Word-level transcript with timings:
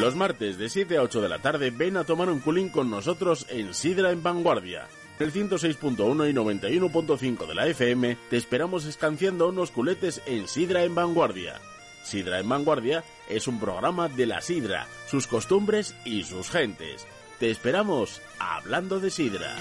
Los 0.00 0.16
martes 0.16 0.56
de 0.56 0.70
7 0.70 0.96
a 0.96 1.02
8 1.02 1.20
de 1.20 1.28
la 1.28 1.40
tarde 1.40 1.70
ven 1.70 1.98
a 1.98 2.04
tomar 2.04 2.30
un 2.30 2.40
culín 2.40 2.70
con 2.70 2.90
nosotros 2.90 3.44
en 3.50 3.74
Sidra 3.74 4.12
en 4.12 4.22
Vanguardia. 4.22 4.88
El 5.18 5.30
106.1 5.30 6.30
y 6.30 6.32
91.5 6.32 7.46
de 7.46 7.54
la 7.54 7.66
FM 7.66 8.16
te 8.30 8.38
esperamos 8.38 8.86
escanciando 8.86 9.50
unos 9.50 9.70
culetes 9.70 10.22
en 10.24 10.48
Sidra 10.48 10.84
en 10.84 10.94
Vanguardia. 10.94 11.60
Sidra 12.02 12.40
en 12.40 12.48
Vanguardia 12.48 13.04
es 13.28 13.46
un 13.46 13.60
programa 13.60 14.08
de 14.08 14.24
la 14.24 14.40
Sidra, 14.40 14.86
sus 15.06 15.26
costumbres 15.26 15.94
y 16.06 16.22
sus 16.22 16.48
gentes. 16.48 17.06
Te 17.38 17.50
esperamos 17.50 18.22
hablando 18.38 19.00
de 19.00 19.10
Sidra. 19.10 19.54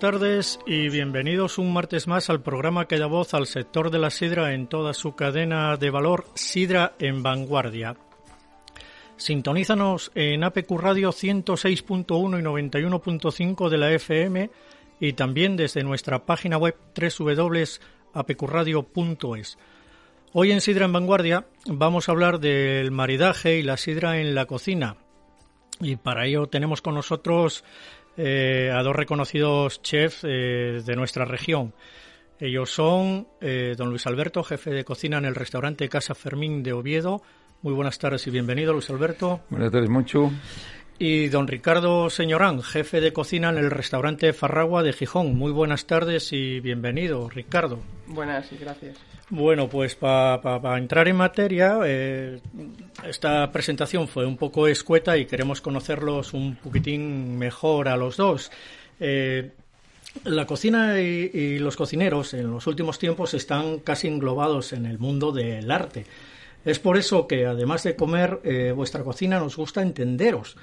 Tardes 0.00 0.58
y 0.66 0.88
bienvenidos 0.88 1.58
un 1.58 1.72
martes 1.74 2.08
más 2.08 2.30
al 2.30 2.40
programa 2.40 2.88
que 2.88 2.98
da 2.98 3.04
voz 3.04 3.34
al 3.34 3.46
sector 3.46 3.90
de 3.90 3.98
la 3.98 4.08
sidra 4.08 4.54
en 4.54 4.66
toda 4.66 4.94
su 4.94 5.14
cadena 5.14 5.76
de 5.76 5.90
valor 5.90 6.24
Sidra 6.34 6.94
en 6.98 7.22
Vanguardia. 7.22 7.98
Sintonízanos 9.18 10.10
en 10.14 10.42
APQ 10.42 10.70
Radio 10.78 11.10
106.1 11.10 12.40
y 12.40 12.42
91.5 12.42 13.68
de 13.68 13.76
la 13.76 13.92
FM 13.92 14.50
y 15.00 15.12
también 15.12 15.58
desde 15.58 15.84
nuestra 15.84 16.24
página 16.24 16.56
web 16.56 16.76
www.apqradio.es. 16.98 19.58
Hoy 20.32 20.52
en 20.52 20.62
Sidra 20.62 20.86
en 20.86 20.94
Vanguardia 20.94 21.44
vamos 21.66 22.08
a 22.08 22.12
hablar 22.12 22.40
del 22.40 22.90
maridaje 22.90 23.58
y 23.58 23.62
la 23.62 23.76
sidra 23.76 24.18
en 24.18 24.34
la 24.34 24.46
cocina. 24.46 24.96
Y 25.78 25.96
para 25.96 26.24
ello 26.26 26.46
tenemos 26.46 26.80
con 26.80 26.94
nosotros 26.94 27.64
eh, 28.16 28.70
a 28.72 28.82
dos 28.82 28.94
reconocidos 28.94 29.82
chefs 29.82 30.24
eh, 30.24 30.82
de 30.84 30.96
nuestra 30.96 31.24
región. 31.24 31.72
Ellos 32.38 32.70
son 32.70 33.28
eh, 33.40 33.74
don 33.76 33.90
Luis 33.90 34.06
Alberto, 34.06 34.42
jefe 34.42 34.70
de 34.70 34.84
cocina 34.84 35.18
en 35.18 35.26
el 35.26 35.34
restaurante 35.34 35.88
Casa 35.88 36.14
Fermín 36.14 36.62
de 36.62 36.72
Oviedo. 36.72 37.22
Muy 37.62 37.74
buenas 37.74 37.98
tardes 37.98 38.26
y 38.26 38.30
bienvenido, 38.30 38.72
Luis 38.72 38.88
Alberto. 38.88 39.40
Buenas 39.50 39.70
tardes, 39.70 39.90
mucho. 39.90 40.30
Y 41.02 41.30
don 41.30 41.48
Ricardo 41.48 42.10
Señorán, 42.10 42.62
jefe 42.62 43.00
de 43.00 43.14
cocina 43.14 43.48
en 43.48 43.56
el 43.56 43.70
restaurante 43.70 44.34
Farragua 44.34 44.82
de 44.82 44.92
Gijón. 44.92 45.34
Muy 45.34 45.50
buenas 45.50 45.86
tardes 45.86 46.30
y 46.34 46.60
bienvenido, 46.60 47.26
Ricardo. 47.30 47.78
Buenas 48.06 48.52
y 48.52 48.58
gracias. 48.58 48.98
Bueno, 49.30 49.66
pues 49.66 49.94
para 49.94 50.76
entrar 50.76 51.08
en 51.08 51.16
materia, 51.16 51.78
eh, 51.86 52.38
esta 53.02 53.50
presentación 53.50 54.08
fue 54.08 54.26
un 54.26 54.36
poco 54.36 54.66
escueta 54.68 55.16
y 55.16 55.24
queremos 55.24 55.62
conocerlos 55.62 56.34
un 56.34 56.56
poquitín 56.56 57.38
mejor 57.38 57.88
a 57.88 57.96
los 57.96 58.18
dos. 58.18 58.52
Eh, 59.00 59.52
la 60.24 60.44
cocina 60.44 61.00
y, 61.00 61.58
los 61.60 61.78
cocineros 61.78 62.34
en 62.34 62.50
los 62.50 62.66
últimos 62.66 62.98
tiempos 62.98 63.32
están 63.32 63.78
casi 63.78 64.06
englobados 64.06 64.74
en 64.74 64.84
el 64.84 64.98
mundo 64.98 65.32
del 65.32 65.70
arte. 65.70 66.04
Es 66.62 66.78
por 66.78 66.98
eso 66.98 67.26
que, 67.26 67.46
además 67.46 67.84
de 67.84 67.96
comer 67.96 68.40
eh, 68.44 68.72
vuestra 68.76 69.02
cocina, 69.02 69.38
nos 69.38 69.56
gusta 69.56 69.80
entenderos, 69.80 70.58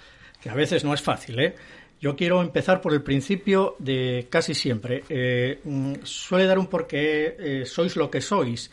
que 0.47 0.51
a 0.51 0.55
veces 0.55 0.85
no 0.85 0.93
es 0.93 1.01
fácil, 1.01 1.39
¿eh? 1.41 1.55
Yo 1.99 2.15
quiero 2.15 2.41
empezar 2.41 2.79
por 2.79 2.93
el 2.93 3.01
principio 3.01 3.75
de 3.79 4.27
casi 4.29 4.53
siempre. 4.53 5.03
Eh, 5.09 5.59
mm, 5.61 5.95
suele 6.03 6.45
dar 6.45 6.57
un 6.57 6.67
porqué, 6.67 7.35
eh, 7.37 7.65
sois 7.65 7.97
lo 7.97 8.09
que 8.09 8.21
sois. 8.21 8.71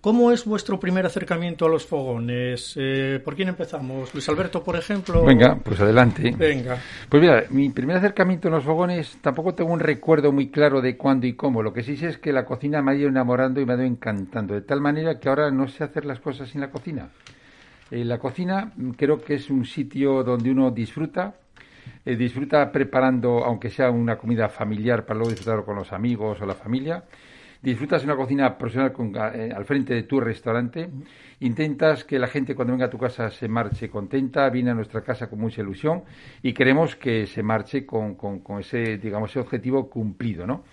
¿Cómo 0.00 0.32
es 0.32 0.44
vuestro 0.44 0.80
primer 0.80 1.06
acercamiento 1.06 1.66
a 1.66 1.68
los 1.68 1.86
fogones? 1.86 2.74
Eh, 2.76 3.20
¿Por 3.24 3.36
quién 3.36 3.50
empezamos? 3.50 4.12
Luis 4.12 4.28
Alberto, 4.28 4.64
por 4.64 4.74
ejemplo. 4.74 5.24
Venga, 5.24 5.56
pues 5.62 5.78
adelante. 5.78 6.34
Venga. 6.36 6.76
Pues 7.08 7.22
mira, 7.22 7.44
mi 7.50 7.70
primer 7.70 7.98
acercamiento 7.98 8.48
a 8.48 8.50
los 8.50 8.64
fogones 8.64 9.18
tampoco 9.20 9.54
tengo 9.54 9.72
un 9.72 9.78
recuerdo 9.78 10.32
muy 10.32 10.50
claro 10.50 10.80
de 10.80 10.96
cuándo 10.96 11.28
y 11.28 11.34
cómo. 11.34 11.62
Lo 11.62 11.72
que 11.72 11.84
sí 11.84 11.96
sé 11.96 12.08
es 12.08 12.18
que 12.18 12.32
la 12.32 12.44
cocina 12.44 12.82
me 12.82 12.90
ha 12.90 12.94
ido 12.96 13.08
enamorando 13.08 13.60
y 13.60 13.66
me 13.66 13.74
ha 13.74 13.76
ido 13.76 13.84
encantando, 13.84 14.54
de 14.54 14.62
tal 14.62 14.80
manera 14.80 15.20
que 15.20 15.28
ahora 15.28 15.52
no 15.52 15.68
sé 15.68 15.84
hacer 15.84 16.04
las 16.04 16.18
cosas 16.18 16.48
sin 16.48 16.60
la 16.60 16.70
cocina. 16.70 17.10
La 17.92 18.18
cocina 18.18 18.72
mm, 18.74 18.90
creo 18.92 19.20
que 19.20 19.34
es 19.34 19.50
un 19.50 19.64
sitio 19.64 20.22
donde 20.24 20.50
uno 20.50 20.70
disfruta, 20.70 21.34
eh, 22.04 22.16
disfruta 22.16 22.72
preparando, 22.72 23.44
aunque 23.44 23.68
sea 23.70 23.90
una 23.90 24.16
comida 24.16 24.48
familiar 24.48 25.04
para 25.04 25.18
luego 25.18 25.30
disfrutarlo 25.30 25.64
con 25.64 25.76
los 25.76 25.92
amigos 25.92 26.40
o 26.40 26.46
la 26.46 26.54
familia. 26.54 27.04
Disfrutas 27.60 28.02
una 28.02 28.16
cocina 28.16 28.58
profesional 28.58 28.92
eh, 29.34 29.52
al 29.54 29.64
frente 29.64 29.94
de 29.94 30.02
tu 30.02 30.18
restaurante. 30.18 30.90
Intentas 31.40 32.02
que 32.02 32.18
la 32.18 32.26
gente 32.26 32.56
cuando 32.56 32.72
venga 32.72 32.86
a 32.86 32.90
tu 32.90 32.98
casa 32.98 33.30
se 33.30 33.46
marche 33.46 33.88
contenta, 33.88 34.48
viene 34.50 34.70
a 34.70 34.74
nuestra 34.74 35.02
casa 35.02 35.28
con 35.28 35.38
mucha 35.38 35.60
ilusión 35.60 36.02
y 36.42 36.54
queremos 36.54 36.96
que 36.96 37.26
se 37.26 37.42
marche 37.44 37.86
con, 37.86 38.16
ese, 38.58 38.98
digamos, 38.98 39.30
ese 39.30 39.38
objetivo 39.38 39.88
cumplido, 39.88 40.44
¿no? 40.44 40.64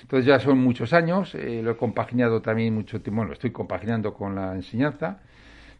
Entonces 0.00 0.26
ya 0.26 0.38
son 0.38 0.56
muchos 0.58 0.94
años, 0.94 1.34
eh, 1.34 1.60
lo 1.62 1.72
he 1.72 1.76
compaginado 1.76 2.40
también 2.40 2.72
mucho 2.72 3.02
tiempo, 3.02 3.16
bueno, 3.16 3.28
lo 3.28 3.34
estoy 3.34 3.50
compaginando 3.50 4.14
con 4.14 4.34
la 4.34 4.54
enseñanza, 4.54 5.20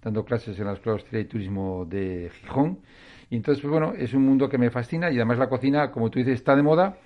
dando 0.03 0.25
clases 0.25 0.59
en 0.59 0.66
la 0.66 0.72
Escuela 0.75 1.03
de 1.10 1.25
Turismo 1.25 1.84
de 1.84 2.31
Gijón 2.41 2.78
y 3.31 3.36
entonces, 3.36 3.62
pues 3.62 3.70
bueno, 3.70 3.92
es 3.97 4.14
un 4.14 4.22
mundo 4.22 4.48
que 4.48 4.59
me 4.59 4.70
fascina 4.70 5.10
y 5.10 5.16
además 5.16 5.38
la 5.38 5.48
cocina, 5.48 5.91
como 5.91 6.10
tú 6.10 6.19
dices, 6.19 6.34
está 6.34 6.56
de 6.56 6.62
moda 6.62 6.98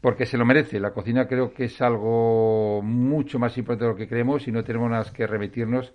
porque 0.00 0.26
se 0.26 0.36
lo 0.36 0.44
merece. 0.44 0.80
La 0.80 0.92
cocina 0.92 1.28
creo 1.28 1.52
que 1.52 1.64
es 1.64 1.80
algo 1.80 2.80
mucho 2.82 3.38
más 3.38 3.56
importante 3.56 3.84
de 3.84 3.90
lo 3.92 3.96
que 3.96 4.08
creemos 4.08 4.48
y 4.48 4.52
no 4.52 4.64
tenemos 4.64 4.90
más 4.90 5.12
que 5.12 5.26
remitirnos 5.26 5.92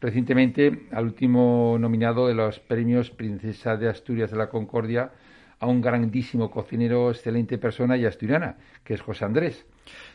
recientemente 0.00 0.86
al 0.92 1.04
último 1.04 1.76
nominado 1.78 2.26
de 2.26 2.34
los 2.34 2.60
premios 2.60 3.10
Princesa 3.10 3.76
de 3.76 3.88
Asturias 3.88 4.30
de 4.30 4.38
la 4.38 4.48
Concordia 4.48 5.10
a 5.60 5.66
un 5.66 5.80
grandísimo 5.80 6.50
cocinero, 6.50 7.10
excelente 7.10 7.58
persona 7.58 7.96
y 7.96 8.06
asturiana, 8.06 8.56
que 8.82 8.94
es 8.94 9.02
José 9.02 9.26
Andrés. 9.26 9.66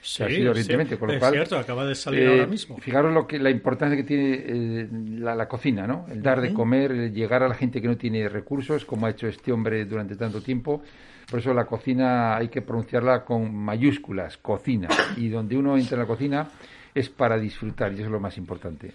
Sí, 0.02 0.24
ha 0.24 0.30
sido 0.30 0.54
con 0.98 1.10
lo 1.10 1.14
es 1.14 1.30
cierto, 1.32 1.58
acaba 1.58 1.86
de 1.86 1.94
salir 1.94 2.24
eh, 2.24 2.32
ahora 2.32 2.48
mismo. 2.48 2.78
Fijaros 2.78 3.14
lo 3.14 3.28
que, 3.28 3.38
la 3.38 3.52
importancia 3.52 3.96
que 3.96 4.04
tiene 4.04 4.34
eh, 4.34 4.88
la, 5.20 5.48
cocina, 5.48 5.86
¿no? 5.86 6.08
El 6.10 6.24
dar 6.24 6.42
de 6.42 6.52
comer, 6.52 6.92
el 6.92 7.14
llegar 7.14 7.44
a 7.44 7.48
la 7.48 7.54
gente 7.54 7.80
que 7.80 7.88
no 7.88 7.96
tiene 7.96 8.28
recursos, 8.28 8.86
como 8.86 9.06
ha 9.06 9.12
hecho 9.12 9.28
este 9.28 9.52
hombre 9.52 9.86
durante 9.86 10.16
tanto 10.16 10.42
tiempo. 10.42 10.82
Por 11.30 11.40
eso 11.40 11.54
la 11.54 11.66
cocina 11.66 12.36
hay 12.38 12.50
que 12.50 12.62
pronunciarla 12.64 13.24
con 13.24 13.54
mayúsculas, 13.54 14.38
cocina. 14.38 14.88
Y 15.18 15.30
donde 15.30 15.58
uno 15.58 15.78
entra 15.78 15.96
en 15.96 16.02
la 16.02 16.08
cocina 16.08 16.48
es 16.94 17.10
para 17.10 17.38
disfrutar, 17.38 17.92
y 17.92 17.96
eso 17.96 18.06
es 18.06 18.12
lo 18.12 18.20
más 18.20 18.38
importante. 18.38 18.94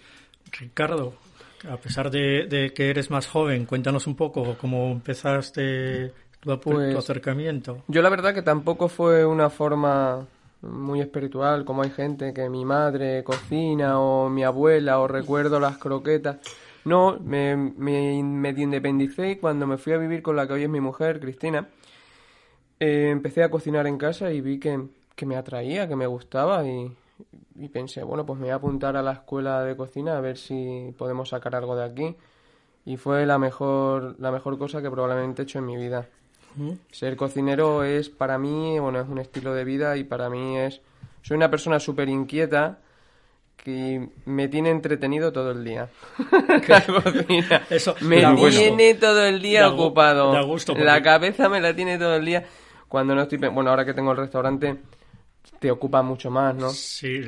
Ricardo, 0.59 1.13
a 1.69 1.77
pesar 1.77 2.09
de, 2.09 2.47
de 2.47 2.73
que 2.73 2.89
eres 2.89 3.09
más 3.09 3.27
joven, 3.27 3.65
cuéntanos 3.65 4.07
un 4.07 4.15
poco 4.15 4.57
cómo 4.57 4.91
empezaste 4.91 6.11
tu, 6.41 6.59
pues, 6.59 6.95
acercamiento? 6.95 7.83
Yo 7.87 8.01
la 8.01 8.09
verdad 8.09 8.33
que 8.33 8.41
tampoco 8.41 8.87
fue 8.87 9.25
una 9.25 9.49
forma 9.49 10.25
muy 10.61 11.01
espiritual, 11.01 11.65
como 11.65 11.83
hay 11.83 11.89
gente 11.89 12.33
que 12.33 12.49
mi 12.49 12.65
madre 12.65 13.23
cocina 13.23 13.99
o 13.99 14.29
mi 14.29 14.43
abuela 14.43 14.99
o 14.99 15.07
recuerdo 15.07 15.59
las 15.59 15.77
croquetas. 15.77 16.37
No, 16.83 17.19
me, 17.19 17.55
me 17.55 18.23
medio 18.23 18.63
independicé 18.63 19.31
y 19.31 19.35
cuando 19.35 19.67
me 19.67 19.77
fui 19.77 19.93
a 19.93 19.97
vivir 19.97 20.21
con 20.21 20.35
la 20.35 20.47
que 20.47 20.53
hoy 20.53 20.63
es 20.63 20.69
mi 20.69 20.79
mujer, 20.79 21.19
Cristina, 21.19 21.67
eh, 22.79 23.09
empecé 23.11 23.43
a 23.43 23.51
cocinar 23.51 23.85
en 23.85 23.97
casa 23.97 24.31
y 24.31 24.41
vi 24.41 24.59
que, 24.59 24.87
que 25.15 25.25
me 25.27 25.35
atraía, 25.35 25.87
que 25.87 25.95
me 25.95 26.07
gustaba 26.07 26.65
y, 26.65 26.91
y, 27.55 27.69
pensé, 27.69 28.03
bueno, 28.03 28.25
pues 28.25 28.39
me 28.39 28.45
voy 28.45 28.51
a 28.51 28.55
apuntar 28.55 28.97
a 28.97 29.03
la 29.03 29.11
escuela 29.13 29.63
de 29.63 29.75
cocina 29.75 30.17
a 30.17 30.21
ver 30.21 30.37
si 30.37 30.93
podemos 30.97 31.29
sacar 31.29 31.55
algo 31.55 31.75
de 31.75 31.85
aquí. 31.85 32.15
Y 32.83 32.97
fue 32.97 33.27
la 33.27 33.37
mejor, 33.37 34.15
la 34.19 34.31
mejor 34.31 34.57
cosa 34.57 34.81
que 34.81 34.89
probablemente 34.89 35.43
he 35.43 35.45
hecho 35.45 35.59
en 35.59 35.65
mi 35.65 35.77
vida. 35.77 36.07
Ser 36.91 37.15
cocinero 37.15 37.83
es 37.83 38.09
para 38.09 38.37
mí, 38.37 38.79
bueno, 38.79 38.99
es 38.99 39.07
un 39.07 39.19
estilo 39.19 39.53
de 39.53 39.63
vida 39.63 39.97
y 39.97 40.03
para 40.03 40.29
mí 40.29 40.57
es... 40.57 40.81
Soy 41.21 41.37
una 41.37 41.49
persona 41.49 41.79
súper 41.79 42.09
inquieta 42.09 42.79
que 43.55 44.09
me 44.25 44.47
tiene 44.47 44.71
entretenido 44.71 45.31
todo 45.31 45.51
el 45.51 45.63
día. 45.63 45.89
la 46.67 46.85
cocina. 46.85 47.61
Eso, 47.69 47.95
me 48.01 48.23
tiene 48.49 48.95
todo 48.95 49.23
el 49.25 49.41
día 49.41 49.69
ocupado. 49.69 50.33
La 50.77 51.01
cabeza 51.01 51.47
me 51.47 51.61
la 51.61 51.75
tiene 51.75 51.97
todo 51.97 52.15
el 52.15 52.25
día. 52.25 52.45
Cuando 52.87 53.13
no 53.15 53.21
estoy... 53.21 53.37
Bueno, 53.37 53.69
ahora 53.69 53.85
que 53.85 53.93
tengo 53.93 54.11
el 54.11 54.17
restaurante 54.17 54.79
te 55.59 55.71
ocupa 55.71 56.01
mucho 56.01 56.31
más, 56.31 56.55
¿no? 56.55 56.69
Sí. 56.71 57.21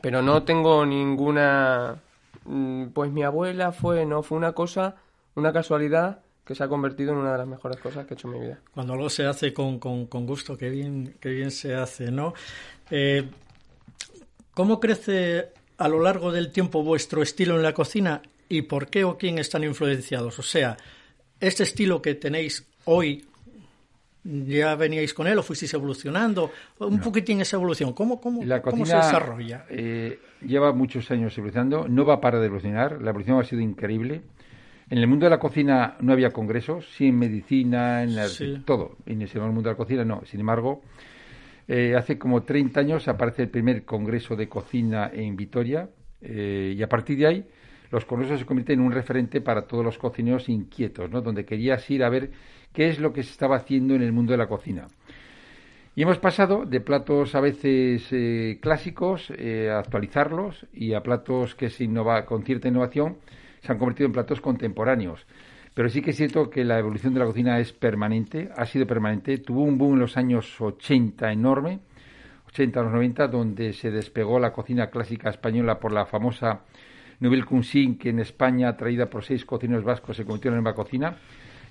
Pero 0.00 0.22
no 0.22 0.42
tengo 0.42 0.86
ninguna... 0.86 1.96
Mm, 2.46 2.88
pues 2.88 3.10
mi 3.10 3.22
abuela 3.22 3.72
fue, 3.72 4.04
no, 4.06 4.22
fue 4.22 4.36
una 4.38 4.52
cosa, 4.52 4.96
una 5.34 5.52
casualidad 5.52 6.20
que 6.44 6.54
se 6.54 6.62
ha 6.62 6.68
convertido 6.68 7.12
en 7.12 7.18
una 7.18 7.32
de 7.32 7.38
las 7.38 7.46
mejores 7.46 7.78
cosas 7.78 8.06
que 8.06 8.14
he 8.14 8.16
hecho 8.16 8.28
en 8.28 8.34
mi 8.34 8.40
vida. 8.40 8.58
Cuando 8.72 8.92
algo 8.92 9.08
se 9.08 9.24
hace 9.24 9.52
con, 9.54 9.78
con, 9.78 10.26
gusto, 10.26 10.58
qué 10.58 10.68
bien, 10.68 11.16
qué 11.20 11.30
bien 11.30 11.50
se 11.50 11.74
hace, 11.74 12.10
¿no? 12.10 12.34
Eh, 12.90 13.28
¿Cómo 14.52 14.78
crece 14.78 15.48
a 15.78 15.88
lo 15.88 16.00
largo 16.00 16.30
del 16.30 16.52
tiempo 16.52 16.82
vuestro 16.82 17.22
estilo 17.22 17.56
en 17.56 17.62
la 17.62 17.72
cocina 17.72 18.20
y 18.48 18.62
por 18.62 18.88
qué 18.88 19.04
o 19.04 19.16
quién 19.16 19.38
están 19.38 19.64
influenciados? 19.64 20.38
O 20.38 20.42
sea, 20.42 20.76
este 21.40 21.62
estilo 21.62 22.02
que 22.02 22.14
tenéis 22.14 22.66
hoy, 22.84 23.24
¿ya 24.22 24.74
veníais 24.76 25.14
con 25.14 25.26
él 25.26 25.38
o 25.38 25.42
fuisteis 25.42 25.72
evolucionando? 25.72 26.50
Un 26.78 27.00
poquitín 27.00 27.40
esa 27.40 27.56
evolución, 27.56 27.94
¿cómo, 27.94 28.20
cómo, 28.20 28.44
La 28.44 28.60
cómo 28.60 28.84
se 28.84 28.94
desarrolla? 28.94 29.64
eh, 29.70 30.20
lleva 30.46 30.72
muchos 30.72 31.10
años 31.10 31.36
evolucionando, 31.38 31.88
no 31.88 32.04
va 32.04 32.14
a 32.14 32.20
parar 32.20 32.40
de 32.40 32.46
evolucionar, 32.46 33.00
la 33.00 33.10
evolución 33.10 33.40
ha 33.40 33.44
sido 33.44 33.62
increíble. 33.62 34.22
En 34.90 34.98
el 34.98 35.06
mundo 35.06 35.26
de 35.26 35.30
la 35.30 35.38
cocina 35.38 35.96
no 36.00 36.12
había 36.12 36.30
congresos, 36.30 36.86
sí 36.94 37.06
en 37.08 37.18
medicina, 37.18 38.02
en 38.02 38.14
la- 38.16 38.28
Sí. 38.28 38.62
todo. 38.64 38.96
En 39.06 39.22
el 39.22 39.28
mundo 39.40 39.62
de 39.62 39.70
la 39.70 39.76
cocina 39.76 40.04
no. 40.04 40.22
Sin 40.26 40.40
embargo, 40.40 40.82
eh, 41.66 41.94
hace 41.96 42.18
como 42.18 42.42
30 42.42 42.80
años 42.80 43.08
aparece 43.08 43.42
el 43.42 43.48
primer 43.48 43.84
congreso 43.84 44.36
de 44.36 44.48
cocina 44.48 45.10
en 45.12 45.34
Vitoria 45.36 45.88
eh, 46.20 46.74
y 46.76 46.82
a 46.82 46.88
partir 46.88 47.18
de 47.18 47.26
ahí 47.26 47.44
los 47.90 48.04
congresos 48.04 48.40
se 48.40 48.46
convierten 48.46 48.80
en 48.80 48.86
un 48.86 48.92
referente 48.92 49.40
para 49.40 49.62
todos 49.66 49.84
los 49.84 49.96
cocineros 49.98 50.48
inquietos, 50.48 51.10
¿no? 51.10 51.20
donde 51.22 51.44
querías 51.44 51.88
ir 51.90 52.02
a 52.04 52.08
ver 52.10 52.30
qué 52.72 52.88
es 52.88 52.98
lo 52.98 53.12
que 53.12 53.22
se 53.22 53.30
estaba 53.30 53.56
haciendo 53.56 53.94
en 53.94 54.02
el 54.02 54.12
mundo 54.12 54.32
de 54.32 54.38
la 54.38 54.46
cocina. 54.48 54.88
Y 55.96 56.02
hemos 56.02 56.18
pasado 56.18 56.64
de 56.66 56.80
platos 56.80 57.34
a 57.36 57.40
veces 57.40 58.08
eh, 58.10 58.58
clásicos 58.60 59.32
eh, 59.38 59.70
a 59.70 59.78
actualizarlos 59.78 60.66
y 60.72 60.92
a 60.92 61.02
platos 61.02 61.54
que 61.54 61.70
se 61.70 61.84
innova, 61.84 62.24
con 62.26 62.42
cierta 62.42 62.66
innovación 62.68 63.16
se 63.64 63.72
han 63.72 63.78
convertido 63.78 64.06
en 64.06 64.12
platos 64.12 64.40
contemporáneos. 64.40 65.26
Pero 65.72 65.88
sí 65.88 66.02
que 66.02 66.10
es 66.10 66.16
cierto 66.16 66.50
que 66.50 66.64
la 66.64 66.78
evolución 66.78 67.14
de 67.14 67.20
la 67.20 67.26
cocina 67.26 67.58
es 67.58 67.72
permanente, 67.72 68.50
ha 68.56 68.66
sido 68.66 68.86
permanente. 68.86 69.38
Tuvo 69.38 69.62
un 69.62 69.78
boom 69.78 69.94
en 69.94 70.00
los 70.00 70.16
años 70.16 70.60
80 70.60 71.32
enorme, 71.32 71.80
80 72.48 72.78
a 72.78 72.82
los 72.84 72.92
90, 72.92 73.28
donde 73.28 73.72
se 73.72 73.90
despegó 73.90 74.38
la 74.38 74.52
cocina 74.52 74.88
clásica 74.90 75.30
española 75.30 75.80
por 75.80 75.92
la 75.92 76.06
famosa 76.06 76.60
Nouvelle 77.18 77.44
Cuisine, 77.44 77.96
que 77.96 78.10
en 78.10 78.20
España, 78.20 78.76
traída 78.76 79.06
por 79.06 79.24
seis 79.24 79.44
cocineros 79.44 79.82
vascos, 79.82 80.16
se 80.16 80.24
convirtió 80.24 80.50
en 80.50 80.56
la 80.56 80.62
nueva 80.62 80.76
cocina. 80.76 81.16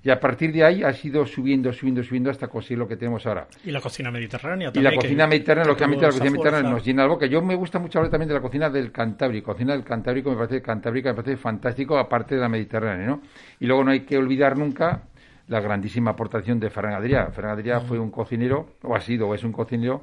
Y 0.06 0.10
a 0.10 0.20
partir 0.20 0.52
de 0.52 0.66
ahí 0.66 0.84
ha 0.84 0.92
sido 0.92 1.26
subiendo, 1.26 1.72
subiendo, 1.72 2.04
subiendo 2.04 2.30
hasta 2.30 2.50
conseguir 2.50 2.78
lo 2.78 2.88
que 2.88 2.98
tenemos 2.98 3.26
ahora. 3.26 3.48
Y 3.64 3.72
la 3.72 3.80
cocina 3.80 4.12
mediterránea 4.12 4.68
Y 4.68 4.74
también. 4.74 4.94
la 4.94 5.00
cocina 5.00 5.28
mediterránea, 5.28 5.68
lógicamente, 5.70 6.06
la 6.06 6.12
cocina 6.12 6.32
mediterránea 6.32 6.72
nos 6.72 6.86
llena 6.86 7.04
la 7.04 7.08
boca. 7.08 7.26
Yo 7.26 7.42
me 7.42 7.56
gusta 7.56 7.80
mucho 7.80 8.00
hablar 8.00 8.12
también 8.12 8.28
de 8.28 8.34
la 8.34 8.42
cocina 8.42 8.70
del 8.70 8.92
Cantábrico. 8.92 9.54
Cocina 9.54 9.72
del 9.72 9.86
Cantábrico 9.86 10.30
me 10.30 10.36
parece 10.36 10.62
Cantábrica, 10.62 11.14
me 11.14 11.16
parece 11.16 11.38
fantástico, 11.38 11.98
aparte 11.98 12.36
de 12.36 12.42
la 12.42 12.50
mediterránea, 12.50 13.08
¿no? 13.08 13.22
Y 13.62 13.66
luego 13.66 13.86
no 13.86 13.92
hay 13.92 14.02
que 14.02 14.18
olvidar 14.18 14.58
nunca 14.58 15.04
la 15.48 15.62
grandísima 15.62 16.12
aportación 16.12 16.60
de 16.60 16.70
Ferran 16.70 16.94
Adrià. 16.94 17.32
Ferran 17.32 17.58
Adrià 17.58 17.80
fue 17.80 17.98
un 17.98 18.12
cocinero, 18.12 18.76
o 18.82 18.96
ha 18.96 19.00
sido, 19.00 19.30
o 19.30 19.36
es 19.36 19.44
un 19.46 19.54
cocinero. 19.54 20.02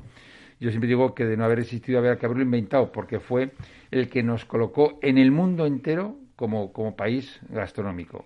Yo 0.60 0.70
siempre 0.70 0.88
digo 0.88 1.14
que 1.14 1.26
de 1.26 1.36
no 1.36 1.44
haber 1.44 1.58
existido 1.58 1.98
habría 1.98 2.16
que 2.16 2.24
haberlo 2.24 2.42
inventado, 2.42 2.90
porque 2.90 3.20
fue 3.20 3.52
el 3.90 4.08
que 4.08 4.22
nos 4.22 4.46
colocó 4.46 4.98
en 5.02 5.18
el 5.18 5.30
mundo 5.30 5.66
entero 5.66 6.16
como, 6.36 6.72
como 6.72 6.96
país 6.96 7.38
gastronómico. 7.50 8.24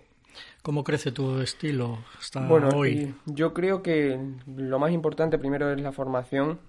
¿Cómo 0.65 0.83
crece 0.83 1.11
tu 1.11 1.41
estilo 1.41 1.99
hasta 2.17 2.39
Bueno, 2.47 2.69
hoy? 2.73 3.13
yo 3.27 3.53
creo 3.53 3.83
que 3.83 4.19
lo 4.47 4.79
más 4.79 4.91
importante 4.91 5.37
primero 5.37 5.71
es 5.71 5.79
la 5.79 5.91
formación. 5.91 6.59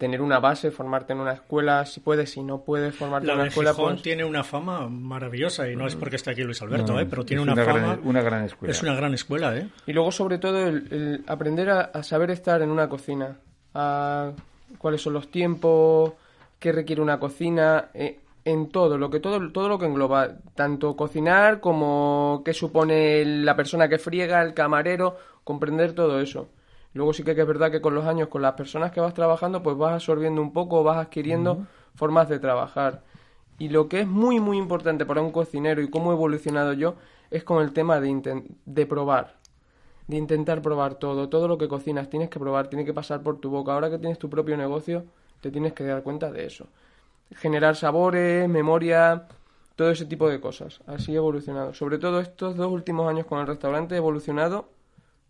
Tener 0.00 0.20
una 0.20 0.40
base, 0.40 0.72
formarte 0.72 1.12
en 1.12 1.20
una 1.20 1.32
escuela, 1.34 1.86
si 1.86 2.00
puedes, 2.00 2.30
si 2.30 2.42
no 2.42 2.62
puedes 2.64 2.96
formarte 2.96 3.28
La 3.28 3.34
en 3.34 3.36
una 3.36 3.42
de 3.44 3.48
escuela, 3.50 3.70
Gijón 3.72 3.92
pues 3.92 4.02
tiene 4.02 4.24
una 4.24 4.42
fama 4.42 4.88
maravillosa 4.88 5.70
y 5.70 5.76
no 5.76 5.86
es 5.86 5.94
porque 5.94 6.16
esté 6.16 6.32
aquí 6.32 6.42
Luis 6.42 6.60
Alberto, 6.60 6.94
No, 6.94 7.00
¿eh? 7.00 7.06
pero 7.06 7.24
tiene 7.24 7.42
es 7.42 7.48
una, 7.52 7.64
fama. 7.64 7.78
gran, 7.78 8.00
una 8.02 8.22
gran 8.22 8.44
escuela. 8.46 8.72
Es 8.72 8.82
una 8.82 8.94
gran 8.96 9.14
escuela, 9.14 9.56
¿eh? 9.56 9.68
Y 9.86 9.92
luego, 9.92 10.10
sobre 10.10 10.38
todo, 10.38 10.66
el, 10.66 10.88
el 10.90 11.24
aprender 11.28 11.70
a, 11.70 11.80
a 11.82 12.02
saber 12.02 12.32
estar 12.32 12.62
en 12.62 12.70
una 12.70 12.88
cocina. 12.88 13.36
A 13.74 14.32
cuáles 14.78 15.02
son 15.02 15.12
los 15.12 15.30
tiempos, 15.30 16.14
qué 16.58 16.72
requiere 16.72 17.00
una 17.02 17.20
cocina, 17.20 17.90
eh, 17.94 18.18
en 18.44 18.68
todo, 18.68 18.98
lo 18.98 19.10
que 19.10 19.20
todo, 19.20 19.52
todo 19.52 19.68
lo 19.68 19.78
que 19.78 19.86
engloba, 19.86 20.38
tanto 20.54 20.96
cocinar 20.96 21.60
como 21.60 22.42
qué 22.44 22.54
supone 22.54 23.24
la 23.24 23.56
persona 23.56 23.88
que 23.88 23.98
friega, 23.98 24.42
el 24.42 24.54
camarero, 24.54 25.16
comprender 25.44 25.92
todo 25.92 26.20
eso. 26.20 26.48
Luego 26.94 27.12
sí 27.12 27.22
que 27.22 27.32
es 27.32 27.46
verdad 27.46 27.70
que 27.70 27.80
con 27.80 27.94
los 27.94 28.06
años, 28.06 28.28
con 28.28 28.42
las 28.42 28.54
personas 28.54 28.90
que 28.90 29.00
vas 29.00 29.14
trabajando, 29.14 29.62
pues 29.62 29.76
vas 29.76 29.94
absorbiendo 29.94 30.40
un 30.40 30.52
poco, 30.52 30.82
vas 30.82 30.98
adquiriendo 30.98 31.66
formas 31.94 32.28
de 32.28 32.38
trabajar. 32.38 33.02
Y 33.58 33.68
lo 33.68 33.88
que 33.88 34.00
es 34.00 34.06
muy, 34.06 34.40
muy 34.40 34.56
importante 34.56 35.04
para 35.04 35.20
un 35.20 35.32
cocinero 35.32 35.82
y 35.82 35.90
cómo 35.90 36.10
he 36.10 36.14
evolucionado 36.14 36.72
yo 36.72 36.94
es 37.30 37.44
con 37.44 37.62
el 37.62 37.72
tema 37.72 38.00
de, 38.00 38.42
de 38.64 38.86
probar. 38.86 39.36
De 40.06 40.16
intentar 40.16 40.62
probar 40.62 40.94
todo. 40.94 41.28
Todo 41.28 41.48
lo 41.48 41.58
que 41.58 41.68
cocinas 41.68 42.08
tienes 42.08 42.30
que 42.30 42.38
probar, 42.38 42.68
tiene 42.68 42.84
que 42.84 42.94
pasar 42.94 43.22
por 43.22 43.40
tu 43.40 43.50
boca. 43.50 43.74
Ahora 43.74 43.90
que 43.90 43.98
tienes 43.98 44.18
tu 44.18 44.30
propio 44.30 44.56
negocio, 44.56 45.04
te 45.40 45.50
tienes 45.50 45.74
que 45.74 45.84
dar 45.84 46.02
cuenta 46.02 46.30
de 46.32 46.46
eso. 46.46 46.66
Generar 47.36 47.76
sabores, 47.76 48.48
memoria, 48.48 49.24
todo 49.76 49.90
ese 49.90 50.06
tipo 50.06 50.28
de 50.28 50.40
cosas. 50.40 50.80
Así 50.86 51.12
he 51.12 51.16
evolucionado. 51.16 51.74
Sobre 51.74 51.98
todo 51.98 52.20
estos 52.20 52.56
dos 52.56 52.70
últimos 52.72 53.08
años 53.08 53.26
con 53.26 53.38
el 53.40 53.46
restaurante 53.46 53.94
he 53.94 53.98
evolucionado 53.98 54.68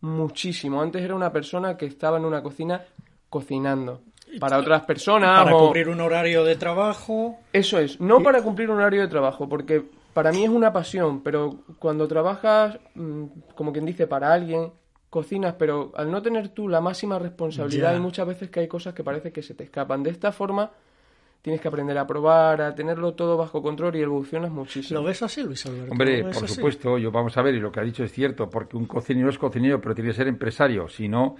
muchísimo. 0.00 0.80
Antes 0.80 1.02
era 1.02 1.14
una 1.14 1.32
persona 1.32 1.76
que 1.76 1.86
estaba 1.86 2.18
en 2.18 2.24
una 2.24 2.42
cocina 2.42 2.82
cocinando. 3.28 4.00
Para 4.38 4.58
otras 4.58 4.82
personas. 4.82 5.42
Para 5.44 5.56
o- 5.56 5.68
cubrir 5.68 5.88
un 5.88 6.00
horario 6.00 6.44
de 6.44 6.56
trabajo. 6.56 7.38
eso 7.52 7.78
es, 7.78 7.98
no 8.00 8.22
para 8.22 8.42
cumplir 8.42 8.70
un 8.70 8.76
horario 8.78 9.00
de 9.00 9.08
trabajo, 9.08 9.48
porque 9.48 9.82
para 10.12 10.32
mí 10.32 10.44
es 10.44 10.50
una 10.50 10.72
pasión, 10.72 11.22
pero 11.22 11.60
cuando 11.78 12.06
trabajas, 12.06 12.78
mm, 12.94 13.24
como 13.54 13.72
quien 13.72 13.86
dice, 13.86 14.06
para 14.06 14.32
alguien, 14.32 14.70
cocinas, 15.08 15.54
pero 15.58 15.92
al 15.96 16.10
no 16.10 16.20
tener 16.20 16.50
tú 16.50 16.68
la 16.68 16.82
máxima 16.82 17.18
responsabilidad, 17.18 17.88
Ya. 17.90 17.94
hay 17.96 18.00
muchas 18.00 18.26
veces 18.26 18.50
que 18.50 18.60
hay 18.60 18.68
cosas 18.68 18.92
que 18.92 19.02
parece 19.02 19.32
que 19.32 19.42
se 19.42 19.54
te 19.54 19.64
escapan. 19.64 20.02
De 20.02 20.10
esta 20.10 20.30
forma, 20.30 20.70
tienes 21.42 21.60
que 21.60 21.68
aprender 21.68 21.96
a 21.98 22.06
probar, 22.06 22.60
a 22.60 22.74
tenerlo 22.74 23.14
todo 23.14 23.36
bajo 23.36 23.62
control 23.62 23.96
y 23.96 24.02
evolucionas 24.02 24.50
muchísimo. 24.50 25.00
¿Lo 25.00 25.06
ves 25.06 25.22
así, 25.22 25.42
Luis 25.42 25.64
Alberto? 25.66 25.92
Hombre, 25.92 26.18
¿Lo 26.20 26.26
ves 26.26 26.36
por 26.36 26.44
así? 26.44 26.54
supuesto, 26.54 26.98
yo 26.98 27.10
vamos 27.10 27.36
a 27.38 27.42
ver, 27.42 27.54
y 27.54 27.60
lo 27.60 27.70
que 27.72 27.80
ha 27.80 27.84
dicho 27.84 28.04
es 28.04 28.12
cierto, 28.12 28.50
porque 28.50 28.76
un 28.76 28.86
cocinero 28.86 29.28
es 29.30 29.38
cocinero, 29.38 29.80
pero 29.80 29.94
tiene 29.94 30.10
que 30.10 30.16
ser 30.16 30.28
empresario. 30.28 30.88
Si 30.88 31.08
no, 31.08 31.36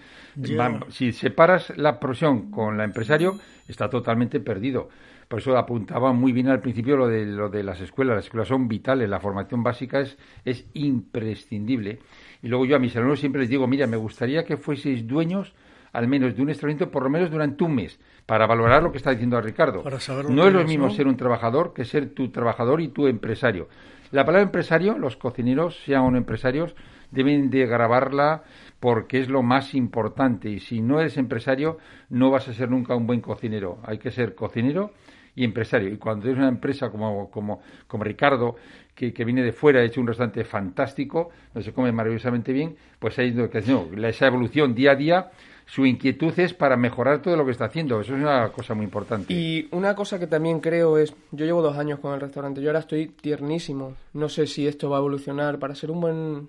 va- 0.59 0.81
si 0.91 1.13
separas 1.13 1.77
la 1.77 1.99
profesión 2.01 2.51
con 2.51 2.79
la 2.79 2.85
empresario, 2.85 3.39
está 3.67 3.91
totalmente 3.91 4.41
perdido. 4.41 4.89
Por 5.29 5.41
eso 5.41 5.59
apuntaba 5.59 6.13
muy 6.15 6.33
bien 6.33 6.49
al 6.49 6.61
principio 6.61 6.97
lo 6.97 7.07
de, 7.07 7.27
lo 7.27 7.51
de 7.51 7.63
las 7.63 7.81
escuelas. 7.83 8.17
Las 8.17 8.25
escuelas 8.25 8.49
son 8.49 8.67
vitales, 8.67 9.11
la 9.11 9.21
formación 9.21 9.63
básica 9.63 10.01
es, 10.01 10.17
es 10.47 10.65
imprescindible. 10.73 11.99
Y 12.43 12.49
luego 12.49 12.65
yo 12.65 12.77
a 12.77 12.79
mis 12.79 12.95
alumnos 12.97 13.21
siempre 13.21 13.43
les 13.43 13.51
digo, 13.51 13.67
mira, 13.67 13.87
me 13.87 13.97
gustaría 13.97 14.45
que 14.45 14.57
fueseis 14.57 15.07
dueños 15.07 15.53
al 15.93 16.07
menos 16.07 16.37
de 16.37 16.43
un 16.43 16.51
establecimiento 16.51 16.91
por 16.91 17.03
lo 17.03 17.11
menos 17.11 17.31
durante 17.31 17.65
un 17.65 17.75
mes, 17.75 17.99
para 18.29 18.47
valorar 18.47 18.83
lo 18.83 18.93
que 18.93 18.99
está 18.99 19.13
diciendo 19.13 19.41
Ricardo. 19.41 19.83
Para 19.83 19.99
saber 20.01 20.27
lo 20.27 20.33
no 20.33 20.47
es 20.47 20.53
lo 20.53 20.63
mismo 20.63 20.89
¿no? 20.89 20.93
ser 20.93 21.07
un 21.07 21.17
trabajador 21.17 21.73
que 21.73 21.87
ser 21.87 22.11
tu 22.11 22.29
trabajador 22.31 22.83
y 22.83 22.89
tu 22.89 23.07
empresario. 23.07 23.71
La 24.11 24.27
palabra 24.27 24.43
empresario, 24.43 24.99
los 24.99 25.17
cocineros, 25.17 25.83
sean 25.87 26.03
o 26.03 26.11
no 26.11 26.19
empresarios, 26.19 26.77
deben 27.11 27.49
de 27.49 27.65
grabarla 27.65 28.43
porque 28.81 29.19
es 29.19 29.31
lo 29.31 29.43
más 29.43 29.75
importante. 29.75 30.51
Y 30.51 30.61
si 30.61 30.83
no 30.83 31.01
eres 31.01 31.17
empresario, 31.17 31.79
no 32.11 32.31
vas 32.31 32.47
a 32.49 32.53
ser 32.53 32.69
nunca 32.69 32.95
un 32.95 33.07
buen 33.07 33.23
cocinero. 33.23 33.79
Hay 33.83 33.97
que 33.97 34.11
ser 34.11 34.35
cocinero 34.35 34.93
y 35.35 35.45
empresario. 35.45 35.89
Y 35.89 35.97
cuando 35.97 36.25
tienes 36.25 36.39
una 36.39 36.49
empresa 36.49 36.91
como, 36.91 37.31
como, 37.31 37.63
como 37.87 38.05
Ricardo, 38.05 38.57
que, 38.95 39.15
que 39.15 39.25
viene 39.25 39.43
de 39.43 39.53
fuera, 39.53 39.81
ha 39.81 39.85
hecho 39.85 40.03
un 40.03 40.07
restaurante 40.07 40.45
fantástico, 40.45 41.31
donde 41.55 41.65
se 41.65 41.73
come 41.73 41.93
maravillosamente 41.93 42.53
bien, 42.53 42.77
pues 42.99 43.19
ahí 43.19 43.29
es 43.29 43.37
lo 43.37 43.49
que 43.49 43.63
no, 43.63 43.89
esa 44.07 44.27
evolución 44.27 44.75
día 44.75 44.91
a 44.91 44.97
día, 44.97 45.31
su 45.71 45.85
inquietud 45.85 46.33
es 46.41 46.55
para 46.55 46.77
mejorar 46.79 47.21
todo 47.21 47.37
lo 47.37 47.45
que 47.45 47.51
está 47.53 47.67
haciendo. 47.67 48.01
Eso 48.01 48.15
es 48.17 48.21
una 48.23 48.49
cosa 48.51 48.75
muy 48.75 48.85
importante. 48.85 49.33
Y 49.33 49.69
una 49.71 49.95
cosa 49.95 50.19
que 50.19 50.27
también 50.27 50.61
creo 50.61 50.97
es, 50.97 51.15
yo 51.31 51.45
llevo 51.45 51.61
dos 51.61 51.77
años 51.77 51.99
con 52.01 52.15
el 52.15 52.21
restaurante, 52.21 52.63
yo 52.63 52.71
ahora 52.71 52.79
estoy 52.81 53.09
tiernísimo. 53.09 53.95
No 54.15 54.29
sé 54.31 54.47
si 54.47 54.67
esto 54.67 54.89
va 54.89 54.97
a 54.97 55.01
evolucionar. 55.01 55.59
Para 55.59 55.75
ser 55.75 55.91
un 55.91 56.01
buen 56.01 56.49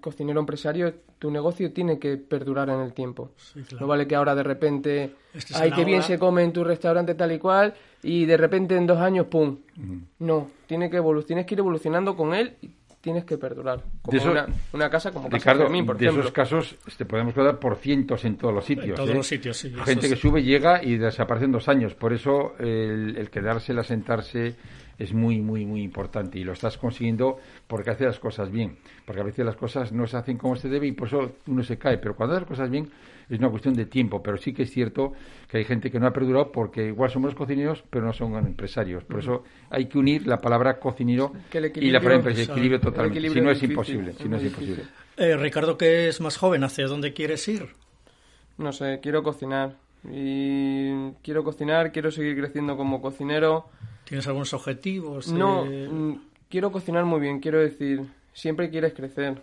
cocinero 0.00 0.38
empresario, 0.38 0.94
tu 1.18 1.32
negocio 1.32 1.72
tiene 1.72 1.98
que 1.98 2.16
perdurar 2.16 2.68
en 2.70 2.78
el 2.80 2.92
tiempo. 2.92 3.30
Sí, 3.36 3.60
claro. 3.62 3.80
No 3.80 3.86
vale 3.88 4.06
que 4.06 4.14
ahora 4.14 4.36
de 4.36 4.44
repente, 4.44 5.14
Estés 5.34 5.56
ay, 5.56 5.70
en 5.70 5.74
qué 5.74 5.84
bien 5.84 6.02
se 6.04 6.18
come 6.18 6.44
en 6.44 6.52
tu 6.52 6.62
restaurante 6.62 7.14
tal 7.16 7.32
y 7.32 7.38
cual, 7.40 7.74
y 8.04 8.24
de 8.24 8.36
repente 8.36 8.76
en 8.76 8.86
dos 8.86 8.98
años, 8.98 9.26
¡pum! 9.26 9.56
No, 10.20 10.48
tiene 10.66 10.88
que 10.90 11.00
evolu- 11.02 11.24
tienes 11.24 11.44
que 11.44 11.54
ir 11.54 11.58
evolucionando 11.58 12.14
con 12.14 12.34
él 12.34 12.54
y 12.62 12.70
tienes 13.00 13.24
que 13.24 13.38
perdurar. 13.38 13.82
Como 14.02 14.12
De 14.12 14.18
eso- 14.18 14.30
una, 14.30 14.46
una 14.72 14.90
casa 14.90 15.10
como 15.10 15.28
Casa 15.28 15.36
Ricardo, 15.38 15.62
Fermín, 15.62 15.86
por 15.86 15.96
de 15.96 16.04
ejemplo. 16.04 16.22
esos 16.22 16.32
casos 16.32 16.76
este, 16.86 17.04
podemos 17.06 17.36
hablar 17.36 17.58
por 17.58 17.76
cientos 17.76 18.24
en 18.24 18.36
todos 18.36 18.54
los 18.54 18.64
sitios. 18.64 18.88
En 18.90 18.94
todos 18.94 19.10
¿eh? 19.10 19.14
los 19.14 19.26
sitios, 19.26 19.56
sí. 19.56 19.70
Gente 19.84 20.06
sí. 20.06 20.14
que 20.14 20.16
sube, 20.20 20.42
llega 20.42 20.82
y 20.84 20.96
desaparece 20.98 21.46
en 21.46 21.52
dos 21.52 21.68
años. 21.68 21.94
Por 21.94 22.12
eso 22.12 22.54
el, 22.58 23.16
el 23.16 23.30
quedarse, 23.30 23.72
el 23.72 23.78
asentarse 23.78 24.54
es 24.98 25.14
muy, 25.14 25.40
muy, 25.40 25.64
muy 25.64 25.82
importante. 25.82 26.38
Y 26.38 26.44
lo 26.44 26.52
estás 26.52 26.76
consiguiendo 26.76 27.38
porque 27.66 27.90
hace 27.90 28.04
las 28.04 28.18
cosas 28.18 28.50
bien. 28.50 28.76
Porque 29.06 29.22
a 29.22 29.24
veces 29.24 29.46
las 29.46 29.56
cosas 29.56 29.92
no 29.92 30.06
se 30.06 30.18
hacen 30.18 30.36
como 30.36 30.56
se 30.56 30.68
debe 30.68 30.86
y 30.86 30.92
por 30.92 31.08
eso 31.08 31.32
uno 31.46 31.62
se 31.62 31.78
cae. 31.78 31.96
Pero 31.98 32.14
cuando 32.14 32.34
hace 32.34 32.42
las 32.42 32.48
cosas 32.48 32.70
bien 32.70 32.90
es 33.30 33.38
una 33.38 33.48
cuestión 33.48 33.74
de 33.74 33.86
tiempo. 33.86 34.22
Pero 34.22 34.36
sí 34.36 34.52
que 34.52 34.64
es 34.64 34.70
cierto 34.70 35.12
que 35.48 35.58
hay 35.58 35.64
gente 35.64 35.90
que 35.90 35.98
no 35.98 36.06
ha 36.06 36.12
perdurado 36.12 36.52
porque 36.52 36.86
igual 36.86 37.10
somos 37.10 37.34
cocineros, 37.34 37.84
pero 37.88 38.04
no 38.04 38.12
son 38.12 38.34
empresarios. 38.36 39.04
Por 39.04 39.20
eso 39.20 39.44
hay 39.70 39.86
que 39.86 39.98
unir 39.98 40.26
la 40.26 40.38
palabra 40.38 40.78
cocinero 40.78 41.32
y 41.52 41.90
la 41.90 42.00
palabra 42.00 42.16
empresario. 42.16 42.52
Equilibrio 42.52 42.76
el 42.76 42.82
totalmente. 42.82 43.18
equilibrio 43.18 43.42
si 43.42 43.44
no 43.44 43.50
es 43.50 43.60
difícil, 43.60 43.72
imposible. 43.72 44.12
Si 44.14 44.28
no 44.28 44.36
es 44.36 44.44
imposible. 44.44 44.82
Eh, 45.16 45.36
Ricardo, 45.36 45.78
que 45.78 46.08
es 46.08 46.20
más 46.20 46.36
joven, 46.36 46.64
¿hacia 46.64 46.86
dónde 46.86 47.12
quieres 47.12 47.46
ir? 47.48 47.68
No 48.58 48.72
sé, 48.72 49.00
quiero 49.02 49.22
cocinar. 49.22 49.76
Y 50.10 51.10
quiero 51.22 51.44
cocinar, 51.44 51.92
quiero 51.92 52.10
seguir 52.10 52.36
creciendo 52.36 52.76
como 52.76 53.02
cocinero. 53.02 53.66
¿Tienes 54.04 54.26
algunos 54.26 54.52
objetivos? 54.54 55.30
No, 55.30 55.66
eh? 55.66 55.88
mm, 55.90 56.14
quiero 56.48 56.72
cocinar 56.72 57.04
muy 57.04 57.20
bien, 57.20 57.40
quiero 57.40 57.58
decir, 57.60 58.02
siempre 58.32 58.70
quieres 58.70 58.94
crecer. 58.94 59.42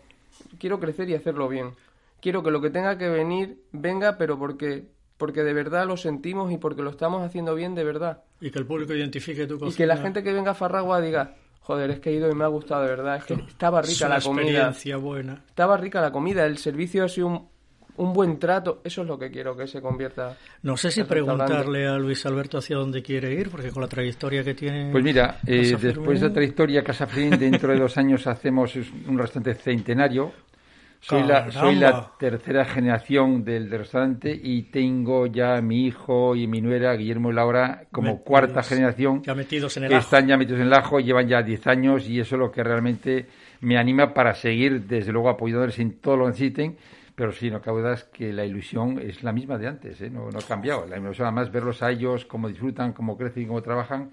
Quiero 0.59 0.79
crecer 0.79 1.09
y 1.09 1.15
hacerlo 1.15 1.47
bien. 1.47 1.71
Quiero 2.19 2.43
que 2.43 2.51
lo 2.51 2.61
que 2.61 2.69
tenga 2.69 2.97
que 2.97 3.09
venir 3.09 3.61
venga, 3.71 4.17
pero 4.17 4.37
porque 4.37 4.87
porque 5.17 5.43
de 5.43 5.53
verdad 5.53 5.87
lo 5.87 5.97
sentimos 5.97 6.51
y 6.51 6.57
porque 6.57 6.81
lo 6.81 6.91
estamos 6.91 7.23
haciendo 7.23 7.55
bien 7.55 7.75
de 7.75 7.83
verdad. 7.83 8.23
Y 8.39 8.51
que 8.51 8.59
el 8.59 8.65
público 8.65 8.93
identifique 8.93 9.47
tu 9.47 9.55
cocina. 9.59 9.73
Y 9.73 9.75
que 9.75 9.85
la 9.87 9.97
gente 9.97 10.23
que 10.23 10.31
venga 10.31 10.51
a 10.51 10.53
Farragua 10.53 11.01
diga, 11.01 11.35
joder, 11.61 11.89
es 11.91 11.99
que 11.99 12.11
he 12.11 12.13
ido 12.13 12.29
y 12.29 12.35
me 12.35 12.43
ha 12.43 12.47
gustado 12.47 12.83
de 12.83 12.89
verdad, 12.89 13.17
es 13.17 13.23
que 13.25 13.33
estaba 13.33 13.81
rica 13.81 13.93
es 13.93 14.01
una 14.01 14.17
la 14.17 14.21
comida. 14.21 14.43
experiencia 14.43 14.97
buena. 14.97 15.43
Estaba 15.47 15.77
rica 15.77 16.01
la 16.01 16.11
comida, 16.11 16.45
el 16.45 16.57
servicio 16.59 17.03
ha 17.03 17.09
sido 17.09 17.27
un, 17.27 17.47
un 17.97 18.13
buen 18.13 18.37
trato, 18.37 18.81
eso 18.83 19.01
es 19.01 19.07
lo 19.07 19.17
que 19.17 19.31
quiero 19.31 19.57
que 19.57 19.67
se 19.67 19.81
convierta. 19.81 20.37
No 20.61 20.77
sé 20.77 20.91
si 20.91 21.03
preguntarle 21.03 21.87
a 21.87 21.97
Luis 21.97 22.25
Alberto 22.25 22.59
hacia 22.59 22.77
dónde 22.77 23.01
quiere 23.01 23.33
ir, 23.33 23.49
porque 23.49 23.71
con 23.71 23.81
la 23.81 23.87
trayectoria 23.87 24.43
que 24.43 24.53
tiene. 24.53 24.91
Pues 24.91 25.03
mira, 25.03 25.39
eh, 25.45 25.75
después 25.79 26.21
de 26.21 26.27
la 26.27 26.33
trayectoria 26.33 26.83
Casa 26.83 27.07
Fermín, 27.07 27.39
dentro 27.39 27.71
de 27.71 27.79
dos 27.79 27.97
años 27.97 28.27
hacemos 28.27 28.75
un 28.75 29.17
restaurante 29.17 29.55
centenario. 29.55 30.31
Soy 30.99 31.23
la, 31.23 31.51
soy 31.51 31.75
la 31.75 32.11
tercera 32.19 32.65
generación 32.65 33.43
del, 33.45 33.69
restaurante 33.69 34.37
y 34.41 34.63
tengo 34.63 35.27
ya 35.27 35.57
a 35.57 35.61
mi 35.61 35.85
hijo 35.85 36.35
y 36.35 36.47
mi 36.47 36.59
nuera, 36.59 36.93
Guillermo 36.95 37.29
y 37.31 37.33
Laura, 37.33 37.83
como 37.91 38.13
Metidos- 38.15 38.23
cuarta 38.25 38.63
generación 38.63 39.21
Ya 39.23 39.35
metidos 39.35 39.77
en 39.77 39.83
el 39.83 39.89
que 39.89 39.95
ajo. 39.95 40.03
están 40.03 40.27
ya 40.27 40.37
metidos 40.37 40.59
en 40.59 40.67
el 40.67 40.73
ajo, 40.73 40.99
llevan 40.99 41.27
ya 41.27 41.41
10 41.43 41.65
años 41.67 42.09
y 42.09 42.19
eso 42.19 42.35
es 42.35 42.39
lo 42.39 42.51
que 42.51 42.63
realmente 42.63 43.27
me 43.61 43.77
anima 43.77 44.13
para 44.13 44.33
seguir, 44.33 44.81
desde 44.87 45.11
luego, 45.11 45.29
apoyándoles 45.29 45.79
en 45.79 45.93
todo 45.99 46.17
lo 46.17 46.25
que 46.25 46.31
necesiten. 46.31 46.77
Pero 47.15 47.31
sí, 47.31 47.49
no 47.49 47.61
cabe 47.61 47.81
duda 47.81 47.93
es 47.93 48.03
que 48.03 48.31
la 48.31 48.45
ilusión 48.45 48.99
es 48.99 49.23
la 49.23 49.31
misma 49.31 49.57
de 49.57 49.67
antes, 49.67 49.99
¿eh? 50.01 50.09
no, 50.11 50.29
no 50.29 50.37
ha 50.37 50.41
cambiado. 50.47 50.85
La 50.85 50.97
ilusión, 50.97 51.25
además, 51.27 51.51
verlos 51.51 51.81
a 51.81 51.89
ellos, 51.89 52.25
cómo 52.25 52.47
disfrutan, 52.47 52.93
cómo 52.93 53.17
crecen 53.17 53.43
y 53.43 53.45
cómo 53.47 53.63
trabajan, 53.63 54.11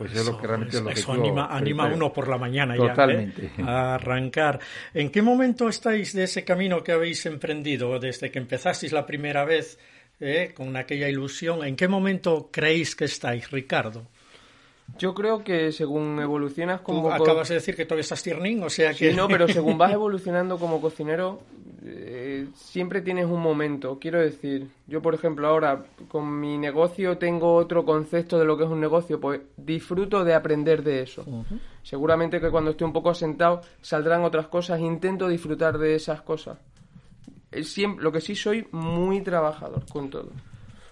pues 0.00 0.16
es 0.16 0.26
lo 0.26 0.38
que 0.38 0.46
realmente 0.46 0.76
es 0.78 0.82
lo 0.82 0.88
que 0.88 0.98
eso 0.98 1.12
anima, 1.12 1.46
anima 1.46 1.82
a 1.84 1.86
prefiero. 1.88 2.06
uno 2.06 2.12
por 2.12 2.26
la 2.28 2.38
mañana 2.38 2.74
Totalmente. 2.74 3.50
ya. 3.56 3.62
¿eh? 3.62 3.66
A 3.66 3.94
arrancar. 3.96 4.58
¿En 4.94 5.10
qué 5.10 5.20
momento 5.20 5.68
estáis 5.68 6.14
de 6.14 6.24
ese 6.24 6.42
camino 6.44 6.82
que 6.82 6.92
habéis 6.92 7.26
emprendido 7.26 7.98
desde 7.98 8.30
que 8.30 8.38
empezasteis 8.38 8.92
la 8.92 9.04
primera 9.04 9.44
vez 9.44 9.78
eh, 10.20 10.52
con 10.56 10.74
aquella 10.76 11.08
ilusión? 11.08 11.64
¿En 11.64 11.76
qué 11.76 11.86
momento 11.86 12.48
creéis 12.50 12.96
que 12.96 13.04
estáis, 13.04 13.50
Ricardo? 13.50 14.06
Yo 14.98 15.14
creo 15.14 15.44
que 15.44 15.70
según 15.70 16.18
evolucionas 16.20 16.78
Tú 16.80 16.84
como... 16.86 17.02
co- 17.02 17.12
acabas 17.12 17.48
de 17.48 17.54
decir 17.56 17.76
que 17.76 17.84
todavía 17.84 18.00
estás 18.02 18.22
tiernín, 18.22 18.62
o 18.64 18.68
sea 18.70 18.90
que... 18.92 19.10
Sí, 19.10 19.16
no, 19.16 19.28
pero 19.28 19.46
según 19.52 19.78
vas 19.78 19.92
evolucionando 19.92 20.58
como 20.58 20.80
cocinero, 20.80 21.42
eh, 21.82 22.48
siempre 22.54 23.00
tienes 23.00 23.26
un 23.26 23.40
momento. 23.40 23.98
Quiero 23.98 24.20
decir, 24.20 24.68
yo 24.86 25.00
por 25.00 25.14
ejemplo 25.14 25.48
ahora 25.48 25.84
con 26.08 26.38
mi 26.38 26.58
negocio 26.58 27.16
tengo 27.18 27.54
otro 27.54 27.84
concepto 27.84 28.38
de 28.38 28.44
lo 28.44 28.56
que 28.56 28.64
es 28.64 28.70
un 28.70 28.80
negocio, 28.80 29.20
pues 29.20 29.40
disfruto 29.56 30.24
de 30.24 30.34
aprender 30.34 30.82
de 30.82 31.02
eso. 31.02 31.24
Seguramente 31.82 32.40
que 32.40 32.50
cuando 32.50 32.72
esté 32.72 32.84
un 32.84 32.92
poco 32.92 33.10
asentado 33.10 33.62
saldrán 33.80 34.24
otras 34.24 34.48
cosas, 34.48 34.80
intento 34.80 35.28
disfrutar 35.28 35.78
de 35.78 35.94
esas 35.94 36.22
cosas. 36.22 36.58
Eh, 37.50 37.64
Siempre, 37.64 38.04
lo 38.04 38.12
que 38.12 38.20
sí 38.20 38.34
soy 38.34 38.66
muy 38.72 39.22
trabajador 39.22 39.84
con 39.90 40.10
todo. 40.10 40.30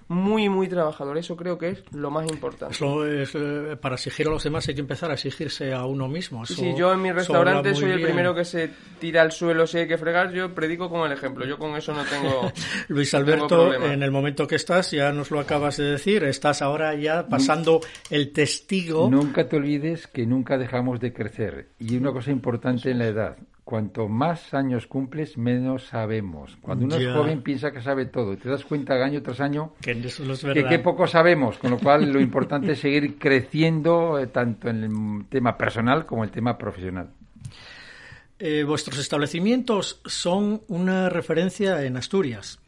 Muy, 0.08 0.48
muy 0.48 0.68
trabajador. 0.68 1.18
Eso 1.18 1.36
creo 1.36 1.58
que 1.58 1.68
es 1.68 1.84
lo 1.92 2.10
más 2.10 2.26
importante. 2.30 2.74
Eso 2.74 3.06
es, 3.06 3.34
eh, 3.34 3.76
para 3.80 3.96
exigir 3.96 4.26
a 4.26 4.30
los 4.30 4.42
demás 4.42 4.66
hay 4.68 4.74
que 4.74 4.80
empezar 4.80 5.10
a 5.10 5.14
exigirse 5.14 5.72
a 5.74 5.84
uno 5.84 6.08
mismo. 6.08 6.44
Eso- 6.44 6.54
sí, 6.54 6.74
yo 6.76 6.92
en 6.94 7.02
mi 7.02 7.12
restaurante 7.12 7.74
soy 7.74 7.90
el 7.90 7.96
bien. 7.98 8.08
primero 8.08 8.34
que 8.34 8.44
se 8.44 8.70
tira 8.98 9.20
al 9.22 9.32
suelo 9.32 9.66
si 9.66 9.78
hay 9.78 9.86
que 9.88 9.98
fregar, 9.98 10.32
yo 10.32 10.54
predico 10.54 10.88
con 10.88 11.04
el 11.06 11.12
ejemplo, 11.12 11.44
yo 11.44 11.58
con 11.58 11.76
eso 11.76 11.92
no 11.92 12.04
tengo... 12.04 12.50
Luis 12.88 13.12
no 13.12 13.24
tengo 13.24 13.44
Alberto, 13.44 13.74
en 13.84 14.02
el 14.02 14.10
momento 14.10 14.46
que 14.46 14.56
estás, 14.56 14.90
ya 14.92 15.12
nos 15.12 15.30
lo 15.30 15.40
acabas 15.40 15.76
de 15.76 15.84
decir, 15.84 16.24
estás 16.24 16.62
ahora 16.62 16.94
ya 16.94 17.28
pasando 17.28 17.80
el 18.10 18.32
testigo. 18.32 19.08
Nunca 19.10 19.46
te 19.46 19.56
olvides 19.56 20.06
que 20.06 20.26
nunca 20.26 20.56
dejamos 20.56 21.00
de 21.00 21.12
crecer. 21.12 21.68
Y 21.78 21.96
una 21.96 22.12
cosa 22.12 22.30
importante 22.30 22.90
en 22.90 22.98
la 22.98 23.06
edad, 23.08 23.36
cuanto 23.68 24.08
más 24.08 24.54
años 24.54 24.86
cumples, 24.86 25.36
menos 25.36 25.88
sabemos. 25.88 26.56
Cuando 26.62 26.86
uno 26.86 26.98
Ya. 26.98 27.10
es 27.10 27.14
joven 27.14 27.42
piensa 27.42 27.70
que 27.70 27.82
sabe 27.82 28.06
todo 28.06 28.32
y 28.32 28.38
te 28.38 28.48
das 28.48 28.64
cuenta 28.64 28.94
año 28.94 29.22
tras 29.22 29.40
año 29.40 29.74
Que 29.82 29.90
eso 29.90 30.24
no 30.24 30.32
es 30.32 30.42
que 30.42 30.78
poco 30.78 31.06
sabemos, 31.06 31.58
con 31.58 31.72
lo 31.72 31.78
cual 31.78 32.10
lo 32.10 32.18
importante 32.18 32.72
es 32.72 32.78
seguir 32.78 33.18
creciendo 33.18 34.18
eh, 34.18 34.26
tanto 34.26 34.70
en 34.70 34.84
el 34.84 35.26
tema 35.28 35.58
personal 35.58 36.06
como 36.06 36.22
en 36.24 36.30
el 36.30 36.34
tema 36.34 36.56
profesional. 36.56 37.10
Eh, 38.38 38.64
vuestros 38.64 38.98
establecimientos 38.98 40.00
son 40.06 40.62
una 40.68 41.10
referencia 41.10 41.84
en 41.84 41.98
Asturias. 41.98 42.60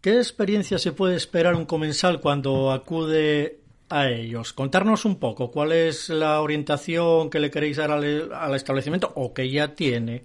¿Qué 0.00 0.16
experiencia 0.16 0.78
se 0.78 0.92
puede 0.92 1.16
esperar 1.16 1.54
un 1.54 1.66
comensal 1.66 2.22
cuando 2.22 2.72
acude 2.72 3.59
a 3.90 4.08
ellos? 4.08 4.52
Contarnos 4.52 5.04
un 5.04 5.18
poco 5.18 5.50
cuál 5.50 5.72
es 5.72 6.08
la 6.08 6.40
orientación 6.40 7.28
que 7.28 7.40
le 7.40 7.50
queréis 7.50 7.76
dar 7.76 7.90
al, 7.90 8.32
al 8.32 8.54
establecimiento 8.54 9.12
o 9.14 9.34
que 9.34 9.50
ya 9.50 9.74
tiene. 9.74 10.22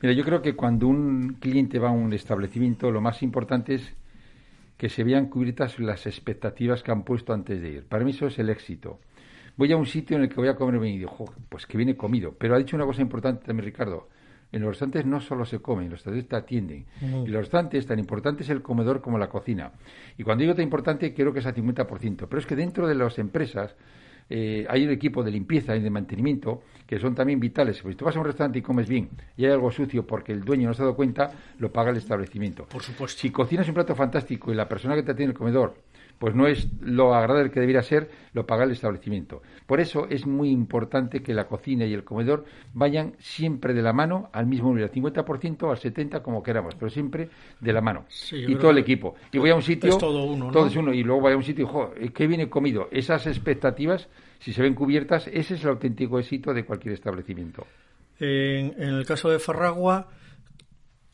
Mira, 0.00 0.14
yo 0.14 0.24
creo 0.24 0.42
que 0.42 0.54
cuando 0.54 0.86
un 0.86 1.38
cliente 1.40 1.78
va 1.78 1.88
a 1.88 1.92
un 1.92 2.12
establecimiento, 2.12 2.90
lo 2.90 3.00
más 3.00 3.22
importante 3.22 3.74
es 3.74 3.94
que 4.76 4.88
se 4.88 5.04
vean 5.04 5.28
cubiertas 5.28 5.78
las 5.78 6.06
expectativas 6.06 6.82
que 6.82 6.92
han 6.92 7.04
puesto 7.04 7.32
antes 7.32 7.60
de 7.60 7.68
ir. 7.70 7.84
Para 7.86 8.04
mí 8.04 8.10
eso 8.10 8.26
es 8.26 8.38
el 8.38 8.50
éxito. 8.50 9.00
Voy 9.56 9.72
a 9.72 9.76
un 9.76 9.86
sitio 9.86 10.16
en 10.16 10.24
el 10.24 10.28
que 10.28 10.34
voy 10.34 10.48
a 10.48 10.56
comer 10.56 10.84
y 10.84 10.98
digo, 10.98 11.10
"Jo, 11.10 11.32
pues 11.48 11.64
que 11.66 11.76
viene 11.76 11.96
comido. 11.96 12.34
Pero 12.36 12.54
ha 12.54 12.58
dicho 12.58 12.76
una 12.76 12.84
cosa 12.84 13.02
importante 13.02 13.46
también, 13.46 13.66
Ricardo. 13.66 14.08
En 14.54 14.62
los 14.62 14.70
restaurantes 14.70 15.04
no 15.04 15.20
solo 15.20 15.44
se 15.44 15.58
come, 15.58 15.84
en 15.84 15.90
los 15.90 15.98
restaurantes 15.98 16.28
te 16.28 16.36
atienden. 16.36 16.86
Y 17.02 17.26
los 17.26 17.42
restaurantes, 17.42 17.86
tan 17.86 17.98
importante 17.98 18.44
es 18.44 18.50
el 18.50 18.62
comedor 18.62 19.00
como 19.00 19.18
la 19.18 19.28
cocina. 19.28 19.72
Y 20.16 20.22
cuando 20.22 20.42
digo 20.42 20.54
tan 20.54 20.62
importante, 20.62 21.12
quiero 21.12 21.32
que 21.32 21.42
sea 21.42 21.52
50%. 21.52 22.26
Pero 22.28 22.38
es 22.38 22.46
que 22.46 22.54
dentro 22.54 22.86
de 22.86 22.94
las 22.94 23.18
empresas 23.18 23.74
eh, 24.30 24.64
hay 24.68 24.84
un 24.84 24.90
equipo 24.90 25.22
de 25.22 25.30
limpieza 25.30 25.76
y 25.76 25.80
de 25.80 25.90
mantenimiento 25.90 26.62
que 26.86 26.98
son 26.98 27.14
también 27.16 27.40
vitales. 27.40 27.82
Pues 27.82 27.94
si 27.94 27.98
tú 27.98 28.04
vas 28.04 28.16
a 28.16 28.20
un 28.20 28.26
restaurante 28.26 28.60
y 28.60 28.62
comes 28.62 28.88
bien 28.88 29.10
y 29.36 29.44
hay 29.44 29.50
algo 29.50 29.70
sucio 29.70 30.06
porque 30.06 30.32
el 30.32 30.42
dueño 30.42 30.68
no 30.68 30.74
se 30.74 30.82
ha 30.82 30.84
dado 30.84 30.96
cuenta, 30.96 31.32
lo 31.58 31.72
paga 31.72 31.90
el 31.90 31.96
establecimiento. 31.96 32.66
Por 32.66 32.82
supuesto. 32.82 33.20
Si 33.20 33.30
cocinas 33.30 33.66
un 33.68 33.74
plato 33.74 33.94
fantástico 33.94 34.52
y 34.52 34.54
la 34.54 34.68
persona 34.68 34.94
que 34.94 35.02
te 35.02 35.12
atiende 35.12 35.24
en 35.24 35.30
el 35.30 35.36
comedor 35.36 35.74
pues 36.18 36.34
no 36.34 36.46
es 36.46 36.68
lo 36.80 37.14
agradable 37.14 37.50
que 37.50 37.60
debería 37.60 37.82
ser, 37.82 38.10
lo 38.32 38.46
paga 38.46 38.64
el 38.64 38.70
establecimiento. 38.70 39.42
Por 39.66 39.80
eso 39.80 40.06
es 40.08 40.26
muy 40.26 40.50
importante 40.50 41.22
que 41.22 41.34
la 41.34 41.46
cocina 41.46 41.84
y 41.84 41.92
el 41.92 42.04
comedor 42.04 42.44
vayan 42.72 43.14
siempre 43.18 43.74
de 43.74 43.82
la 43.82 43.92
mano 43.92 44.30
al 44.32 44.46
mismo 44.46 44.68
nivel, 44.68 44.84
al 44.84 44.92
50%, 44.92 45.70
al 45.70 45.78
70%, 45.78 46.22
como 46.22 46.42
queramos, 46.42 46.74
pero 46.74 46.90
siempre 46.90 47.28
de 47.60 47.72
la 47.72 47.80
mano. 47.80 48.04
Sí, 48.08 48.44
y 48.46 48.54
todo 48.56 48.70
el 48.70 48.78
equipo. 48.78 49.14
Y 49.32 49.38
voy 49.38 49.50
a 49.50 49.54
un 49.54 49.62
sitio... 49.62 49.90
es 49.90 49.98
todo 49.98 50.24
uno, 50.24 50.66
es 50.66 50.76
uno, 50.76 50.92
y 50.92 51.02
luego 51.02 51.22
voy 51.22 51.32
a 51.32 51.36
un 51.36 51.42
sitio 51.42 51.64
y, 51.64 51.68
jo, 51.68 51.92
¿qué 52.14 52.26
viene 52.26 52.48
comido? 52.48 52.88
Esas 52.90 53.26
expectativas, 53.26 54.08
si 54.38 54.52
se 54.52 54.62
ven 54.62 54.74
cubiertas, 54.74 55.26
ese 55.28 55.54
es 55.54 55.64
el 55.64 55.70
auténtico 55.70 56.18
éxito 56.18 56.54
de 56.54 56.64
cualquier 56.64 56.94
establecimiento. 56.94 57.66
En, 58.18 58.74
en 58.78 58.94
el 58.94 59.04
caso 59.06 59.28
de 59.28 59.38
Farragua, 59.38 60.08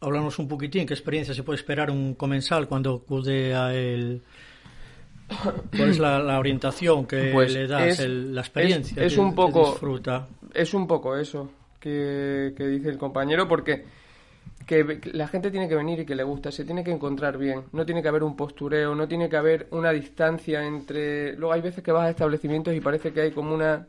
háblanos 0.01 0.39
un 0.39 0.49
poquitín, 0.49 0.87
¿qué 0.87 0.95
experiencia 0.95 1.35
se 1.35 1.43
puede 1.43 1.59
esperar 1.59 1.91
un 1.91 2.15
comensal 2.15 2.69
cuando 2.69 2.95
acude 2.95 3.55
a 3.55 3.75
él? 3.75 4.23
¿Cuál 5.77 5.91
es 5.91 5.99
la, 5.99 6.19
la 6.19 6.39
orientación 6.39 7.07
que 7.07 7.31
Pues 7.33 7.53
le 7.55 7.67
das, 7.67 7.83
es- 7.83 8.01
el- 8.01 8.35
la 8.35 8.41
experiencia 8.41 9.03
es 9.03 9.15
que- 9.15 9.21
un 9.21 9.31
que 9.31 9.37
poco- 9.37 9.71
disfruta? 9.71 10.27
Es 10.55 10.75
un 10.75 10.87
poco 10.87 11.17
eso 11.17 11.51
que, 11.79 12.53
que 12.57 12.67
dice 12.67 12.89
el 12.89 12.99
compañero, 12.99 13.47
porque 13.49 13.85
que 14.67 15.01
que 15.01 15.11
la 15.13 15.27
gente 15.27 15.51
tiene 15.51 15.69
que 15.69 15.75
venir 15.75 16.01
y 16.01 16.05
que 16.07 16.15
le 16.15 16.23
gusta, 16.23 16.51
se 16.53 16.65
tiene 16.65 16.85
que 16.85 16.91
encontrar 16.93 17.39
bien, 17.39 17.63
no 17.73 17.85
tiene 17.87 18.03
que 18.03 18.09
haber 18.09 18.23
un 18.23 18.37
postureo, 18.37 18.95
no 18.95 19.09
tiene 19.09 19.29
que 19.29 19.37
haber 19.37 19.67
una 19.73 19.91
distancia 19.91 20.65
entre... 20.65 21.35
Luego 21.37 21.53
hay 21.55 21.61
veces 21.61 21.83
que 21.83 21.91
vas 21.93 22.07
a 22.07 22.11
establecimientos 22.11 22.75
y 22.75 22.81
parece 22.81 23.13
que 23.13 23.23
hay 23.23 23.31
como 23.33 23.55
una 23.55 23.87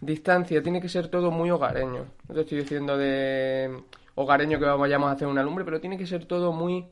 distancia, 0.00 0.62
tiene 0.62 0.80
que 0.80 0.88
ser 0.88 1.08
todo 1.08 1.30
muy 1.30 1.50
hogareño. 1.50 2.04
No 2.28 2.34
te 2.34 2.40
estoy 2.42 2.58
diciendo 2.58 2.96
de 2.98 3.70
hogareño 4.14 4.58
que 4.58 4.64
vayamos 4.66 5.08
a 5.08 5.12
hacer 5.12 5.28
una 5.28 5.42
lumbre, 5.42 5.64
pero 5.64 5.80
tiene 5.80 5.96
que 5.96 6.06
ser 6.06 6.24
todo 6.26 6.52
muy, 6.52 6.84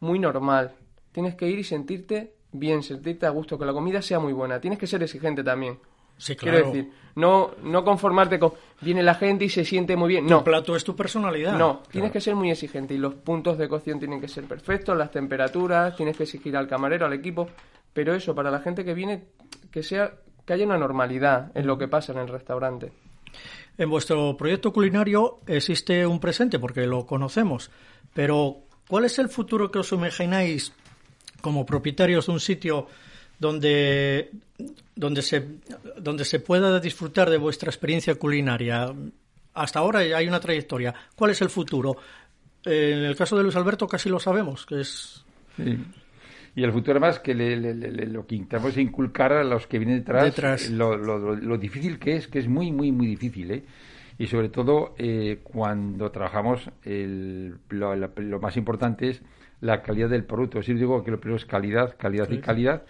muy 0.00 0.18
normal. 0.18 0.72
Tienes 1.12 1.34
que 1.34 1.48
ir 1.48 1.58
y 1.58 1.64
sentirte 1.64 2.32
bien, 2.52 2.82
sentirte 2.82 3.26
a 3.26 3.30
gusto, 3.30 3.58
que 3.58 3.64
la 3.66 3.72
comida 3.72 4.00
sea 4.02 4.18
muy 4.18 4.32
buena. 4.32 4.60
Tienes 4.60 4.78
que 4.78 4.86
ser 4.86 5.02
exigente 5.02 5.42
también. 5.44 5.78
Sí, 6.16 6.34
claro. 6.34 6.56
Quiero 6.58 6.72
decir, 6.72 6.92
no, 7.14 7.52
no 7.62 7.84
conformarte 7.84 8.40
con 8.40 8.52
viene 8.80 9.04
la 9.04 9.14
gente 9.14 9.44
y 9.44 9.48
se 9.48 9.64
siente 9.64 9.96
muy 9.96 10.08
bien. 10.08 10.26
Tu 10.26 10.30
No, 10.34 10.42
plato 10.42 10.74
es 10.74 10.82
tu 10.82 10.96
personalidad. 10.96 11.56
no, 11.56 11.82
tienes 11.92 12.10
que 12.10 12.20
ser 12.20 12.34
muy 12.34 12.50
exigente 12.50 12.94
y 12.94 12.98
los 12.98 13.14
puntos 13.14 13.56
de 13.56 13.68
cocción 13.68 14.00
tienen 14.00 14.20
que 14.20 14.26
ser 14.26 14.44
perfectos, 14.44 14.96
las 14.96 15.12
temperaturas, 15.12 15.94
tienes 15.94 16.16
que 16.16 16.24
exigir 16.24 16.56
al 16.56 16.66
camarero, 16.66 17.06
al 17.06 17.12
equipo, 17.12 17.48
pero 17.92 18.14
eso 18.14 18.34
para 18.34 18.50
la 18.50 18.58
gente 18.60 18.84
que 18.84 18.94
viene 18.94 19.26
que 19.70 19.84
sea 19.84 20.12
que 20.44 20.54
haya 20.54 20.64
una 20.64 20.78
normalidad 20.78 21.52
en 21.54 21.66
lo 21.68 21.78
que 21.78 21.86
pasa 21.86 22.12
en 22.12 22.18
el 22.18 22.28
restaurante. 22.28 22.90
En 23.76 23.88
vuestro 23.88 24.36
proyecto 24.36 24.72
culinario 24.72 25.38
existe 25.46 26.04
un 26.04 26.18
presente, 26.18 26.58
porque 26.58 26.84
lo 26.86 27.06
conocemos, 27.06 27.70
pero 28.12 28.62
¿cuál 28.88 29.04
es 29.04 29.18
el 29.20 29.28
futuro 29.28 29.70
que 29.70 29.78
os 29.78 29.92
imagináis 29.92 30.72
como 31.40 31.64
propietarios 31.64 32.26
de 32.26 32.32
un 32.32 32.40
sitio 32.40 32.86
donde, 33.38 34.30
donde, 34.94 35.22
se, 35.22 35.46
donde 35.96 36.24
se 36.24 36.40
pueda 36.40 36.80
disfrutar 36.80 37.30
de 37.30 37.38
vuestra 37.38 37.70
experiencia 37.70 38.14
culinaria? 38.16 38.92
Hasta 39.54 39.78
ahora 39.78 40.00
hay 40.00 40.26
una 40.26 40.40
trayectoria. 40.40 40.94
¿Cuál 41.14 41.32
es 41.32 41.40
el 41.42 41.50
futuro? 41.50 41.96
Eh, 42.64 42.92
En 42.94 43.04
el 43.04 43.16
caso 43.16 43.36
de 43.36 43.42
Luis 43.42 43.56
Alberto 43.56 43.86
casi 43.86 44.08
lo 44.08 44.18
sabemos, 44.18 44.66
que 44.66 44.80
es... 44.80 45.24
Sí. 45.56 45.78
Y 46.54 46.64
el 46.64 46.72
futuro 46.72 46.92
además 46.92 47.20
que 47.20 47.34
lo 47.34 48.26
que 48.26 48.34
intentamos 48.34 48.72
es 48.72 48.78
inculcar 48.78 49.32
a 49.32 49.44
los 49.44 49.68
que 49.68 49.78
vienen 49.78 50.04
detrás, 50.04 50.68
Lo, 50.70 50.96
lo, 50.96 51.56
difícil 51.56 52.00
que 52.00 52.16
es, 52.16 52.26
que 52.26 52.40
es 52.40 52.48
muy, 52.48 52.72
muy, 52.72 52.90
muy 52.90 53.06
difícil, 53.06 53.50
¿eh? 53.52 53.64
Y 54.18 54.26
sobre 54.26 54.48
todo 54.48 54.96
eh, 54.98 55.38
cuando 55.44 56.10
trabajamos, 56.10 56.68
el, 56.82 57.58
lo, 57.68 58.40
más 58.40 58.56
importante 58.56 59.10
es 59.10 59.22
la 59.60 59.82
calidad 59.82 60.08
del 60.08 60.24
producto. 60.24 60.62
Si 60.62 60.74
digo 60.74 61.02
que 61.02 61.10
lo 61.10 61.20
primero 61.20 61.36
es 61.36 61.46
calidad, 61.46 61.96
calidad 61.98 62.30
y 62.30 62.38
calidad. 62.38 62.82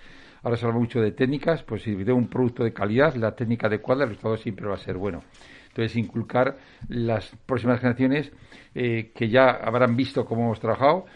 Ahora 0.42 0.56
se 0.56 0.66
habla 0.66 0.78
mucho 0.78 1.00
de 1.00 1.12
técnicas, 1.12 1.62
pues 1.62 1.82
si 1.82 1.94
de 1.94 2.12
un 2.12 2.28
producto 2.28 2.62
de 2.62 2.72
calidad, 2.72 3.14
la 3.14 3.34
técnica 3.34 3.66
adecuada, 3.66 4.04
el 4.04 4.10
resultado 4.10 4.36
siempre 4.36 4.66
va 4.66 4.74
a 4.74 4.78
ser 4.78 4.96
bueno. 4.96 5.22
Entonces, 5.68 5.96
inculcar 5.96 6.56
las 6.88 7.30
próximas 7.46 7.80
generaciones 7.80 8.32
eh, 8.74 9.12
que 9.14 9.28
ya 9.28 9.50
habrán 9.50 9.96
visto 9.96 10.24
cómo 10.24 10.44
hemos 10.44 10.60
trabajado, 10.60 11.06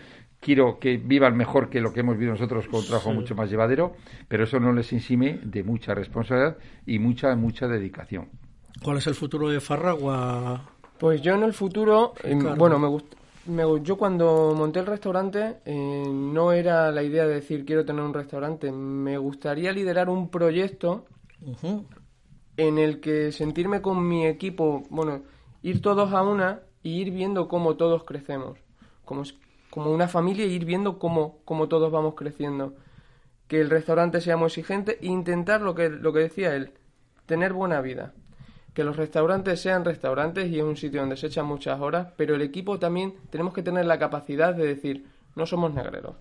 quiero 0.41 0.79
que 0.79 0.99
vivan 0.99 1.37
mejor 1.37 1.71
que 1.71 1.81
lo 1.81 1.93
que 1.93 2.01
hemos 2.01 2.17
vivido 2.17 2.33
nosotros 2.33 2.67
con 2.67 2.81
un 2.81 2.87
trabajo 2.87 3.13
mucho 3.13 3.35
más 3.35 3.49
llevadero, 3.49 3.95
pero 4.29 4.45
eso 4.45 4.59
no 4.59 4.73
les 4.73 4.93
insime 4.93 5.39
de 5.43 5.63
mucha 5.63 5.95
responsabilidad 5.95 6.59
y 6.85 6.99
mucha, 6.99 7.35
mucha 7.37 7.69
dedicación. 7.69 8.29
¿Cuál 8.83 8.99
es 8.99 9.07
el 9.07 9.15
futuro 9.15 9.49
de 9.49 9.61
Farragua? 9.61 10.69
Pues 10.99 11.23
yo 11.23 11.35
en 11.35 11.45
el 11.45 11.53
futuro, 11.53 12.15
bueno, 12.57 12.79
me 12.79 12.89
gusta. 12.89 13.17
Yo 13.83 13.97
cuando 13.97 14.55
monté 14.57 14.81
el 14.81 14.87
restaurante 14.87 15.57
eh, 15.65 16.05
no 16.07 16.53
era 16.53 16.91
la 16.93 17.03
idea 17.03 17.27
de 17.27 17.35
decir 17.35 17.65
quiero 17.65 17.85
tener 17.85 18.03
un 18.03 18.15
restaurante, 18.15 18.71
me 18.71 19.19
gustaría 19.19 19.73
liderar 19.73 20.09
un 20.09 20.29
proyecto 20.29 21.07
en 22.57 22.79
el 22.79 23.01
que 23.01 23.33
sentirme 23.33 23.83
con 23.83 24.07
mi 24.07 24.27
equipo, 24.27 24.85
bueno, 24.91 25.23
ir 25.63 25.83
todos 25.83 26.13
a 26.13 26.23
una 26.23 26.61
y 26.83 27.01
ir 27.01 27.11
viendo 27.11 27.49
cómo 27.49 27.77
todos 27.77 28.05
crecemos, 28.05 28.59
como, 29.05 29.23
como 29.71 29.91
una 29.91 30.09
familia 30.09 30.45
e 30.45 30.49
ir 30.49 30.65
viendo 30.65 30.99
cómo, 30.99 31.41
cómo 31.45 31.69
todos 31.69 31.91
vamos 31.91 32.15
creciendo. 32.15 32.75
Que 33.49 33.61
el 33.61 33.71
restaurante 33.71 34.21
sea 34.21 34.37
muy 34.37 34.47
exigente 34.47 34.99
e 35.01 35.07
intentar 35.07 35.61
lo 35.61 35.75
que, 35.75 35.89
lo 35.89 36.13
que 36.13 36.21
decía 36.21 36.55
él, 36.55 36.73
tener 37.27 37.53
buena 37.53 37.81
vida. 37.81 38.15
Que 38.75 38.85
los 38.85 38.97
restaurantes 38.97 39.61
sean 39.61 39.85
restaurantes 39.85 40.51
y 40.51 40.59
es 40.59 40.65
un 40.65 40.77
sitio 40.77 41.01
donde 41.01 41.17
se 41.17 41.27
echan 41.27 41.47
muchas 41.47 41.81
horas, 41.81 42.09
pero 42.17 42.35
el 42.35 42.43
equipo 42.43 42.79
también 42.79 43.15
tenemos 43.31 43.53
que 43.53 43.63
tener 43.63 43.85
la 43.85 43.99
capacidad 43.99 44.55
de 44.55 44.67
decir, 44.67 45.07
no 45.37 45.47
somos 45.47 45.75
negreros. 45.75 46.15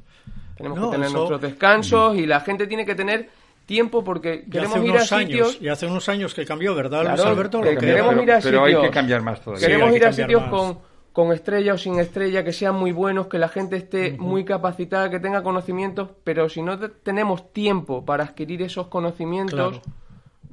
Tenemos 0.58 0.80
que 0.80 0.98
tener 0.98 1.12
nuestros 1.12 1.42
descansos 1.42 2.18
y 2.18 2.26
la 2.26 2.42
gente 2.42 2.68
tiene 2.68 2.86
que 2.86 2.96
tener 2.96 3.30
tiempo 3.66 4.04
porque 4.04 4.46
queremos 4.50 4.84
ir 4.84 4.98
a 4.98 5.06
sitios 5.06 5.62
y 5.62 5.70
hace 5.70 5.86
unos 5.86 6.10
años 6.10 6.34
que 6.34 6.46
cambió 6.46 6.76
verdad 6.76 7.08
Luis 7.08 7.22
Alberto 7.22 7.62
queremos 7.62 8.22
ir 8.22 8.32
a 8.32 8.42
sitios, 8.42 8.64
hay 8.66 8.82
que 8.82 8.90
cambiar 8.90 9.22
más 9.22 9.40
todavía. 9.42 9.66
Queremos 9.66 9.96
ir 9.96 10.06
a 10.06 10.12
sitios 10.12 10.44
con 10.50 10.92
con 11.14 11.34
estrella 11.34 11.74
o 11.74 11.78
sin 11.78 12.00
estrella, 12.00 12.44
que 12.44 12.54
sean 12.54 12.76
muy 12.76 12.92
buenos, 12.92 13.28
que 13.28 13.38
la 13.38 13.50
gente 13.50 13.76
esté 13.76 14.16
muy 14.18 14.46
capacitada, 14.46 15.10
que 15.10 15.20
tenga 15.20 15.44
conocimientos, 15.44 16.10
pero 16.24 16.48
si 16.48 16.62
no 16.62 16.80
tenemos 16.80 17.52
tiempo 17.52 18.06
para 18.06 18.24
adquirir 18.24 18.62
esos 18.62 18.88
conocimientos 18.88 19.82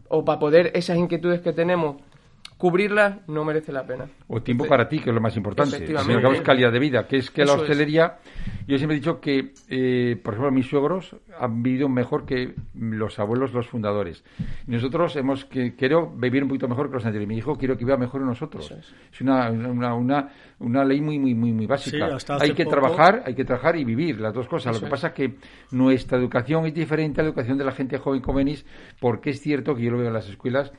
o 0.08 0.24
para 0.24 0.38
poder 0.38 0.70
esas 0.74 0.96
inquietudes 0.96 1.40
que 1.40 1.52
tenemos 1.52 1.96
cubrirlas 2.58 3.20
no 3.28 3.44
merece 3.44 3.72
la 3.72 3.86
pena. 3.86 4.06
O 4.26 4.42
tiempo 4.42 4.66
para 4.66 4.88
ti, 4.88 4.98
que 4.98 5.10
es 5.10 5.14
lo 5.14 5.20
más 5.20 5.36
importante. 5.36 5.86
Si 5.86 5.94
es 5.94 6.40
calidad 6.42 6.72
de 6.72 6.78
vida, 6.80 7.06
que 7.06 7.18
es 7.18 7.30
que 7.30 7.44
la 7.44 7.54
hostelería, 7.54 8.16
yo 8.66 8.76
siempre 8.76 8.96
he 8.96 9.00
dicho 9.00 9.20
que, 9.20 9.52
eh, 9.68 10.16
por 10.22 10.34
ejemplo, 10.34 10.50
mis 10.50 10.66
suegros 10.66 11.16
han 11.38 11.62
vivido 11.62 11.88
mejor 11.88 12.26
que 12.26 12.54
los 12.74 13.18
abuelos, 13.20 13.54
los 13.54 13.68
fundadores. 13.68 14.24
Nosotros 14.66 15.14
hemos 15.16 15.44
que 15.44 15.76
quiero 15.76 16.10
vivir 16.10 16.42
un 16.42 16.48
poquito 16.48 16.66
mejor 16.68 16.88
que 16.88 16.94
los 16.94 17.06
anteriores. 17.06 17.28
Mi 17.28 17.38
hijo 17.38 17.54
quiero 17.54 17.78
que 17.78 17.84
viva 17.84 17.96
mejor 17.96 18.22
que 18.22 18.26
nosotros. 18.26 18.70
Es, 19.12 19.20
una, 19.20 19.50
una, 19.50 19.94
una, 19.94 20.28
una, 20.58 20.84
ley 20.84 21.00
muy, 21.00 21.18
muy, 21.18 21.34
muy, 21.34 21.52
muy 21.52 21.66
básica. 21.66 22.08
hay 22.40 22.54
que 22.54 22.64
trabajar, 22.66 23.22
hay 23.24 23.34
que 23.34 23.44
trabajar 23.44 23.76
y 23.76 23.84
vivir, 23.84 24.20
las 24.20 24.34
dos 24.34 24.48
cosas. 24.48 24.74
lo 24.74 24.80
que 24.84 24.90
pasa 24.90 25.08
es 25.08 25.14
que 25.14 25.34
nuestra 25.70 26.18
educación 26.18 26.66
es 26.66 26.74
diferente 26.74 27.20
a 27.20 27.24
la 27.24 27.30
educación 27.30 27.56
de 27.56 27.64
la 27.64 27.72
gente 27.72 27.98
joven 27.98 28.20
como 28.20 28.38
venís, 28.38 28.66
porque 29.00 29.30
es 29.30 29.40
cierto 29.40 29.76
que 29.76 29.84
yo 29.84 29.92
lo 29.92 29.98
veo 29.98 30.08
en 30.08 30.14
las 30.14 30.28
escuelas, 30.28 30.72